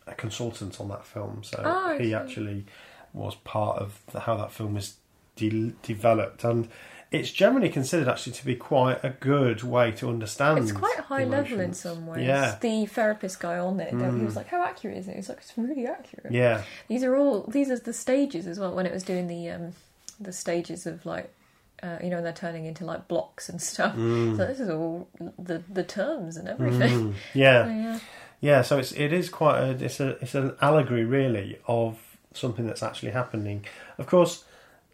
a 0.08 0.14
consultant 0.16 0.80
on 0.80 0.88
that 0.90 1.06
film. 1.06 1.44
So 1.44 1.62
Oh, 1.64 1.98
he 1.98 2.14
actually 2.14 2.66
was 3.14 3.36
part 3.36 3.78
of 3.80 4.00
the, 4.12 4.22
how 4.22 4.36
that 4.38 4.52
film 4.52 4.74
was 4.76 4.96
de- 5.36 5.74
developed, 5.84 6.44
and 6.44 6.68
it's 7.12 7.32
generally 7.32 7.70
considered 7.70 8.08
actually 8.08 8.34
to 8.34 8.46
be 8.46 8.56
quite 8.56 9.00
a 9.04 9.10
good 9.10 9.64
way 9.64 9.92
to 9.94 10.10
understand. 10.10 10.60
It's 10.60 10.72
quite 10.72 10.98
high 11.00 11.24
level 11.24 11.60
in 11.60 11.74
some 11.74 12.06
ways. 12.06 12.26
Yeah. 12.28 12.56
The 12.62 12.86
therapist 12.86 13.40
guy 13.40 13.58
on 13.58 13.80
it, 13.80 13.90
he 13.90 13.96
Mm. 13.96 14.26
was 14.26 14.36
like, 14.36 14.48
"How 14.48 14.64
accurate 14.64 14.98
is 14.98 15.08
it?" 15.08 15.16
He's 15.16 15.30
like, 15.30 15.40
"It's 15.40 15.54
really 15.58 15.88
accurate." 15.88 16.32
Yeah, 16.32 16.62
These 16.88 17.04
are 17.04 17.16
all 17.16 17.44
these 17.48 17.72
are 17.72 17.80
the 17.80 17.94
stages 17.94 18.46
as 18.46 18.60
well. 18.60 18.74
When 18.76 18.86
it 18.86 18.94
was 18.94 19.04
doing 19.04 19.26
the 19.28 19.50
um, 19.50 19.74
the 20.20 20.32
stages 20.34 20.86
of 20.86 21.04
like 21.06 21.34
Uh, 21.82 21.98
you 22.04 22.10
know, 22.10 22.18
and 22.18 22.26
they're 22.26 22.34
turning 22.34 22.66
into 22.66 22.84
like 22.86 23.08
blocks 23.08 23.48
and 23.50 23.62
stuff. 23.62 23.96
Mm. 23.96 24.36
So 24.38 24.46
this 24.46 24.60
is 24.60 24.70
all 24.70 25.08
the 25.38 25.64
the 25.72 25.84
terms 25.84 26.36
and 26.38 26.48
everything. 26.50 27.12
Mm, 27.12 27.14
yeah. 27.34 27.66
So, 27.66 27.72
yeah. 27.72 28.00
Yeah, 28.42 28.62
so 28.62 28.78
it's 28.78 28.92
it 28.94 29.12
is 29.14 29.30
quite 29.30 29.60
a 29.60 29.70
it's 29.84 30.00
a 30.00 30.10
it's 30.22 30.36
an 30.36 30.56
allegory 30.62 31.04
really 31.06 31.58
of 31.68 31.98
something 32.34 32.66
that's 32.68 32.84
actually 32.84 33.12
happening. 33.12 33.66
Of 33.98 34.08
course, 34.08 34.44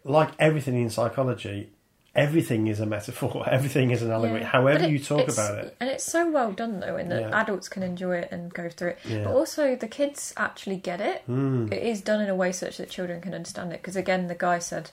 like 0.04 0.30
everything 0.38 0.80
in 0.80 0.90
psychology, 0.90 1.70
everything 2.14 2.66
is 2.66 2.80
a 2.80 2.86
metaphor. 2.86 3.44
Everything 3.50 3.90
is 3.90 4.02
an 4.02 4.10
allegory. 4.10 4.40
Yeah. 4.40 4.46
However 4.46 4.78
But 4.80 4.90
you 4.90 4.98
talk 4.98 5.28
about 5.28 5.58
it. 5.58 5.76
and 5.80 5.90
it's 5.90 6.02
so 6.04 6.30
well 6.30 6.50
done 6.52 6.80
though, 6.80 6.96
in 6.96 7.08
that 7.10 7.20
Yeah. 7.22 7.40
adults 7.40 7.68
can 7.68 7.82
enjoy 7.82 8.16
it 8.18 8.28
and 8.32 8.52
go 8.52 8.68
through 8.68 8.90
it, 8.90 8.98
Yeah. 9.04 9.24
but 9.24 9.34
also 9.34 9.76
the 9.76 9.88
kids 9.88 10.32
actually 10.36 10.76
get 10.76 11.00
it. 11.00 11.22
Mm. 11.28 11.72
It 11.72 11.82
is 11.82 12.00
done 12.00 12.20
in 12.20 12.28
a 12.30 12.34
way 12.34 12.52
such 12.52 12.78
that 12.78 12.88
children 12.90 13.20
can 13.20 13.34
understand 13.34 13.72
it. 13.72 13.82
Because 13.82 13.96
again, 13.96 14.26
the 14.28 14.34
guy 14.34 14.58
said, 14.60 14.90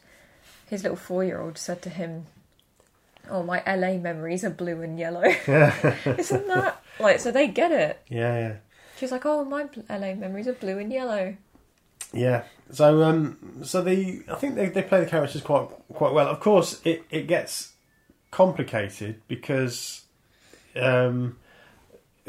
his 0.73 0.83
little 0.83 0.97
four-year-old 0.97 1.57
said 1.57 1.81
to 1.83 1.89
him, 1.89 2.25
"Oh, 3.29 3.43
my 3.43 3.63
LA 3.65 3.97
memories 3.97 4.43
are 4.43 4.49
blue 4.49 4.81
and 4.81 4.99
yellow." 4.99 5.21
Isn't 6.05 6.47
that 6.47 6.81
like 6.99 7.19
so? 7.19 7.31
They 7.31 7.47
get 7.47 7.71
it. 7.71 8.01
Yeah, 8.09 8.39
yeah. 8.39 8.55
She's 8.97 9.11
like, 9.11 9.25
"Oh, 9.25 9.45
my 9.45 9.69
LA 9.89 10.15
memories 10.15 10.47
are 10.47 10.53
blue 10.53 10.79
and 10.79 10.91
yellow." 10.91 11.37
Yeah. 12.11 12.43
So 12.71 13.03
um 13.03 13.61
so 13.63 13.81
the 13.81 14.23
I 14.27 14.35
think 14.35 14.55
they, 14.55 14.69
they 14.69 14.81
play 14.83 14.99
the 14.99 15.09
characters 15.09 15.41
quite 15.41 15.67
quite 15.93 16.13
well. 16.13 16.27
Of 16.27 16.39
course 16.39 16.81
it, 16.83 17.03
it 17.09 17.27
gets 17.27 17.73
complicated 18.31 19.21
because 19.27 20.03
um 20.75 21.37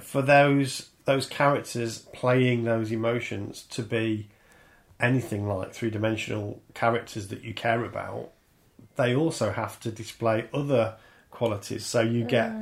for 0.00 0.22
those 0.22 0.90
those 1.06 1.26
characters 1.26 2.00
playing 2.12 2.64
those 2.64 2.92
emotions 2.92 3.62
to 3.70 3.82
be 3.82 4.28
anything 5.00 5.46
like 5.46 5.72
three 5.72 5.90
dimensional 5.90 6.62
characters 6.72 7.28
that 7.28 7.42
you 7.42 7.52
care 7.52 7.84
about, 7.84 8.30
they 8.96 9.14
also 9.14 9.50
have 9.50 9.80
to 9.80 9.90
display 9.90 10.46
other 10.52 10.94
qualities. 11.30 11.84
So 11.84 12.00
you 12.00 12.24
get 12.24 12.52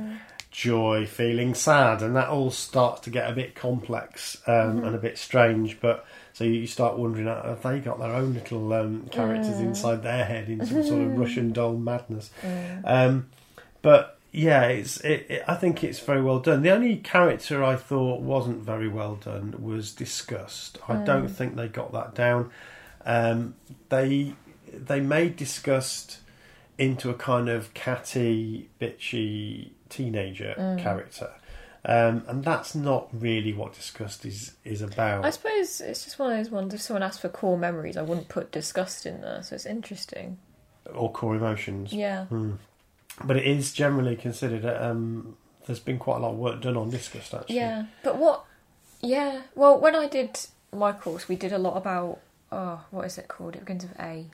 joy, 0.51 1.05
feeling 1.05 1.55
sad, 1.55 2.01
and 2.01 2.15
that 2.15 2.29
all 2.29 2.51
starts 2.51 3.01
to 3.01 3.09
get 3.09 3.29
a 3.29 3.33
bit 3.33 3.55
complex 3.55 4.37
um, 4.47 4.83
and 4.83 4.95
a 4.95 4.99
bit 4.99 5.17
strange. 5.17 5.79
But 5.79 6.05
so 6.33 6.43
you 6.43 6.67
start 6.67 6.97
wondering, 6.97 7.27
uh, 7.27 7.43
have 7.43 7.63
they 7.63 7.79
got 7.79 7.99
their 7.99 8.13
own 8.13 8.33
little 8.33 8.71
um, 8.73 9.07
characters 9.11 9.59
inside 9.59 10.03
their 10.03 10.25
head 10.25 10.49
in 10.49 10.65
some 10.65 10.83
sort 10.83 11.01
of 11.01 11.17
Russian 11.17 11.51
doll 11.53 11.73
madness? 11.73 12.31
Um, 12.85 13.29
but 13.81 14.19
yeah, 14.31 14.63
it's 14.63 14.97
it, 15.01 15.27
it, 15.29 15.43
I 15.47 15.55
think 15.55 15.83
it's 15.83 15.99
very 15.99 16.21
well 16.21 16.39
done. 16.39 16.61
The 16.61 16.71
only 16.71 16.97
character 16.97 17.63
I 17.63 17.75
thought 17.75 18.21
wasn't 18.21 18.63
very 18.63 18.87
well 18.87 19.15
done 19.15 19.55
was 19.59 19.93
disgust. 19.93 20.77
I 20.87 20.95
don't 21.03 21.27
think 21.27 21.55
they 21.55 21.67
got 21.67 21.91
that 21.93 22.15
down. 22.15 22.51
Um, 23.05 23.55
they 23.89 24.33
they 24.71 25.01
made 25.01 25.35
disgust 25.35 26.19
into 26.83 27.09
a 27.09 27.13
kind 27.13 27.49
of 27.49 27.73
catty, 27.73 28.69
bitchy 28.79 29.71
teenager 29.89 30.53
character. 30.81 31.31
Um, 31.85 32.23
and 32.27 32.43
that's 32.45 32.75
not 32.75 33.09
really 33.11 33.51
what 33.51 33.73
disgust 33.73 34.25
is 34.25 34.53
is 34.63 34.81
about. 34.81 35.25
I 35.25 35.31
suppose 35.31 35.81
it's 35.81 36.05
just 36.05 36.17
one 36.17 36.31
of 36.31 36.37
those 36.37 36.49
ones. 36.49 36.73
If 36.73 36.81
someone 36.81 37.03
asked 37.03 37.21
for 37.21 37.29
core 37.29 37.57
memories, 37.57 37.97
I 37.97 38.01
wouldn't 38.01 38.29
put 38.29 38.51
disgust 38.51 39.05
in 39.05 39.21
there. 39.21 39.43
So 39.43 39.55
it's 39.55 39.65
interesting. 39.65 40.37
or 40.93 41.11
core 41.11 41.35
emotions. 41.35 41.91
Yeah. 41.91 42.25
But 43.23 43.37
it 43.37 43.45
is 43.45 43.73
generally 43.73 44.15
considered. 44.15 44.65
Um, 44.65 45.35
there's 45.65 45.79
been 45.79 45.99
quite 45.99 46.17
a 46.17 46.19
lot 46.19 46.31
of 46.31 46.37
work 46.37 46.61
done 46.61 46.77
on 46.77 46.89
disgust 46.89 47.33
actually. 47.33 47.55
Yeah, 47.57 47.85
but 48.03 48.17
what? 48.17 48.45
Yeah, 49.01 49.41
well, 49.55 49.77
when 49.79 49.95
I 49.95 50.07
did 50.07 50.39
my 50.71 50.93
course, 50.93 51.27
we 51.27 51.35
did 51.35 51.51
a 51.51 51.57
lot 51.57 51.75
about 51.75 52.19
oh, 52.51 52.81
what 52.91 53.05
is 53.05 53.17
it 53.17 53.27
called? 53.27 53.55
It 53.55 53.59
begins 53.59 53.83
with 53.83 53.99
A. 53.99 54.27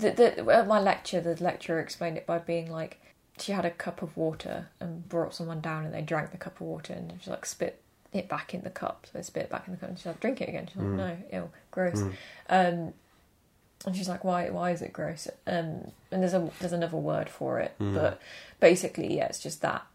The, 0.00 0.10
the 0.12 0.52
at 0.52 0.66
my 0.66 0.80
lecture, 0.80 1.20
the 1.20 1.42
lecturer 1.42 1.80
explained 1.80 2.16
it 2.16 2.26
by 2.26 2.38
being 2.38 2.70
like 2.70 3.00
she 3.38 3.52
had 3.52 3.64
a 3.64 3.70
cup 3.70 4.02
of 4.02 4.16
water 4.16 4.68
and 4.80 5.08
brought 5.08 5.34
someone 5.34 5.60
down, 5.60 5.84
and 5.84 5.94
they 5.94 6.02
drank 6.02 6.30
the 6.30 6.36
cup 6.36 6.60
of 6.60 6.66
water 6.66 6.92
and 6.92 7.18
she 7.22 7.30
like 7.30 7.46
spit 7.46 7.80
it 8.12 8.28
back 8.28 8.54
in 8.54 8.62
the 8.62 8.70
cup. 8.70 9.06
So 9.06 9.18
they 9.18 9.22
spit 9.22 9.44
it 9.44 9.50
back 9.50 9.66
in 9.66 9.74
the 9.74 9.78
cup, 9.78 9.88
and 9.88 9.98
she's 9.98 10.06
like, 10.06 10.20
drink 10.20 10.40
it 10.40 10.48
again. 10.48 10.66
She's 10.68 10.76
like, 10.76 10.86
no, 10.86 11.16
ew, 11.32 11.50
gross. 11.70 12.02
Um, 12.48 12.92
and 13.86 13.96
she's 13.96 14.08
like, 14.08 14.24
why? 14.24 14.50
Why 14.50 14.72
is 14.72 14.82
it 14.82 14.92
gross? 14.92 15.28
Um, 15.46 15.90
and 16.10 16.22
there's 16.22 16.34
a 16.34 16.50
there's 16.60 16.72
another 16.72 16.98
word 16.98 17.28
for 17.28 17.60
it, 17.60 17.74
but 17.78 18.20
basically, 18.60 19.16
yeah, 19.16 19.26
it's 19.26 19.40
just 19.40 19.62
that 19.62 19.86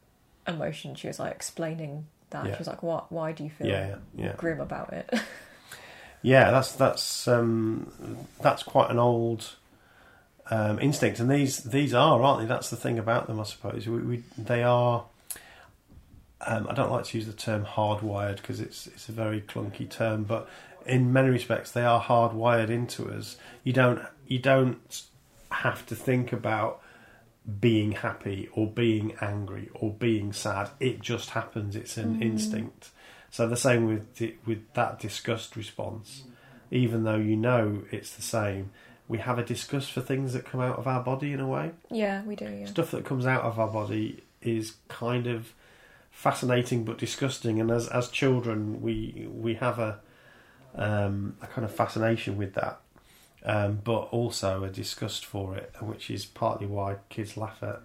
emotion. 0.47 0.95
She 0.95 1.07
was 1.07 1.19
like 1.19 1.33
explaining 1.33 2.07
that. 2.31 2.45
Yeah. 2.45 2.53
She 2.53 2.59
was 2.59 2.67
like, 2.67 2.81
what? 2.81 3.11
Why 3.11 3.31
do 3.31 3.43
you 3.43 3.49
feel 3.49 3.67
yeah, 3.67 3.95
yeah. 4.15 4.33
grim 4.37 4.59
about 4.59 4.93
it? 4.93 5.09
Yeah, 6.25 6.49
that's 6.49 6.71
that's 6.71 7.27
um, 7.27 7.91
that's 8.41 8.63
quite 8.63 8.89
an 8.89 8.97
old 8.97 9.57
um, 10.49 10.79
instinct, 10.79 11.19
and 11.19 11.29
these 11.29 11.63
these 11.63 11.93
are, 11.93 12.21
aren't 12.21 12.41
they? 12.41 12.45
That's 12.45 12.69
the 12.69 12.75
thing 12.75 12.99
about 12.99 13.27
them, 13.27 13.39
I 13.39 13.43
suppose. 13.43 13.87
We, 13.87 13.99
we 13.99 14.23
they 14.37 14.63
are. 14.63 15.05
Um, 16.41 16.67
I 16.69 16.73
don't 16.73 16.91
like 16.91 17.05
to 17.05 17.17
use 17.17 17.25
the 17.25 17.33
term 17.33 17.65
hardwired 17.65 18.37
because 18.37 18.59
it's 18.59 18.87
it's 18.87 19.09
a 19.09 19.11
very 19.11 19.41
clunky 19.41 19.89
term, 19.89 20.23
but 20.23 20.47
in 20.85 21.11
many 21.11 21.29
respects 21.29 21.71
they 21.71 21.83
are 21.83 22.01
hardwired 22.01 22.69
into 22.69 23.09
us. 23.09 23.37
You 23.63 23.73
don't 23.73 24.01
you 24.27 24.39
don't 24.39 25.03
have 25.51 25.85
to 25.87 25.95
think 25.95 26.31
about 26.31 26.81
being 27.59 27.93
happy 27.93 28.49
or 28.53 28.67
being 28.67 29.15
angry 29.21 29.69
or 29.73 29.91
being 29.91 30.33
sad. 30.33 30.69
It 30.79 31.01
just 31.01 31.31
happens. 31.31 31.75
It's 31.75 31.97
an 31.97 32.21
instinct. 32.21 32.89
So 33.29 33.47
the 33.47 33.57
same 33.57 33.85
with 33.85 34.21
with 34.45 34.73
that 34.73 34.99
disgust 34.99 35.55
response. 35.55 36.23
Even 36.71 37.03
though 37.03 37.17
you 37.17 37.35
know 37.35 37.83
it's 37.91 38.15
the 38.15 38.21
same, 38.21 38.71
we 39.07 39.19
have 39.19 39.37
a 39.37 39.43
disgust 39.43 39.91
for 39.91 40.01
things 40.01 40.33
that 40.33 40.45
come 40.45 40.61
out 40.61 40.77
of 40.77 40.87
our 40.87 41.03
body 41.03 41.31
in 41.31 41.39
a 41.39 41.47
way. 41.47 41.71
yeah, 41.91 42.23
we 42.23 42.35
do. 42.35 42.45
Yeah. 42.45 42.65
Stuff 42.65 42.91
that 42.91 43.05
comes 43.05 43.25
out 43.25 43.43
of 43.43 43.59
our 43.59 43.67
body 43.67 44.23
is 44.41 44.75
kind 44.87 45.27
of 45.27 45.53
fascinating 46.11 46.83
but 46.85 46.97
disgusting. 46.97 47.59
And 47.59 47.69
as 47.69 47.87
as 47.89 48.09
children, 48.09 48.81
we 48.81 49.27
we 49.31 49.55
have 49.55 49.79
a 49.79 49.99
um, 50.75 51.37
a 51.41 51.47
kind 51.47 51.63
of 51.63 51.73
fascination 51.73 52.37
with 52.37 52.53
that, 52.55 52.79
um, 53.43 53.81
but 53.83 54.09
also 54.11 54.63
a 54.63 54.69
disgust 54.69 55.25
for 55.25 55.55
it, 55.55 55.71
which 55.79 56.09
is 56.09 56.25
partly 56.25 56.67
why 56.67 56.97
kids 57.09 57.37
laugh 57.37 57.61
at 57.61 57.81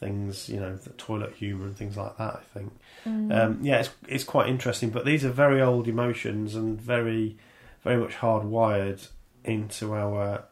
things, 0.00 0.48
you 0.48 0.60
know, 0.60 0.76
the 0.76 0.90
toilet 0.90 1.34
humour 1.34 1.66
and 1.66 1.76
things 1.76 1.96
like 1.96 2.16
that. 2.18 2.34
I 2.36 2.58
think, 2.58 2.72
um, 3.06 3.58
yeah, 3.62 3.80
it's 3.80 3.90
it's 4.08 4.24
quite 4.24 4.48
interesting. 4.48 4.90
But 4.90 5.04
these 5.06 5.24
are 5.24 5.30
very 5.30 5.62
old 5.62 5.88
emotions 5.88 6.54
and 6.54 6.80
very 6.80 7.36
very 7.82 7.96
much 7.96 8.14
hardwired 8.16 9.08
into 9.44 9.94
our 9.94 10.44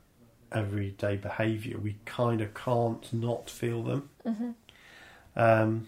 everyday 0.52 1.16
behaviour. 1.16 1.78
We 1.78 1.96
kind 2.04 2.40
of 2.40 2.52
can't 2.54 3.10
not 3.12 3.48
feel 3.50 3.82
them. 3.82 4.54
Um, 5.36 5.86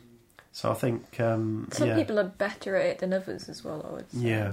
so 0.53 0.71
I 0.71 0.75
think, 0.75 1.21
um, 1.21 1.69
Some 1.73 1.89
yeah, 1.89 1.97
people 1.97 2.19
are 2.19 2.25
better 2.25 2.77
at 2.77 2.87
it 2.87 2.99
than 3.01 3.13
others 3.13 3.49
as 3.49 3.63
well. 3.65 3.85
I 3.89 3.93
would 3.95 4.11
say. 4.13 4.19
yeah, 4.19 4.53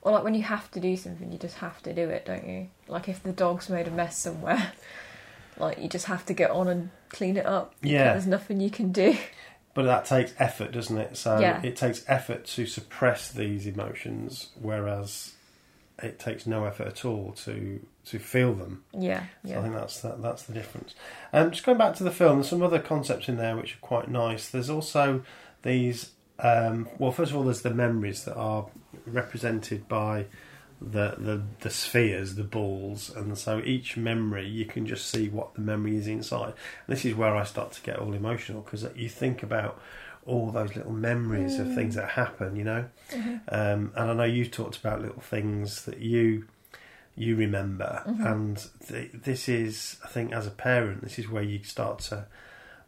Or 0.00 0.12
like 0.12 0.24
when 0.24 0.34
you 0.34 0.42
have 0.42 0.70
to 0.72 0.80
do 0.80 0.96
something, 0.96 1.30
you 1.30 1.38
just 1.38 1.58
have 1.58 1.82
to 1.82 1.92
do 1.92 2.08
it, 2.08 2.24
don't 2.26 2.46
you? 2.48 2.68
Like 2.88 3.08
if 3.08 3.22
the 3.22 3.32
dog's 3.32 3.68
made 3.68 3.86
a 3.86 3.90
mess 3.90 4.16
somewhere, 4.16 4.72
like 5.58 5.78
you 5.78 5.88
just 5.88 6.06
have 6.06 6.24
to 6.26 6.34
get 6.34 6.50
on 6.50 6.66
and 6.68 6.90
clean 7.10 7.36
it 7.36 7.46
up. 7.46 7.74
Yeah. 7.82 8.12
There's 8.12 8.26
nothing 8.26 8.60
you 8.60 8.70
can 8.70 8.90
do. 8.90 9.16
But 9.74 9.84
that 9.84 10.04
takes 10.04 10.34
effort, 10.38 10.72
doesn't 10.72 10.98
it? 10.98 11.16
So 11.16 11.38
Yeah. 11.38 11.60
it 11.62 11.76
takes 11.76 12.04
effort 12.08 12.44
to 12.46 12.66
suppress 12.66 13.30
these 13.30 13.66
emotions, 13.66 14.48
whereas 14.60 15.32
it 16.02 16.18
takes 16.18 16.46
no 16.46 16.64
effort 16.64 16.86
at 16.86 17.04
all 17.04 17.32
to 17.44 17.80
to 18.06 18.18
feel 18.18 18.52
them. 18.54 18.84
Yeah, 19.44 19.54
So 19.54 19.58
I 19.60 19.62
think 19.62 19.74
that's 19.74 20.00
that, 20.00 20.22
that's 20.22 20.42
the 20.44 20.52
difference. 20.52 20.94
Um, 21.32 21.50
just 21.50 21.64
going 21.64 21.78
back 21.78 21.94
to 21.96 22.04
the 22.04 22.10
film, 22.10 22.38
there's 22.38 22.48
some 22.48 22.62
other 22.62 22.80
concepts 22.80 23.28
in 23.28 23.36
there 23.36 23.56
which 23.56 23.74
are 23.74 23.80
quite 23.80 24.10
nice. 24.10 24.48
There's 24.48 24.70
also 24.70 25.22
these. 25.62 26.10
Um, 26.38 26.88
well, 26.98 27.12
first 27.12 27.30
of 27.30 27.36
all, 27.36 27.44
there's 27.44 27.62
the 27.62 27.70
memories 27.70 28.24
that 28.24 28.34
are 28.34 28.66
represented 29.06 29.86
by 29.88 30.26
the, 30.80 31.14
the 31.18 31.42
the 31.60 31.70
spheres, 31.70 32.34
the 32.34 32.42
balls, 32.42 33.10
and 33.14 33.36
so 33.38 33.62
each 33.64 33.96
memory 33.96 34.48
you 34.48 34.64
can 34.64 34.86
just 34.86 35.06
see 35.08 35.28
what 35.28 35.54
the 35.54 35.60
memory 35.60 35.96
is 35.96 36.08
inside. 36.08 36.54
This 36.88 37.04
is 37.04 37.14
where 37.14 37.36
I 37.36 37.44
start 37.44 37.72
to 37.72 37.82
get 37.82 37.98
all 37.98 38.14
emotional 38.14 38.62
because 38.62 38.84
you 38.96 39.08
think 39.08 39.42
about 39.42 39.80
all 40.26 40.50
those 40.50 40.76
little 40.76 40.92
memories 40.92 41.58
of 41.58 41.74
things 41.74 41.94
mm. 41.94 42.00
that 42.00 42.10
happen, 42.10 42.56
you 42.56 42.64
know. 42.64 42.84
Mm-hmm. 43.10 43.36
Um, 43.48 43.92
and 43.96 44.10
I 44.10 44.14
know 44.14 44.24
you've 44.24 44.50
talked 44.50 44.76
about 44.76 45.02
little 45.02 45.20
things 45.20 45.84
that 45.84 45.98
you 45.98 46.46
you 47.14 47.36
remember, 47.36 48.02
mm-hmm. 48.06 48.26
and 48.26 48.66
th- 48.88 49.10
this 49.12 49.46
is, 49.46 49.98
I 50.02 50.08
think, 50.08 50.32
as 50.32 50.46
a 50.46 50.50
parent, 50.50 51.02
this 51.02 51.18
is 51.18 51.28
where 51.28 51.42
you 51.42 51.62
start 51.62 51.98
to 52.00 52.26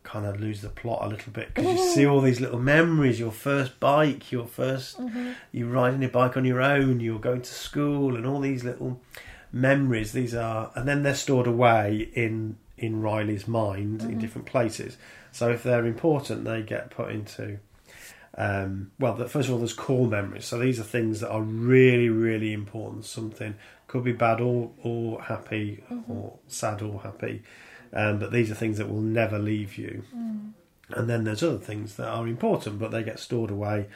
kind 0.03 0.27
of 0.27 0.39
lose 0.39 0.61
the 0.61 0.69
plot 0.69 1.03
a 1.03 1.09
little 1.09 1.33
bit 1.33 1.53
because 1.55 1.79
you 1.79 1.91
see 1.95 2.07
all 2.07 2.21
these 2.21 2.41
little 2.41 2.59
memories 2.59 3.19
your 3.19 3.33
first 3.33 3.81
bike 3.81 4.31
your 4.31 4.45
1st 4.45 5.01
mm-hmm. 5.01 5.31
you 5.51 5.67
riding 5.67 6.03
your 6.03 6.11
bike 6.11 6.37
on 6.37 6.45
your 6.45 6.61
own 6.61 7.01
you're 7.01 7.19
going 7.19 7.41
to 7.41 7.53
school 7.53 8.15
and 8.15 8.27
all 8.27 8.39
these 8.39 8.63
little 8.63 9.01
memories 9.51 10.13
these 10.13 10.35
are 10.35 10.71
and 10.75 10.87
then 10.87 11.03
they're 11.03 11.15
stored 11.15 11.47
away 11.47 12.11
in 12.13 12.55
in 12.77 13.01
riley's 13.01 13.47
mind 13.47 14.03
in 14.03 14.19
different 14.19 14.47
places 14.47 14.97
so 15.33 15.51
if 15.51 15.63
they're 15.63 15.87
important 15.87 16.45
they 16.45 16.63
get 16.63 16.91
put 16.91 17.11
into 17.11 17.59
um, 18.37 18.91
well, 18.99 19.17
first 19.29 19.49
of 19.49 19.53
all, 19.53 19.59
there's 19.59 19.73
core 19.73 20.09
memories. 20.09 20.45
So 20.45 20.59
these 20.59 20.81
are 20.81 20.85
things 20.85 21.21
that 21.21 21.31
are 21.31 21.41
really, 21.43 22.09
really 22.09 22.53
important. 22.53 23.05
Something 23.05 23.55
could 23.87 24.03
be 24.03 24.13
bad 24.13 24.41
or 24.41 24.73
or 24.83 25.23
happy, 25.23 25.85
or 26.09 26.39
sad 26.49 26.83
or 26.83 27.01
happy. 27.01 27.43
um, 27.93 28.19
but 28.19 28.33
these 28.33 28.51
are 28.51 28.55
things 28.57 28.79
that 28.79 28.89
will 28.89 29.01
never 29.01 29.39
leave 29.39 29.79
you. 29.79 30.03
And 30.91 31.09
then 31.09 31.23
there's 31.25 31.43
other 31.43 31.59
things 31.59 31.95
that 31.95 32.09
are 32.09 32.27
important, 32.27 32.79
but 32.81 32.91
they 32.91 33.03
get 33.05 33.19
stored 33.21 33.51
away. 33.51 33.87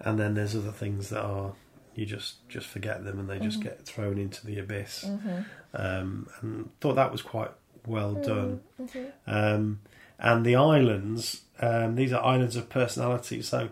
And 0.00 0.18
then 0.18 0.34
there's 0.34 0.56
other 0.56 0.72
things 0.72 1.10
that 1.10 1.22
are 1.22 1.52
you 1.94 2.04
just 2.04 2.46
just 2.48 2.66
forget 2.66 3.04
them 3.04 3.20
and 3.20 3.30
they 3.30 3.38
just 3.38 3.62
get 3.62 3.86
thrown 3.86 4.18
into 4.18 4.44
the 4.44 4.58
abyss. 4.58 5.04
Um, 5.72 6.26
and 6.40 6.70
thought 6.80 6.96
that 6.96 7.12
was 7.12 7.22
quite 7.22 7.50
well 7.86 8.14
done. 8.14 8.60
Um, 9.26 9.80
and 10.18 10.44
the 10.44 10.56
islands, 10.56 11.42
um, 11.60 11.96
these 11.96 12.12
are 12.12 12.24
islands 12.24 12.56
of 12.56 12.68
personality. 12.68 13.42
So 13.42 13.68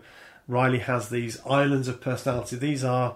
Riley 0.47 0.79
has 0.79 1.09
these 1.09 1.39
islands 1.45 1.87
of 1.87 2.01
personality. 2.01 2.57
These 2.57 2.83
are 2.83 3.15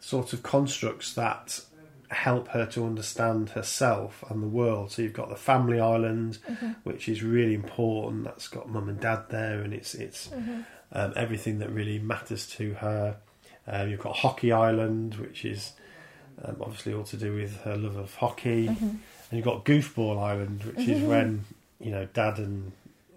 sort 0.00 0.32
of 0.32 0.42
constructs 0.42 1.14
that 1.14 1.60
help 2.08 2.48
her 2.48 2.64
to 2.66 2.84
understand 2.84 3.50
herself 3.50 4.22
and 4.30 4.42
the 4.42 4.46
world. 4.46 4.92
So 4.92 5.02
you've 5.02 5.12
got 5.12 5.28
the 5.28 5.36
family 5.36 5.80
island, 5.80 6.38
which 6.84 7.08
is 7.08 7.22
really 7.22 7.54
important. 7.54 8.24
That's 8.24 8.48
got 8.48 8.68
mum 8.68 8.88
and 8.88 9.00
dad 9.00 9.24
there, 9.28 9.60
and 9.60 9.74
it's 9.74 9.94
it's 9.94 10.30
um, 10.92 11.12
everything 11.16 11.58
that 11.58 11.70
really 11.70 11.98
matters 11.98 12.46
to 12.50 12.74
her. 12.74 13.16
Um, 13.66 13.90
you've 13.90 14.00
got 14.00 14.16
Hockey 14.16 14.52
Island, 14.52 15.16
which 15.16 15.44
is 15.44 15.72
um, 16.44 16.56
obviously 16.60 16.94
all 16.94 17.02
to 17.04 17.16
do 17.16 17.34
with 17.34 17.56
her 17.62 17.76
love 17.76 17.96
of 17.96 18.14
hockey, 18.14 18.68
and 19.30 19.36
you've 19.38 19.44
got 19.44 19.64
Goofball 19.64 20.18
Island, 20.22 20.62
which 20.64 20.88
is 20.88 21.02
when 21.02 21.44
you 21.80 21.90
know 21.90 22.06
dad 22.14 22.38
and 22.38 22.72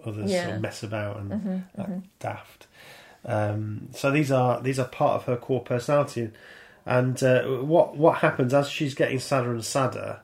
others 0.06 0.32
sort 0.32 0.56
of 0.56 0.62
mess 0.62 0.84
about 0.84 1.18
and 1.20 1.64
act 1.78 1.90
daft. 2.20 2.68
Um, 3.26 3.90
so 3.94 4.12
these 4.12 4.32
are 4.32 4.62
these 4.62 4.80
are 4.80 4.88
part 4.88 5.16
of 5.16 5.26
her 5.26 5.36
core 5.38 5.62
personality, 5.62 6.32
and 6.86 7.22
uh, 7.22 7.44
what 7.44 7.98
what 7.98 8.20
happens 8.20 8.54
as 8.54 8.70
she's 8.70 8.94
getting 8.96 9.20
sadder 9.20 9.52
and 9.52 9.64
sadder? 9.64 10.22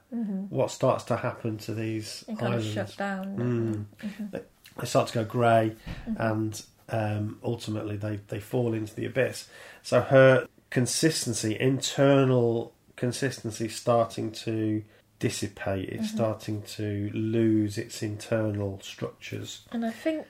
What 0.49 0.71
starts 0.71 1.03
to 1.05 1.17
happen 1.17 1.57
to 1.59 1.73
these 1.73 2.23
It 2.27 2.37
kind 2.39 2.53
of 2.53 2.61
islands? 2.61 2.73
shut 2.73 2.97
down. 2.97 3.87
Mm. 4.01 4.31
They, 4.31 4.41
they 4.79 4.85
start 4.85 5.07
to 5.09 5.13
go 5.13 5.23
grey, 5.25 5.75
and 6.17 6.61
um, 6.89 7.39
ultimately 7.43 7.97
they, 7.97 8.19
they 8.29 8.39
fall 8.39 8.73
into 8.73 8.95
the 8.95 9.05
abyss. 9.05 9.47
So 9.83 10.01
her 10.01 10.47
consistency, 10.69 11.57
internal 11.59 12.73
consistency, 12.95 13.67
starting 13.67 14.31
to 14.31 14.83
dissipate. 15.19 15.89
It's 15.89 16.09
starting 16.11 16.61
to 16.77 17.09
lose 17.13 17.77
its 17.77 18.01
internal 18.03 18.79
structures. 18.81 19.61
And 19.71 19.85
I 19.85 19.91
think, 19.91 20.25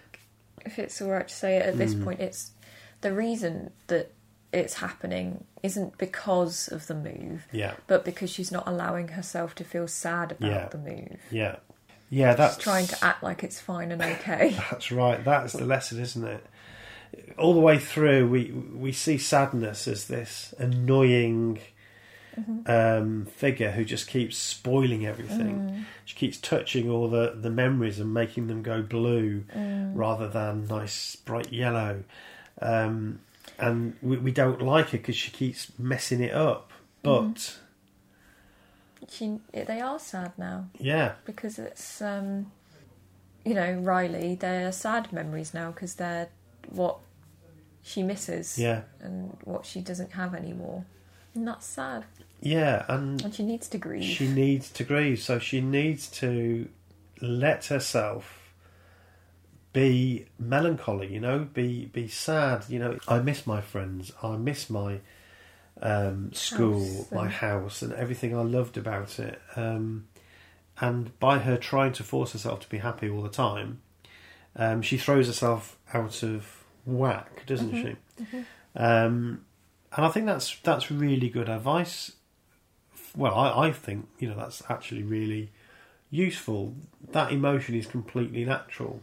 if 0.65 0.77
it's 0.79 1.01
all 1.01 1.09
right 1.09 1.27
to 1.27 1.33
say 1.33 1.57
it 1.57 1.65
at 1.65 1.77
this 1.77 1.93
Mm. 1.95 2.03
point, 2.03 2.19
it's 2.19 2.51
the 3.01 3.13
reason 3.13 3.71
that 3.87 4.11
it's 4.53 4.75
happening 4.75 5.43
isn't 5.63 5.97
because 5.97 6.67
of 6.69 6.87
the 6.87 6.95
move, 6.95 7.45
Yeah, 7.51 7.73
but 7.87 8.05
because 8.05 8.29
she's 8.29 8.51
not 8.51 8.67
allowing 8.67 9.09
herself 9.09 9.53
to 9.55 9.63
feel 9.63 9.87
sad 9.87 10.31
about 10.33 10.49
Yeah. 10.51 10.67
the 10.69 10.77
move. 10.77 11.19
yeah, 11.29 11.55
yeah. 12.09 12.35
That's 12.35 12.57
trying 12.57 12.87
to 12.87 13.03
act 13.03 13.21
like 13.23 13.43
it's 13.43 13.59
fine 13.59 13.91
and 13.91 14.01
okay. 14.01 14.55
That's 14.71 14.91
right. 14.91 15.23
That's 15.25 15.53
the 15.53 15.65
lesson, 15.65 15.99
isn't 15.99 16.25
it? 16.25 16.45
All 17.37 17.53
the 17.53 17.59
way 17.59 17.79
through, 17.79 18.29
we 18.29 18.51
we 18.51 18.91
see 18.91 19.17
sadness 19.17 19.87
as 19.87 20.07
this 20.07 20.53
annoying 20.57 21.59
um, 22.65 23.25
figure 23.25 23.71
who 23.71 23.85
just 23.85 24.07
keeps 24.07 24.37
spoiling 24.37 25.05
everything. 25.05 25.85
She 26.05 26.15
keeps 26.15 26.37
touching 26.37 26.89
all 26.89 27.09
the, 27.09 27.35
the 27.35 27.49
memories 27.49 27.99
and 27.99 28.13
making 28.13 28.47
them 28.47 28.61
go 28.61 28.81
blue 28.81 29.43
rather 29.93 30.27
than 30.27 30.65
nice 30.67 31.15
bright 31.15 31.51
yellow. 31.51 32.03
Um, 32.61 33.19
and 33.59 33.95
we, 34.01 34.17
we 34.17 34.31
don't 34.31 34.61
like 34.61 34.89
her 34.89 34.97
because 34.97 35.15
she 35.15 35.31
keeps 35.31 35.71
messing 35.77 36.21
it 36.21 36.33
up. 36.33 36.71
But 37.03 37.59
she, 39.09 39.39
they 39.53 39.79
are 39.81 39.99
sad 39.99 40.33
now 40.37 40.67
yeah, 40.79 41.13
because 41.25 41.59
it's, 41.59 42.01
um, 42.01 42.51
you 43.45 43.53
know, 43.53 43.73
Riley. 43.73 44.35
They're 44.35 44.71
sad 44.71 45.13
memories 45.13 45.53
now 45.53 45.71
because 45.71 45.95
they're 45.95 46.29
what 46.69 46.97
she 47.83 48.01
misses 48.01 48.57
yeah, 48.57 48.81
and 48.99 49.37
what 49.43 49.65
she 49.65 49.81
doesn't 49.81 50.13
have 50.13 50.33
anymore, 50.33 50.85
and 51.35 51.47
that's 51.47 51.67
sad. 51.67 52.05
Yeah, 52.41 52.85
and 52.87 53.23
And 53.23 53.33
she 53.33 53.43
needs 53.43 53.67
to 53.69 53.77
grieve. 53.77 54.03
She 54.03 54.27
needs 54.27 54.69
to 54.71 54.83
grieve, 54.83 55.21
so 55.21 55.39
she 55.39 55.61
needs 55.61 56.09
to 56.11 56.67
let 57.21 57.65
herself 57.65 58.53
be 59.73 60.25
melancholy. 60.39 61.13
You 61.13 61.19
know, 61.19 61.47
be 61.53 61.85
be 61.85 62.07
sad. 62.07 62.65
You 62.69 62.79
know, 62.79 62.97
I 63.07 63.19
miss 63.19 63.45
my 63.47 63.61
friends. 63.61 64.11
I 64.21 64.37
miss 64.37 64.69
my 64.69 64.99
um, 65.81 66.33
school, 66.33 66.85
House 66.85 67.11
my 67.11 67.27
house, 67.29 67.81
and 67.81 67.93
everything 67.93 68.35
I 68.35 68.41
loved 68.41 68.77
about 68.77 69.19
it. 69.19 69.41
Um, 69.55 70.07
and 70.79 71.17
by 71.19 71.39
her 71.39 71.57
trying 71.57 71.93
to 71.93 72.03
force 72.03 72.33
herself 72.33 72.59
to 72.61 72.69
be 72.69 72.79
happy 72.79 73.09
all 73.09 73.21
the 73.21 73.29
time, 73.29 73.81
um, 74.55 74.81
she 74.81 74.97
throws 74.97 75.27
herself 75.27 75.77
out 75.93 76.21
of 76.23 76.63
whack, 76.85 77.45
doesn't 77.45 77.71
she? 77.71 77.95
Um, 78.75 79.45
and 79.95 80.05
I 80.05 80.09
think 80.09 80.25
that's 80.25 80.57
that's 80.59 80.91
really 80.91 81.29
good 81.29 81.49
advice. 81.49 82.11
Well, 83.15 83.33
I, 83.35 83.67
I 83.67 83.71
think 83.71 84.07
you 84.19 84.29
know 84.29 84.35
that's 84.35 84.61
actually 84.69 85.03
really 85.03 85.51
useful. 86.09 86.75
That 87.11 87.31
emotion 87.31 87.75
is 87.75 87.85
completely 87.85 88.45
natural, 88.45 89.01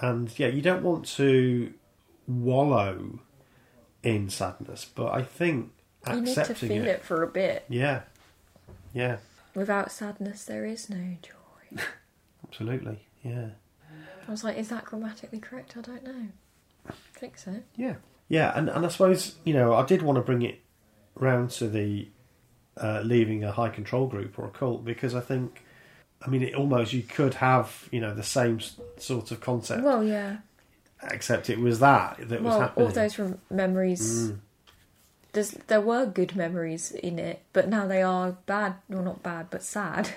and 0.00 0.36
yeah, 0.38 0.48
you 0.48 0.62
don't 0.62 0.82
want 0.82 1.06
to 1.16 1.72
wallow 2.28 3.20
in 4.02 4.28
sadness, 4.28 4.84
but 4.94 5.12
I 5.12 5.22
think 5.22 5.72
you 6.08 6.20
need 6.20 6.34
to 6.34 6.40
accepting 6.40 6.68
feel 6.68 6.86
it. 6.86 7.04
for 7.04 7.22
a 7.22 7.26
bit. 7.26 7.64
yeah, 7.68 8.02
yeah, 8.92 9.16
Without 9.54 9.90
sadness, 9.90 10.44
there 10.44 10.64
is 10.64 10.88
no 10.90 11.16
joy. 11.22 11.82
absolutely, 12.46 13.06
yeah. 13.22 13.48
I 14.26 14.30
was 14.30 14.42
like, 14.44 14.56
is 14.56 14.68
that 14.68 14.84
grammatically 14.84 15.38
correct? 15.38 15.76
I 15.76 15.80
don't 15.80 16.04
know. 16.04 16.28
I 16.88 16.92
think 17.14 17.38
so. 17.38 17.62
Yeah, 17.76 17.94
yeah, 18.28 18.52
and 18.56 18.68
and 18.68 18.84
I 18.84 18.88
suppose 18.88 19.36
you 19.44 19.54
know 19.54 19.74
I 19.74 19.84
did 19.84 20.02
want 20.02 20.16
to 20.16 20.22
bring 20.22 20.42
it 20.42 20.60
round 21.14 21.50
to 21.50 21.68
the 21.68 22.08
uh, 22.76 23.00
leaving 23.04 23.44
a 23.44 23.52
high 23.52 23.68
control 23.70 24.06
group 24.06 24.38
or 24.38 24.46
a 24.46 24.50
cult 24.50 24.84
because 24.84 25.14
I 25.14 25.20
think, 25.20 25.62
I 26.24 26.28
mean, 26.28 26.42
it 26.42 26.54
almost 26.54 26.92
you 26.92 27.02
could 27.02 27.34
have 27.34 27.88
you 27.90 28.00
know 28.00 28.14
the 28.14 28.22
same 28.22 28.60
sort 28.98 29.30
of 29.30 29.40
concept, 29.40 29.82
Well, 29.82 30.02
yeah. 30.04 30.38
except 31.10 31.48
it 31.50 31.58
was 31.58 31.78
that 31.80 32.16
that 32.18 32.42
was 32.42 32.50
Well, 32.50 32.60
happening. 32.60 32.86
all 32.86 32.92
those 32.92 33.18
rem- 33.18 33.40
memories. 33.50 34.30
Mm. 34.30 34.38
There's, 35.32 35.50
there 35.66 35.82
were 35.82 36.06
good 36.06 36.34
memories 36.34 36.92
in 36.92 37.18
it, 37.18 37.42
but 37.52 37.68
now 37.68 37.86
they 37.86 38.00
are 38.02 38.32
bad. 38.46 38.76
Well, 38.88 39.02
not 39.02 39.22
bad, 39.22 39.48
but 39.50 39.62
sad. 39.62 40.08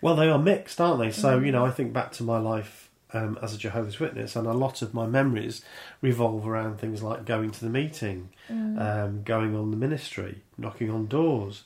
Well, 0.00 0.16
they 0.16 0.28
are 0.28 0.38
mixed, 0.40 0.80
aren't 0.80 1.00
they? 1.00 1.10
So 1.12 1.38
you 1.38 1.52
know, 1.52 1.62
Mm. 1.62 1.68
I 1.68 1.70
think 1.70 1.92
back 1.92 2.12
to 2.12 2.22
my 2.24 2.38
life 2.38 2.90
um, 3.12 3.38
as 3.40 3.54
a 3.54 3.58
Jehovah's 3.58 3.98
Witness, 4.00 4.34
and 4.36 4.46
a 4.46 4.52
lot 4.52 4.82
of 4.82 4.92
my 4.92 5.06
memories 5.06 5.62
revolve 6.02 6.46
around 6.46 6.78
things 6.78 7.02
like 7.02 7.24
going 7.24 7.50
to 7.52 7.60
the 7.64 7.70
meeting, 7.70 8.28
Mm. 8.50 8.78
um, 8.80 9.22
going 9.22 9.54
on 9.56 9.70
the 9.70 9.76
ministry, 9.76 10.42
knocking 10.58 10.90
on 10.90 11.06
doors. 11.06 11.62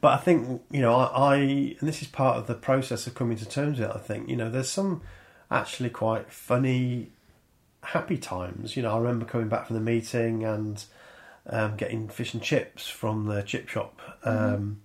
But 0.00 0.14
I 0.14 0.16
think 0.18 0.62
you 0.70 0.80
know, 0.80 0.94
I, 0.94 1.34
I 1.34 1.36
and 1.36 1.88
this 1.88 2.02
is 2.02 2.08
part 2.08 2.36
of 2.36 2.46
the 2.46 2.54
process 2.54 3.06
of 3.06 3.14
coming 3.14 3.36
to 3.38 3.48
terms 3.48 3.78
with 3.78 3.90
it. 3.90 3.94
I 3.94 3.98
think 3.98 4.28
you 4.28 4.36
know, 4.36 4.50
there's 4.50 4.70
some 4.70 5.02
actually 5.50 5.90
quite 5.90 6.32
funny, 6.32 7.10
happy 7.82 8.18
times. 8.18 8.76
You 8.76 8.82
know, 8.82 8.94
I 8.94 8.98
remember 8.98 9.24
coming 9.24 9.48
back 9.48 9.66
from 9.66 9.74
the 9.76 9.82
meeting 9.82 10.44
and 10.44 10.82
um, 11.48 11.76
getting 11.76 12.08
fish 12.08 12.34
and 12.34 12.42
chips 12.42 12.88
from 12.88 13.26
the 13.26 13.42
chip 13.42 13.68
shop. 13.68 14.00
Um, 14.24 14.80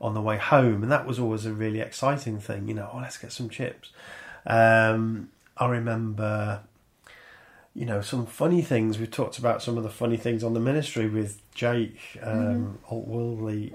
on 0.00 0.14
the 0.14 0.20
way 0.20 0.36
home, 0.36 0.82
and 0.82 0.92
that 0.92 1.06
was 1.06 1.18
always 1.18 1.44
a 1.44 1.52
really 1.52 1.80
exciting 1.80 2.38
thing. 2.38 2.68
You 2.68 2.74
know, 2.74 2.88
oh, 2.92 2.98
let's 2.98 3.18
get 3.18 3.32
some 3.32 3.48
chips. 3.48 3.90
Um, 4.46 5.30
I 5.56 5.66
remember, 5.66 6.60
you 7.78 7.86
know, 7.86 8.00
some 8.00 8.26
funny 8.26 8.60
things. 8.60 8.98
We 8.98 9.06
talked 9.06 9.38
about 9.38 9.62
some 9.62 9.76
of 9.76 9.84
the 9.84 9.88
funny 9.88 10.16
things 10.16 10.42
on 10.42 10.52
the 10.52 10.58
ministry 10.58 11.08
with 11.08 11.40
Jake 11.54 12.00
um, 12.20 12.80
Alt 12.90 13.06
Wiley 13.06 13.72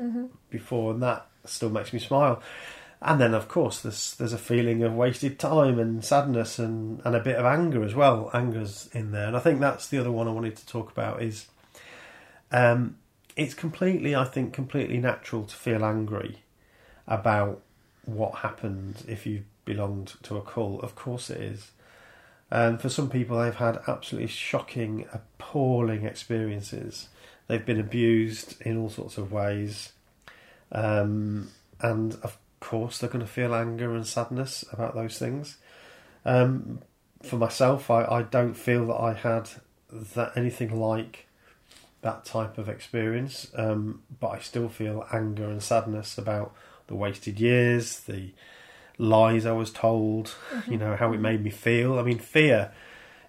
before, 0.50 0.92
and 0.92 1.02
that 1.02 1.26
still 1.46 1.70
makes 1.70 1.94
me 1.94 2.00
smile. 2.00 2.44
And 3.02 3.20
then, 3.22 3.34
of 3.34 3.48
course, 3.48 3.80
there's 3.80 4.16
there's 4.16 4.34
a 4.34 4.38
feeling 4.38 4.84
of 4.84 4.94
wasted 4.94 5.40
time 5.40 5.80
and 5.80 6.04
sadness 6.04 6.60
and, 6.60 7.02
and 7.06 7.16
a 7.16 7.22
bit 7.22 7.38
of 7.38 7.46
anger 7.46 7.82
as 7.82 7.96
well. 7.96 8.30
Anger's 8.34 8.90
in 8.92 9.14
there, 9.14 9.28
and 9.28 9.38
I 9.38 9.40
think 9.40 9.62
that's 9.62 9.88
the 9.88 10.00
other 10.00 10.12
one 10.12 10.28
I 10.28 10.32
wanted 10.32 10.58
to 10.58 10.68
talk 10.68 10.92
about 10.92 11.24
is. 11.24 11.48
Um, 12.52 12.98
it's 13.36 13.54
completely, 13.56 14.16
I 14.16 14.26
think, 14.26 14.54
completely 14.54 15.00
natural 15.00 15.46
to 15.46 15.56
feel 15.56 15.84
angry 15.84 16.44
about 17.08 17.62
what 18.06 18.36
happened 18.36 19.04
if 19.08 19.26
you 19.26 19.46
belonged 19.66 20.14
to 20.24 20.38
a 20.38 20.42
cult. 20.42 20.84
Of 20.84 20.94
course, 20.94 21.30
it 21.30 21.42
is. 21.42 21.72
And 22.54 22.80
for 22.80 22.88
some 22.88 23.10
people, 23.10 23.40
they've 23.40 23.56
had 23.56 23.80
absolutely 23.88 24.28
shocking, 24.28 25.08
appalling 25.12 26.06
experiences. 26.06 27.10
They've 27.48 27.66
been 27.66 27.80
abused 27.80 28.62
in 28.62 28.78
all 28.78 28.92
sorts 28.92 29.18
of 29.18 29.32
ways. 29.32 29.94
Um, 30.72 31.50
and 31.82 32.14
of 32.22 32.38
course, 32.60 33.00
they're 33.00 33.10
going 33.10 33.26
to 33.26 33.32
feel 33.32 33.56
anger 33.56 33.96
and 33.96 34.06
sadness 34.06 34.64
about 34.72 34.94
those 34.94 35.18
things. 35.18 35.58
Um, 36.26 36.84
for 37.24 37.38
myself, 37.38 37.90
I, 37.90 38.06
I 38.06 38.22
don't 38.22 38.54
feel 38.54 38.86
that 38.86 39.02
I 39.02 39.14
had 39.14 39.50
that 39.90 40.34
anything 40.38 40.80
like 40.80 41.26
that 42.02 42.24
type 42.24 42.60
of 42.60 42.70
experience, 42.70 43.48
um, 43.56 44.04
but 44.20 44.28
I 44.28 44.40
still 44.40 44.70
feel 44.70 45.08
anger 45.12 45.50
and 45.50 45.64
sadness 45.64 46.20
about 46.20 46.54
the 46.86 46.94
wasted 46.94 47.40
years, 47.40 48.02
the 48.02 48.30
lies 48.98 49.46
I 49.46 49.52
was 49.52 49.72
told, 49.72 50.36
you 50.68 50.78
know, 50.78 50.96
how 50.96 51.14
it 51.14 51.20
made 51.20 51.44
me 51.44 51.50
feel. 51.50 51.98
I 52.00 52.04
mean, 52.04 52.20
fear 52.20 52.72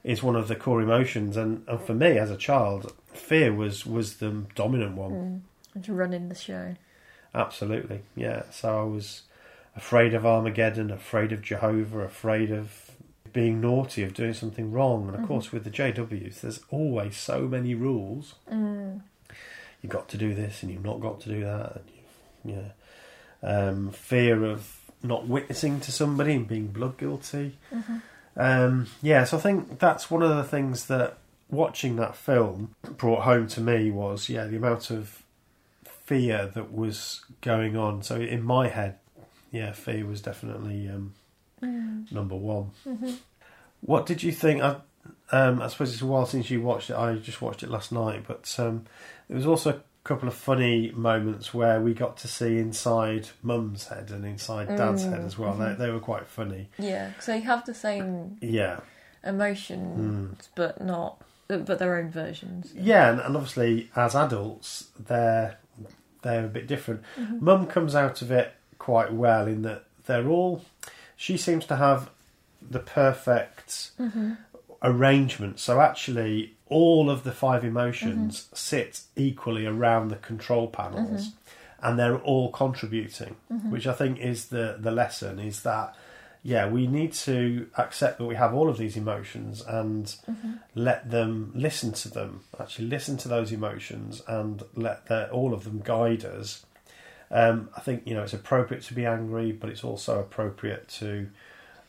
is 0.03 0.23
one 0.23 0.37
of 0.37 0.49
the 0.49 0.57
core 0.57 0.83
emotions, 0.83 1.37
and, 1.37 1.65
and 1.67 1.81
for 1.81 1.95
me 1.95 2.19
as 2.19 2.31
a 2.31 2.37
child, 2.37 2.93
fear 3.13 3.53
was 3.53 3.87
was 3.87 4.17
the 4.17 4.45
dominant 4.55 4.97
one. 4.97 5.45
And 5.75 5.89
running 5.89 6.29
the 6.29 6.35
show. 6.35 6.77
Absolutely, 7.35 8.03
yeah. 8.15 8.43
So 8.51 8.81
I 8.81 8.85
was 8.85 9.23
afraid 9.75 10.15
of 10.15 10.25
Armageddon, 10.25 10.91
afraid 10.91 11.33
of 11.33 11.43
Jehovah, 11.43 12.01
afraid 12.01 12.51
of 12.51 12.91
being 13.33 13.61
naughty, 13.61 14.05
of 14.05 14.15
doing 14.15 14.35
something 14.35 14.71
wrong. 14.71 15.09
And 15.09 15.17
of 15.17 15.27
course, 15.27 15.51
with 15.51 15.65
the 15.65 15.71
JWs, 15.71 16.43
there's 16.43 16.61
always 16.71 17.17
so 17.17 17.49
many 17.49 17.75
rules. 17.75 18.35
Mm. 18.51 19.01
You've 19.83 19.93
got 19.93 20.09
to 20.11 20.19
do 20.19 20.35
this, 20.35 20.63
and 20.63 20.71
you've 20.71 20.85
not 20.85 21.01
got 21.01 21.21
to 21.23 21.29
do 21.29 21.41
that. 21.41 21.83
And 22.45 22.55
yeah, 22.55 22.69
um, 23.43 23.91
fear 23.91 24.45
of 24.45 24.84
not 25.05 25.27
witnessing 25.29 25.81
to 25.81 25.93
somebody 25.93 26.35
and 26.35 26.49
being 26.49 26.69
blood 26.69 26.97
guilty. 26.99 27.57
Um, 28.37 28.89
yeah, 29.03 29.25
so 29.25 29.37
I 29.37 29.41
think 29.41 29.79
that's 29.79 30.11
one 30.11 30.23
of 30.23 30.37
the 30.37 30.43
things 30.45 30.87
that 30.87 31.19
watching 31.51 31.97
that 31.97 32.17
film 32.17 32.75
brought 32.97 33.23
home 33.23 33.47
to 33.47 33.61
me 33.61 33.91
was 33.91 34.29
yeah 34.29 34.47
the 34.47 34.57
amount 34.57 34.91
of 34.91 35.23
fear 36.05 36.51
that 36.55 36.73
was 36.73 37.25
going 37.43 37.77
on. 37.77 38.03
So 38.03 38.17
in 38.17 38.43
my 38.43 38.69
head, 38.69 38.99
yeah, 39.53 39.73
fear 39.73 40.05
was 40.07 40.21
definitely 40.21 40.89
um, 40.89 41.15
number 42.11 42.35
one. 42.35 42.71
What 43.81 44.07
did 44.07 44.23
you 44.23 44.33
think? 44.33 44.63
I, 44.63 44.77
um, 45.31 45.63
I 45.63 45.69
suppose 45.69 45.93
it's 45.93 46.03
a 46.03 46.07
while 46.07 46.27
since 46.27 46.51
you 46.51 46.61
watched 46.61 46.91
it. 46.91 46.97
I 46.97 47.15
just 47.17 47.41
watched 47.41 47.63
it 47.63 47.71
last 47.71 47.93
night, 47.93 48.25
but 48.27 48.53
um, 48.59 48.87
there 49.29 49.37
was 49.37 49.47
also 49.47 49.81
couple 50.05 50.29
of 50.29 50.35
funny 50.35 50.93
moments 50.95 51.55
where 51.55 51.81
we 51.81 51.95
got 51.95 52.19
to 52.19 52.29
see 52.29 52.59
inside 52.59 53.29
Mum's 53.43 53.89
head 53.89 54.11
and 54.11 54.25
inside 54.25 54.69
Dad's 54.69 55.03
head 55.03 55.21
mm, 55.21 55.27
as 55.27 55.39
well. 55.39 55.55
They, 55.55 55.65
mhm. 55.65 55.79
they 55.79 55.91
were 55.91 56.01
quite 56.01 56.27
funny. 56.27 56.69
Yeah, 56.79 57.13
so 57.21 57.33
they 57.33 57.41
have 57.41 57.65
the 57.65 57.75
same 57.75 58.37
Yeah, 58.43 58.81
emotions, 59.25 60.37
mm. 60.37 60.49
but 60.55 60.83
not, 60.83 61.23
but 61.49 61.79
their 61.79 61.97
own 61.97 62.11
versions. 62.11 62.73
yeah, 62.75 63.11
and, 63.11 63.21
and 63.21 63.35
obviously 63.35 63.91
as 63.97 64.15
adults, 64.15 64.89
they're 64.99 65.59
they're 66.23 66.45
a 66.45 66.49
bit 66.49 66.67
different. 66.67 67.03
Mm-hmm. 67.19 67.45
Mum 67.45 67.67
comes 67.67 67.95
out 67.95 68.23
of 68.23 68.31
it 68.31 68.55
quite 68.79 69.13
well 69.13 69.47
in 69.47 69.63
that 69.63 69.85
they're 70.07 70.29
all. 70.29 70.65
She 71.17 71.37
seems 71.37 71.65
to 71.67 71.77
have 71.77 72.11
the 72.61 72.79
perfect 72.79 73.91
mm-hmm. 73.99 74.33
arrangement. 74.83 75.61
So 75.61 75.81
actually, 75.81 76.55
all 76.75 77.09
of 77.09 77.23
the 77.23 77.33
five 77.33 77.63
emotions 77.65 78.49
sit 78.53 79.03
equally 79.17 79.65
around 79.65 80.09
the 80.09 80.17
control 80.17 80.67
panels, 80.69 81.31
and 81.81 81.99
they're 81.99 82.19
all 82.19 82.51
contributing. 82.51 83.37
Which 83.73 83.87
I 83.87 83.95
think 84.01 84.19
is 84.19 84.47
the 84.49 84.77
the 84.87 84.91
lesson 84.91 85.39
is 85.39 85.63
that 85.63 85.95
yeah, 86.47 86.69
we 86.69 86.87
need 86.87 87.13
to 87.25 87.69
accept 87.79 88.19
that 88.19 88.27
we 88.27 88.35
have 88.35 88.53
all 88.53 88.69
of 88.69 88.77
these 88.77 88.99
emotions 88.99 89.63
and 89.67 90.15
let 90.75 91.11
them 91.11 91.53
listen 91.55 91.93
to 92.03 92.09
them. 92.11 92.41
Actually, 92.61 92.89
listen 92.89 93.17
to 93.19 93.29
those 93.29 93.51
emotions 93.51 94.23
and 94.27 94.63
let 94.75 95.07
their, 95.07 95.31
all 95.31 95.55
of 95.55 95.65
them 95.65 95.81
guide 95.83 96.25
us. 96.25 96.67
Um, 97.31 97.71
I 97.77 97.81
think 97.81 98.03
you 98.07 98.15
know 98.15 98.23
it's 98.23 98.35
appropriate 98.35 98.83
to 98.85 98.95
be 98.95 99.07
angry, 99.07 99.53
but 99.53 99.71
it's 99.71 99.85
also 99.85 100.21
appropriate 100.21 100.89
to 101.01 101.29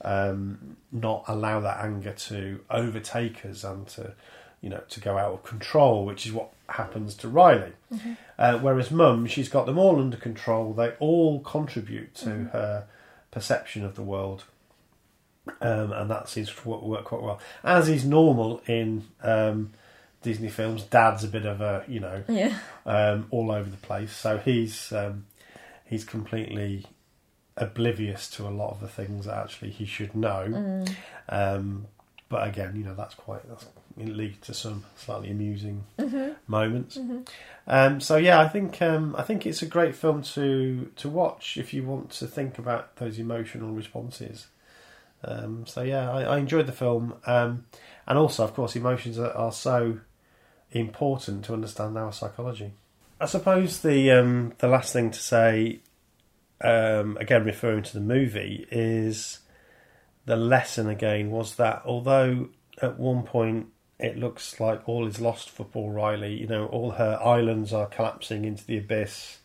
um, 0.01 0.77
not 0.91 1.25
allow 1.27 1.59
that 1.59 1.83
anger 1.83 2.13
to 2.29 2.61
overtake 2.69 3.45
us 3.45 3.63
and 3.63 3.85
to 3.87 4.13
you 4.61 4.69
know 4.69 4.81
to 4.89 4.99
go 4.99 5.17
out 5.17 5.33
of 5.33 5.43
control, 5.43 6.05
which 6.05 6.25
is 6.25 6.31
what 6.33 6.49
happens 6.69 7.13
to 7.15 7.27
Riley. 7.27 7.73
Uh, 8.39 8.57
whereas 8.59 8.89
Mum, 8.91 9.25
she's 9.27 9.49
got 9.49 9.65
them 9.65 9.77
all 9.77 9.99
under 9.99 10.17
control. 10.17 10.73
They 10.73 10.91
all 10.99 11.39
contribute 11.41 12.15
to 12.15 12.29
her 12.53 12.85
perception 13.31 13.85
of 13.85 13.95
the 13.95 14.01
world. 14.03 14.43
Um, 15.61 15.91
and 15.91 16.09
that 16.09 16.27
seems 16.27 16.51
to 16.53 16.67
work, 16.69 16.81
work 16.81 17.03
quite 17.05 17.21
well. 17.21 17.39
As 17.63 17.87
is 17.87 18.03
normal 18.03 18.61
in 18.65 19.05
um, 19.21 19.73
Disney 20.23 20.49
films, 20.49 20.81
Dad's 20.83 21.23
a 21.23 21.27
bit 21.27 21.45
of 21.45 21.61
a 21.61 21.83
you 21.87 21.99
know 21.99 22.23
Yeah. 22.27 22.57
um, 22.85 23.27
all 23.29 23.51
over 23.51 23.69
the 23.69 23.77
place. 23.77 24.11
So 24.11 24.37
he's 24.39 24.91
um, 24.91 25.25
he's 25.85 26.03
completely 26.03 26.87
oblivious 27.57 28.29
to 28.31 28.47
a 28.47 28.49
lot 28.49 28.71
of 28.71 28.79
the 28.81 28.87
things 28.87 29.25
that 29.27 29.37
actually 29.37 29.69
he 29.69 29.85
should 29.85 30.15
know. 30.15 30.83
Um, 31.29 31.85
but 32.27 32.47
again, 32.47 32.75
you 32.75 32.83
know 32.83 32.95
that's 32.95 33.13
quite 33.15 33.47
that's 33.47 33.65
it 33.97 34.09
leads 34.09 34.45
to 34.47 34.53
some 34.53 34.83
slightly 34.97 35.31
amusing 35.31 35.83
moments. 36.47 36.97
Um, 37.67 38.01
so 38.01 38.17
yeah, 38.17 38.39
I 38.39 38.47
think 38.47 38.81
um, 38.81 39.15
I 39.17 39.23
think 39.23 39.45
it's 39.45 39.61
a 39.61 39.65
great 39.65 39.95
film 39.95 40.21
to 40.23 40.91
to 40.95 41.09
watch 41.09 41.57
if 41.57 41.73
you 41.73 41.83
want 41.83 42.09
to 42.11 42.27
think 42.27 42.57
about 42.57 42.95
those 42.97 43.17
emotional 43.19 43.71
responses. 43.71 44.47
Um, 45.23 45.65
so 45.65 45.81
yeah, 45.81 46.11
I, 46.11 46.23
I 46.23 46.37
enjoyed 46.37 46.67
the 46.67 46.71
film, 46.71 47.15
um, 47.25 47.65
and 48.05 48.17
also, 48.17 48.43
of 48.43 48.53
course, 48.53 48.75
emotions 48.75 49.17
are, 49.17 49.31
are 49.31 49.51
so 49.51 49.99
important 50.71 51.45
to 51.45 51.53
understand 51.53 51.97
our 51.97 52.11
psychology. 52.11 52.73
I 53.19 53.25
suppose 53.25 53.79
the 53.79 54.11
um, 54.11 54.53
the 54.57 54.67
last 54.67 54.91
thing 54.93 55.09
to 55.11 55.19
say, 55.19 55.79
um, 56.61 57.17
again 57.19 57.45
referring 57.45 57.83
to 57.83 57.93
the 57.93 58.01
movie, 58.01 58.67
is 58.69 59.39
the 60.25 60.35
lesson 60.35 60.89
again 60.89 61.31
was 61.31 61.55
that 61.55 61.81
although 61.85 62.49
at 62.81 62.99
one 62.99 63.23
point 63.23 63.67
it 63.99 64.17
looks 64.17 64.59
like 64.59 64.87
all 64.87 65.07
is 65.07 65.21
lost 65.21 65.49
for 65.49 65.63
Paul 65.63 65.91
Riley, 65.91 66.33
you 66.39 66.47
know, 66.47 66.65
all 66.67 66.91
her 66.91 67.17
islands 67.23 67.71
are 67.73 67.85
collapsing 67.85 68.43
into 68.45 68.65
the 68.65 68.77
abyss. 68.77 69.37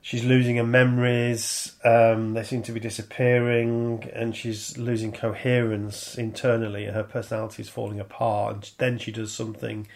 She's 0.00 0.24
losing 0.24 0.56
her 0.56 0.64
memories. 0.64 1.72
Um, 1.84 2.34
they 2.34 2.44
seem 2.44 2.62
to 2.62 2.72
be 2.72 2.80
disappearing, 2.80 4.08
and 4.14 4.34
she's 4.34 4.78
losing 4.78 5.12
coherence 5.12 6.16
internally. 6.16 6.84
And 6.86 6.94
her 6.94 7.02
personality 7.02 7.62
is 7.62 7.68
falling 7.68 7.98
apart. 8.00 8.54
And 8.54 8.70
then 8.78 8.98
she 8.98 9.10
does 9.12 9.32
something 9.32 9.86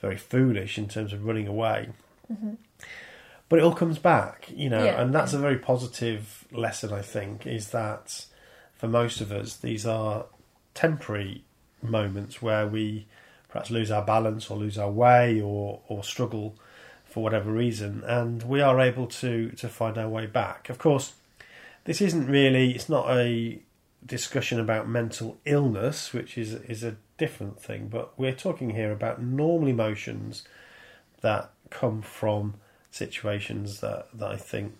very 0.00 0.16
foolish 0.16 0.78
in 0.78 0.88
terms 0.88 1.12
of 1.12 1.24
running 1.24 1.48
away. 1.48 1.88
But 3.48 3.58
it 3.58 3.62
all 3.62 3.74
comes 3.74 3.98
back, 3.98 4.48
you 4.54 4.68
know, 4.70 4.84
Yeah. 4.84 5.00
and 5.00 5.12
that's 5.14 5.32
a 5.32 5.38
very 5.38 5.58
positive 5.58 6.44
lesson. 6.52 6.92
I 6.92 7.02
think 7.02 7.46
is 7.46 7.70
that 7.70 8.26
for 8.74 8.86
most 8.88 9.20
of 9.20 9.32
us, 9.32 9.56
these 9.56 9.84
are 9.86 10.26
temporary 10.74 11.42
moments 11.82 12.42
where 12.42 12.66
we 12.66 13.06
perhaps 13.48 13.70
lose 13.70 13.90
our 13.90 14.02
balance 14.02 14.50
or 14.50 14.56
lose 14.56 14.78
our 14.78 14.90
way 14.90 15.40
or 15.40 15.80
or 15.88 16.04
struggle 16.04 16.56
for 17.04 17.22
whatever 17.22 17.50
reason, 17.50 18.04
and 18.04 18.42
we 18.42 18.60
are 18.60 18.80
able 18.80 19.06
to 19.06 19.50
to 19.52 19.68
find 19.68 19.96
our 19.98 20.08
way 20.08 20.26
back. 20.26 20.68
Of 20.68 20.78
course, 20.78 21.14
this 21.84 22.00
isn't 22.00 22.26
really 22.26 22.72
it's 22.72 22.88
not 22.88 23.10
a 23.10 23.60
discussion 24.04 24.60
about 24.60 24.88
mental 24.88 25.38
illness, 25.44 26.12
which 26.12 26.36
is 26.36 26.54
is 26.54 26.84
a 26.84 26.96
different 27.16 27.60
thing, 27.60 27.88
but 27.88 28.18
we're 28.18 28.34
talking 28.34 28.70
here 28.70 28.92
about 28.92 29.22
normal 29.22 29.68
emotions 29.68 30.44
that 31.20 31.50
come 31.70 32.00
from 32.02 32.54
situations 32.90 33.80
that, 33.80 34.06
that 34.14 34.30
I 34.30 34.36
think 34.36 34.76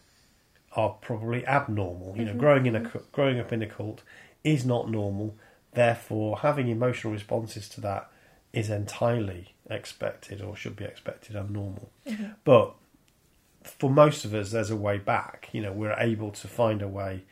are 0.72 0.90
probably 1.00 1.46
abnormal. 1.46 2.14
You 2.16 2.24
know, 2.24 2.30
mm-hmm. 2.30 2.40
growing 2.40 2.66
in 2.66 2.76
a 2.76 2.80
mm-hmm. 2.80 2.98
growing 3.12 3.40
up 3.40 3.52
in 3.52 3.62
a 3.62 3.66
cult 3.66 4.02
is 4.44 4.64
not 4.64 4.90
normal. 4.90 5.34
Therefore, 5.72 6.38
having 6.38 6.68
emotional 6.68 7.12
responses 7.12 7.68
to 7.70 7.80
that 7.82 8.10
is 8.52 8.70
entirely 8.70 9.54
expected 9.70 10.40
or 10.40 10.56
should 10.56 10.76
be 10.76 10.84
expected 10.84 11.36
and 11.36 11.50
normal. 11.50 11.90
But 12.44 12.74
for 13.62 13.90
most 13.90 14.24
of 14.24 14.34
us, 14.34 14.50
there's 14.50 14.70
a 14.70 14.76
way 14.76 14.98
back. 14.98 15.50
You 15.52 15.62
know, 15.62 15.72
we're 15.72 15.96
able 15.98 16.30
to 16.32 16.48
find 16.48 16.82
a 16.82 16.88
way 16.88 17.24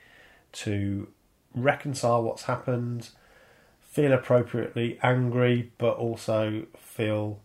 to 0.53 1.09
reconcile 1.55 2.23
what's 2.23 2.45
happened, 2.45 3.11
feel 3.81 4.13
appropriately 4.13 4.99
angry, 5.03 5.73
but 5.79 5.97
also 5.97 6.67
feel 6.77 7.41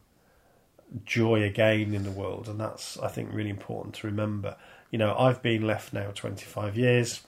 joy 1.05 1.41
again 1.41 1.93
in 1.93 2.03
the 2.03 2.11
world. 2.11 2.49
And 2.49 2.59
that's, 2.59 2.99
I 2.99 3.07
think, 3.07 3.33
really 3.33 3.49
important 3.49 3.95
to 3.95 4.07
remember. 4.07 4.57
You 4.91 4.99
know, 4.99 5.15
I've 5.17 5.41
been 5.41 5.65
left 5.65 5.93
now 5.93 6.11
25 6.13 6.77
years. 6.77 7.21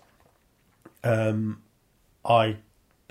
Um, 1.04 1.62
I 2.26 2.58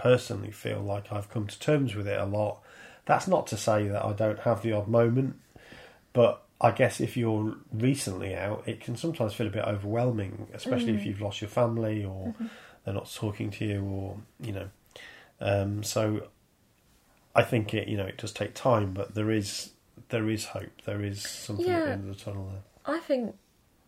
personally 0.02 0.50
feel 0.50 0.80
like 0.80 1.12
I've 1.12 1.30
come 1.30 1.46
to 1.46 1.58
terms 1.58 1.94
with 1.94 2.08
it 2.08 2.18
a 2.20 2.24
lot. 2.26 2.60
That's 3.06 3.28
not 3.28 3.46
to 3.48 3.56
say 3.56 3.86
that 3.88 4.04
I 4.04 4.12
don't 4.12 4.40
have 4.40 4.62
the 4.62 4.72
odd 4.72 4.88
moment, 4.88 5.36
but 6.12 6.42
I 6.60 6.72
guess 6.72 7.00
if 7.00 7.16
you're 7.16 7.54
recently 7.72 8.34
out, 8.34 8.64
it 8.66 8.80
can 8.80 8.96
sometimes 8.96 9.34
feel 9.34 9.46
a 9.46 9.50
bit 9.50 9.64
overwhelming, 9.64 10.48
especially 10.52 10.94
if 10.94 11.04
you've 11.06 11.20
lost 11.20 11.40
your 11.40 11.50
family 11.50 12.04
or 12.04 12.34
they're 12.84 12.94
not 12.94 13.12
talking 13.12 13.50
to 13.52 13.64
you, 13.64 13.82
or 13.84 14.16
you 14.40 14.52
know. 14.52 14.68
Um, 15.40 15.82
so 15.82 16.28
I 17.34 17.42
think 17.42 17.72
it, 17.74 17.88
you 17.88 17.96
know, 17.96 18.06
it 18.06 18.18
does 18.18 18.32
take 18.32 18.54
time, 18.54 18.92
but 18.92 19.14
there 19.14 19.30
is 19.30 19.70
there 20.08 20.28
is 20.28 20.46
hope. 20.46 20.82
There 20.84 21.02
is 21.02 21.22
something 21.22 21.66
at 21.68 21.84
the 21.84 21.90
end 21.92 22.08
of 22.10 22.16
the 22.18 22.24
tunnel 22.24 22.48
there. 22.50 22.94
I 22.96 22.98
think 23.00 23.36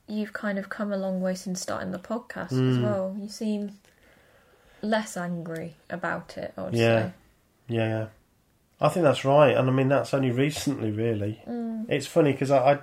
you've 0.07 0.33
kind 0.33 0.59
of 0.59 0.69
come 0.69 0.93
a 0.93 0.97
long 0.97 1.21
way 1.21 1.35
since 1.35 1.61
starting 1.61 1.91
the 1.91 1.99
podcast 1.99 2.53
as 2.53 2.79
Mm. 2.79 2.83
well. 2.83 3.17
You 3.19 3.29
seem 3.29 3.79
less 4.85 5.17
angry 5.17 5.75
about 5.91 6.37
it, 6.39 6.53
I 6.57 6.63
would 6.63 6.75
Yeah. 6.75 7.03
say. 7.09 7.13
Yeah, 7.69 7.89
yeah. 7.89 8.07
I 8.81 8.89
think 8.89 9.05
that's 9.05 9.25
right, 9.25 9.57
and 9.57 9.69
I 9.69 9.73
mean 9.73 9.89
that's 9.89 10.13
only 10.13 10.31
recently, 10.31 10.91
really. 10.91 11.41
It's 11.89 12.07
funny 12.07 12.33
because 12.33 12.51
I, 12.51 12.73
I, 12.73 12.79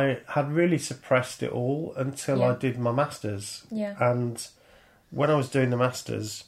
I 0.00 0.18
had 0.28 0.52
really 0.52 0.78
suppressed 0.78 1.42
it 1.42 1.50
all 1.50 1.92
until 1.96 2.42
I 2.42 2.54
did 2.54 2.78
my 2.78 2.92
masters, 2.92 3.64
Yeah. 3.70 3.94
and 4.00 4.46
when 5.10 5.30
I 5.30 5.34
was 5.34 5.48
doing 5.50 5.70
the 5.70 5.76
masters, 5.76 6.44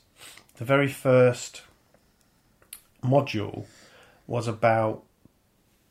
the 0.56 0.64
very 0.64 0.88
first 0.88 1.62
module 3.02 3.64
was 4.26 4.46
about 4.46 5.02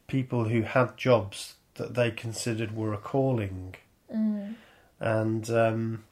people 0.08 0.46
who 0.46 0.62
had 0.62 0.96
jobs 0.98 1.56
that 1.76 1.96
they 1.96 2.12
considered 2.12 2.76
were 2.76 2.94
a 2.94 2.98
calling, 2.98 3.76
Mm. 4.14 4.56
and 5.00 5.50
um, 5.50 6.04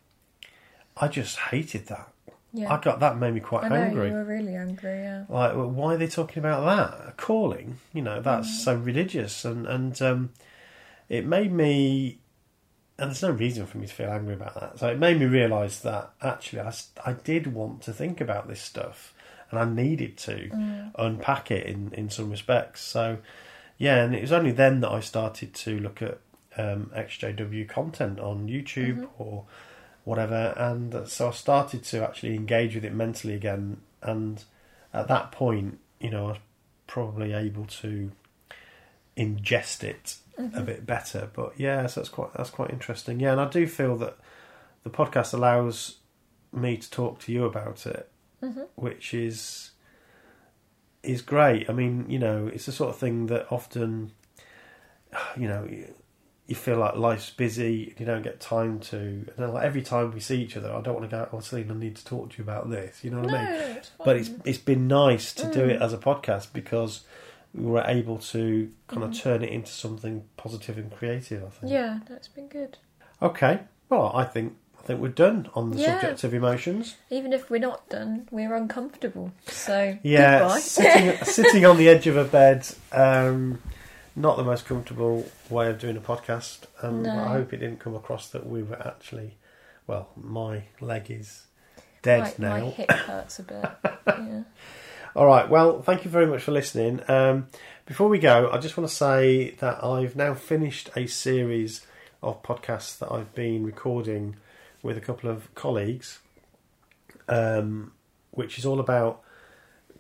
I 0.97 1.07
just 1.07 1.38
hated 1.39 1.88
that. 1.88 2.09
Yeah. 2.53 2.73
I 2.73 2.79
got 2.79 2.99
that 3.01 3.17
made 3.17 3.33
me 3.33 3.39
quite 3.39 3.65
I 3.65 3.69
know 3.69 3.75
angry. 3.75 4.07
you 4.07 4.13
were 4.13 4.23
really 4.23 4.55
angry. 4.55 4.99
Yeah. 4.99 5.25
Like, 5.29 5.55
well, 5.55 5.69
why 5.69 5.93
are 5.93 5.97
they 5.97 6.07
talking 6.07 6.39
about 6.39 6.65
that? 6.65 7.17
Calling, 7.17 7.77
you 7.93 8.01
know, 8.01 8.21
that's 8.21 8.47
Mm. 8.49 8.63
so 8.63 8.75
religious, 8.75 9.45
and 9.45 9.67
and 9.67 10.01
um, 10.01 10.29
it 11.09 11.25
made 11.25 11.51
me. 11.51 12.19
And 12.99 13.09
there's 13.11 13.21
no 13.21 13.29
reason 13.29 13.67
for 13.67 13.77
me 13.77 13.85
to 13.85 13.93
feel 13.93 14.09
angry 14.09 14.33
about 14.33 14.59
that. 14.59 14.79
So 14.79 14.87
it 14.87 14.97
made 14.97 15.19
me 15.19 15.27
realise 15.27 15.77
that 15.81 16.09
actually 16.19 16.61
I, 16.61 16.73
I 17.05 17.13
did 17.13 17.53
want 17.53 17.83
to 17.83 17.93
think 17.93 18.19
about 18.21 18.47
this 18.47 18.59
stuff, 18.61 19.13
and 19.51 19.59
I 19.59 19.65
needed 19.65 20.17
to 20.19 20.49
Mm. 20.49 20.91
unpack 20.97 21.51
it 21.51 21.67
in 21.67 21.91
in 21.93 22.09
some 22.09 22.31
respects. 22.31 22.81
So 22.81 23.19
yeah, 23.77 24.03
and 24.03 24.15
it 24.15 24.21
was 24.21 24.31
only 24.31 24.51
then 24.51 24.79
that 24.81 24.89
I 24.91 24.99
started 25.01 25.53
to 25.53 25.79
look 25.79 26.01
at 26.01 26.17
um, 26.57 26.89
XJW 26.95 27.67
content 27.69 28.19
on 28.19 28.47
YouTube 28.47 29.01
Mhm. 29.01 29.07
or 29.19 29.45
whatever, 30.08 30.53
and 30.55 31.05
so 31.05 31.28
I 31.28 31.32
started 31.32 31.84
to 31.84 32.01
actually 32.01 32.34
engage 32.34 32.76
with 32.76 32.86
it 32.86 32.93
mentally 32.93 33.34
again. 33.34 33.82
And 34.01 34.41
at 34.93 35.10
that 35.10 35.34
point, 35.34 35.80
you 35.99 36.10
know, 36.10 36.28
I 36.28 36.30
was 36.30 36.38
probably 36.88 37.34
able 37.34 37.66
to 37.66 38.12
ingest 39.18 39.84
it 39.84 40.16
a 40.38 40.41
Mhm. 40.43 40.66
bit 40.66 40.86
better. 40.86 41.30
But 41.34 41.60
yeah, 41.60 41.88
so 41.88 41.99
that's 41.99 42.10
quite 42.10 42.32
that's 42.34 42.49
quite 42.49 42.70
interesting. 42.70 43.20
Yeah, 43.20 43.34
and 43.34 43.41
I 43.41 43.49
do 43.49 43.68
feel 43.68 43.97
that 43.97 44.18
the 44.84 44.89
podcast 44.89 45.34
allows 45.34 45.97
me 46.53 46.78
to 46.78 46.89
talk 46.89 47.20
to 47.22 47.34
you 47.34 47.43
about 47.43 47.86
it, 47.86 48.10
Mhm. 48.41 48.68
which 48.76 49.14
is 49.14 49.72
is 51.03 51.22
great. 51.22 51.70
I 51.70 51.74
mean, 51.74 52.10
you 52.10 52.20
know, 52.20 52.47
it's 52.47 52.66
the 52.66 52.72
sort 52.72 52.89
of 52.91 52.97
thing 52.97 53.26
that 53.28 53.51
often, 53.51 54.12
you 55.36 55.47
know, 55.49 55.68
you- 56.47 56.55
feel 56.55 56.77
like 56.77 56.95
life's 56.95 57.29
busy, 57.29 57.89
and 57.91 57.99
you 57.99 58.05
don't 58.05 58.21
get 58.23 58.39
time 58.39 58.79
to. 58.79 58.97
And 58.97 59.31
then, 59.37 59.53
like 59.53 59.65
every 59.65 59.81
time 59.81 60.11
we 60.13 60.19
see 60.19 60.41
each 60.41 60.55
other, 60.57 60.71
I 60.73 60.81
don't 60.81 60.95
want 60.95 61.09
to 61.09 61.15
go. 61.15 61.29
Oh, 61.31 61.39
Celine, 61.39 61.69
I 61.71 61.73
need 61.75 61.95
to 61.97 62.05
talk 62.05 62.31
to 62.31 62.37
you 62.37 62.43
about 62.43 62.69
this. 62.69 63.03
You 63.03 63.11
know 63.11 63.19
what 63.21 63.31
No, 63.31 63.37
I 63.37 63.43
mean? 63.43 63.53
it's. 63.77 63.91
But 64.03 64.17
it's 64.17 64.29
it's 64.45 64.57
been 64.57 64.87
nice 64.87 65.33
to 65.33 65.51
do 65.51 65.61
Mm. 65.67 65.69
it 65.75 65.81
as 65.81 65.93
a 65.93 65.97
podcast 65.97 66.53
because 66.53 67.01
we 67.53 67.65
were 67.65 67.83
able 67.85 68.17
to 68.19 68.71
kind 68.87 69.03
of 69.03 69.11
Mhm. 69.11 69.21
turn 69.21 69.43
it 69.43 69.49
into 69.49 69.71
something 69.71 70.23
positive 70.37 70.77
and 70.77 70.91
creative. 70.91 71.43
I 71.43 71.49
think. 71.49 71.71
yeah, 71.73 71.99
that's 72.07 72.27
been 72.27 72.47
good. 72.47 72.77
Okay. 73.21 73.61
Well, 73.89 74.11
I 74.15 74.23
think 74.25 74.55
I 74.79 74.83
think 74.87 75.01
we're 75.01 75.09
done 75.09 75.49
on 75.53 75.71
the 75.71 75.79
Yeah. 75.79 75.99
subject 75.99 76.23
of 76.23 76.33
emotions. 76.33 76.95
Even 77.09 77.33
if 77.33 77.49
we're 77.49 77.59
not 77.59 77.89
done, 77.89 78.27
we're 78.31 78.55
uncomfortable. 78.55 79.31
So 79.47 79.97
Yeah, 80.01 80.39
goodbye. 80.39 80.59
sitting 80.59 81.17
sitting 81.25 81.65
on 81.65 81.75
the 81.77 81.89
edge 81.89 82.07
of 82.07 82.15
a 82.15 82.23
bed, 82.23 82.65
um, 82.93 83.61
not 84.18 84.36
the 84.36 84.43
most 84.43 84.65
comfortable 84.65 85.30
way 85.47 85.70
of 85.70 85.78
doing 85.78 85.95
a 85.95 86.01
podcast. 86.01 86.61
Um, 86.82 87.03
No. 87.03 87.11
I 87.11 87.28
hope 87.28 87.53
it 87.53 87.57
didn't 87.57 87.80
come 87.80 87.95
across 87.95 88.30
that 88.30 88.47
we 88.47 88.63
were 88.63 88.82
actually, 88.86 89.38
well, 89.86 90.09
my 90.18 90.63
leg 90.82 91.11
is 91.11 91.43
dead 92.01 92.34
my, 92.39 92.49
now. 92.49 92.65
my 92.65 92.70
hip 92.72 92.91
hurts 92.91 93.39
a 93.39 93.43
bit. 93.43 93.65
Yeah. 94.07 94.43
All 95.15 95.26
right. 95.28 95.47
Well, 95.47 95.82
thank 95.82 96.05
you 96.05 96.09
very 96.11 96.26
much 96.26 96.41
for 96.41 96.51
listening. 96.51 97.01
Um, 97.07 97.47
before 97.86 98.07
we 98.07 98.20
go, 98.20 98.49
I 98.51 98.57
just 98.57 98.78
want 98.78 98.89
to 98.89 98.95
say 98.95 99.51
that 99.59 99.84
I've 99.84 100.15
now 100.15 100.34
finished 100.34 100.89
a 100.95 101.07
series 101.07 101.86
of 102.24 102.41
podcasts 102.41 102.97
that 102.99 103.11
I've 103.11 103.36
been 103.36 103.63
recording 103.63 104.38
with 104.82 104.97
a 104.97 105.01
couple 105.01 105.30
of 105.30 105.53
colleagues, 105.55 106.20
um, 107.28 107.91
which 108.32 108.57
is 108.57 108.65
all 108.65 108.80
about 108.80 109.22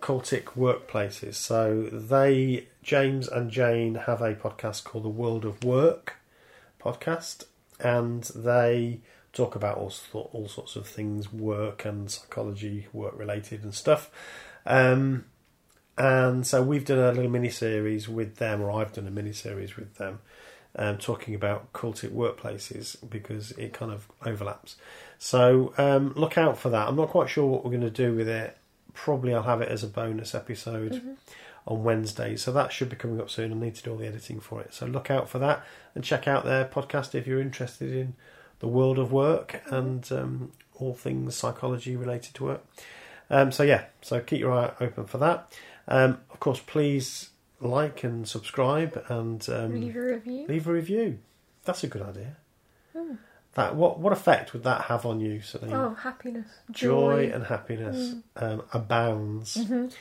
cultic 0.07 0.55
workplaces. 0.55 1.35
So 1.35 1.89
they, 1.91 2.69
James 2.81 3.27
and 3.27 3.51
Jane, 3.51 3.95
have 3.95 4.21
a 4.21 4.35
podcast 4.35 4.85
called 4.85 5.03
the 5.03 5.09
World 5.09 5.43
of 5.43 5.65
Work 5.65 6.15
podcast, 6.81 7.43
and 7.77 8.23
they 8.23 9.01
talk 9.33 9.53
about 9.53 9.75
all, 9.75 9.91
all 10.13 10.47
sorts 10.47 10.77
of 10.77 10.87
things, 10.87 11.33
work 11.33 11.83
and 11.83 12.09
psychology, 12.09 12.87
work 12.93 13.19
related 13.19 13.65
and 13.65 13.73
stuff. 13.73 14.09
Um, 14.65 15.25
and 15.97 16.47
so 16.47 16.63
we've 16.63 16.85
done 16.85 16.99
a 16.99 17.11
little 17.11 17.29
mini 17.29 17.49
series 17.49 18.07
with 18.07 18.37
them, 18.37 18.61
or 18.61 18.71
I've 18.79 18.93
done 18.93 19.07
a 19.07 19.11
mini 19.11 19.33
series 19.33 19.75
with 19.75 19.95
them, 19.95 20.19
um, 20.77 20.99
talking 20.99 21.35
about 21.35 21.73
cultic 21.73 22.11
workplaces 22.11 22.95
because 23.09 23.51
it 23.51 23.73
kind 23.73 23.91
of 23.91 24.07
overlaps. 24.25 24.77
So 25.19 25.73
um, 25.77 26.13
look 26.15 26.37
out 26.37 26.57
for 26.57 26.69
that. 26.69 26.87
I'm 26.87 26.95
not 26.95 27.09
quite 27.09 27.29
sure 27.29 27.45
what 27.45 27.65
we're 27.65 27.71
going 27.71 27.81
to 27.81 27.89
do 27.89 28.15
with 28.15 28.29
it. 28.29 28.57
Probably 29.03 29.33
I'll 29.33 29.43
have 29.43 29.61
it 29.61 29.69
as 29.69 29.83
a 29.83 29.87
bonus 29.87 30.33
episode 30.33 30.93
Mhm. 30.93 31.15
on 31.67 31.83
Wednesday. 31.83 32.35
So 32.35 32.51
that 32.51 32.71
should 32.73 32.89
be 32.89 32.95
coming 32.95 33.21
up 33.21 33.29
soon. 33.29 33.51
I 33.51 33.55
need 33.55 33.75
to 33.75 33.83
do 33.83 33.91
all 33.91 33.97
the 33.97 34.07
editing 34.07 34.39
for 34.39 34.59
it. 34.61 34.73
So 34.73 34.85
look 34.87 35.11
out 35.11 35.29
for 35.29 35.37
that 35.39 35.63
and 35.93 36.03
check 36.03 36.27
out 36.27 36.45
their 36.45 36.65
podcast 36.65 37.13
if 37.13 37.27
you're 37.27 37.39
interested 37.39 37.93
in 37.93 38.15
the 38.59 38.67
world 38.67 38.97
of 38.97 39.11
work 39.11 39.61
and 39.67 40.11
um, 40.11 40.51
all 40.79 40.93
things 40.95 41.35
psychology 41.35 41.95
related 41.95 42.33
to 42.35 42.43
work. 42.45 42.65
Um, 43.29 43.51
so 43.51 43.61
yeah, 43.63 43.85
so 44.01 44.19
keep 44.19 44.39
your 44.39 44.53
eye 44.53 44.73
open 44.81 45.05
for 45.05 45.19
that. 45.19 45.53
Um, 45.87 46.19
of 46.31 46.39
course, 46.39 46.59
please 46.65 47.29
like 47.59 48.03
and 48.03 48.27
subscribe 48.27 49.01
and 49.09 49.47
um, 49.49 49.79
Leave 49.79 49.95
a 49.95 50.01
review. 50.01 50.45
leave 50.47 50.67
a 50.67 50.71
review. 50.73 51.19
That's 51.65 51.83
a 51.83 51.87
good 51.87 52.01
idea. 52.01 52.35
Hmm. 52.95 53.15
That 53.57 53.75
what 53.75 53.99
what 53.99 54.13
effect 54.13 54.53
would 54.53 54.63
that 54.63 54.81
have 54.83 55.05
on 55.05 55.19
you, 55.19 55.41
Celine? 55.41 55.73
Oh, 55.73 55.95
happiness, 55.95 56.47
Joy 56.71 57.27
joy. 57.27 57.33
and 57.35 57.43
happiness 57.43 58.13
Mm. 58.13 58.21
um, 58.37 58.63
abounds 58.71 59.57
Mhm. 59.57 59.91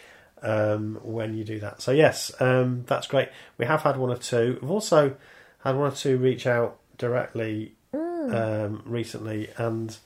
um, 0.43 1.01
when 1.03 1.35
you 1.35 1.43
do 1.43 1.59
that. 1.61 1.81
So 1.81 1.91
yes, 1.91 2.31
um, 2.41 2.85
that's 2.87 3.07
great. 3.07 3.31
We 3.59 3.65
have 3.65 3.81
had 3.83 3.97
one 3.97 4.11
or 4.11 4.19
two. 4.19 4.59
We've 4.61 4.71
also 4.71 5.17
had 5.65 5.75
one 5.75 5.91
or 5.91 5.95
two 5.97 6.19
reach 6.19 6.47
out 6.47 6.77
directly 6.99 7.73
Mm. 7.95 8.35
um, 8.35 8.83
recently, 8.85 9.49
and 9.57 9.97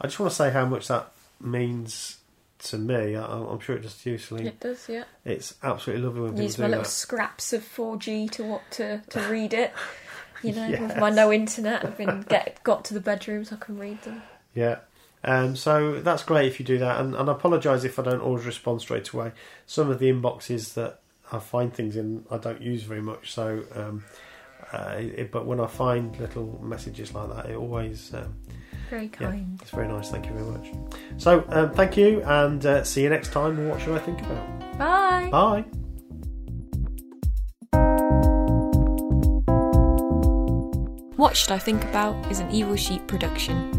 I 0.00 0.06
just 0.06 0.20
want 0.20 0.30
to 0.30 0.36
say 0.36 0.50
how 0.50 0.66
much 0.66 0.88
that 0.88 1.10
means 1.40 2.18
to 2.58 2.76
me. 2.76 3.16
I, 3.16 3.24
I'm 3.24 3.60
sure 3.60 3.76
it 3.76 3.82
does 3.82 3.96
to 4.02 4.10
you, 4.10 4.18
Celine. 4.18 4.48
it 4.48 4.60
does, 4.60 4.86
yeah. 4.88 5.04
It's 5.24 5.54
absolutely 5.62 6.04
lovely 6.04 6.20
when 6.22 6.30
people 6.32 6.42
Use 6.44 6.56
do 6.56 6.62
my 6.62 6.68
little 6.68 6.82
that. 6.84 6.90
scraps 6.90 7.52
of 7.54 7.62
4G 7.64 8.28
to 8.32 8.42
what 8.44 8.62
to, 8.72 9.00
to 9.10 9.20
read 9.30 9.54
it. 9.54 9.72
You 10.42 10.52
know, 10.52 10.70
with 10.70 10.96
my 10.96 11.10
no 11.10 11.32
internet, 11.32 11.84
I've 11.84 11.96
been 11.96 12.20
get 12.28 12.62
got 12.62 12.84
to 12.86 12.94
the 12.94 13.00
bedroom 13.00 13.44
so 13.44 13.56
I 13.56 13.64
can 13.64 13.78
read 13.78 14.00
them. 14.02 14.22
Yeah. 14.54 14.78
Um, 15.24 15.56
so 15.56 16.00
that's 16.00 16.22
great 16.22 16.46
if 16.46 16.60
you 16.60 16.66
do 16.66 16.78
that, 16.78 17.00
and, 17.00 17.14
and 17.14 17.28
I 17.28 17.32
apologise 17.32 17.84
if 17.84 17.98
I 17.98 18.02
don't 18.02 18.20
always 18.20 18.46
respond 18.46 18.80
straight 18.80 19.08
away. 19.10 19.32
Some 19.66 19.90
of 19.90 19.98
the 19.98 20.10
inboxes 20.10 20.74
that 20.74 21.00
I 21.32 21.38
find 21.40 21.74
things 21.74 21.96
in, 21.96 22.24
I 22.30 22.38
don't 22.38 22.62
use 22.62 22.84
very 22.84 23.02
much. 23.02 23.32
So, 23.32 23.64
um, 23.74 24.04
uh, 24.72 24.94
it, 24.98 25.32
but 25.32 25.46
when 25.46 25.60
I 25.60 25.66
find 25.66 26.16
little 26.20 26.60
messages 26.62 27.12
like 27.14 27.34
that, 27.34 27.50
it 27.50 27.56
always 27.56 28.14
um, 28.14 28.36
Very 28.90 29.04
yeah, 29.20 29.30
kind. 29.30 29.58
it's 29.60 29.70
very 29.70 29.88
nice. 29.88 30.10
Thank 30.10 30.26
you 30.26 30.32
very 30.32 30.44
much. 30.44 30.68
So, 31.16 31.44
um, 31.48 31.72
thank 31.72 31.96
you, 31.96 32.22
and 32.22 32.64
uh, 32.64 32.84
see 32.84 33.02
you 33.02 33.08
next 33.10 33.32
time. 33.32 33.68
What 33.68 33.80
should 33.80 33.96
I 33.96 33.98
think 33.98 34.20
about? 34.20 34.78
Bye. 34.78 35.28
Bye. 35.30 35.87
What 41.18 41.36
Should 41.36 41.50
I 41.50 41.58
Think 41.58 41.82
About 41.82 42.30
is 42.30 42.38
an 42.38 42.48
Evil 42.52 42.76
Sheep 42.76 43.04
production. 43.08 43.77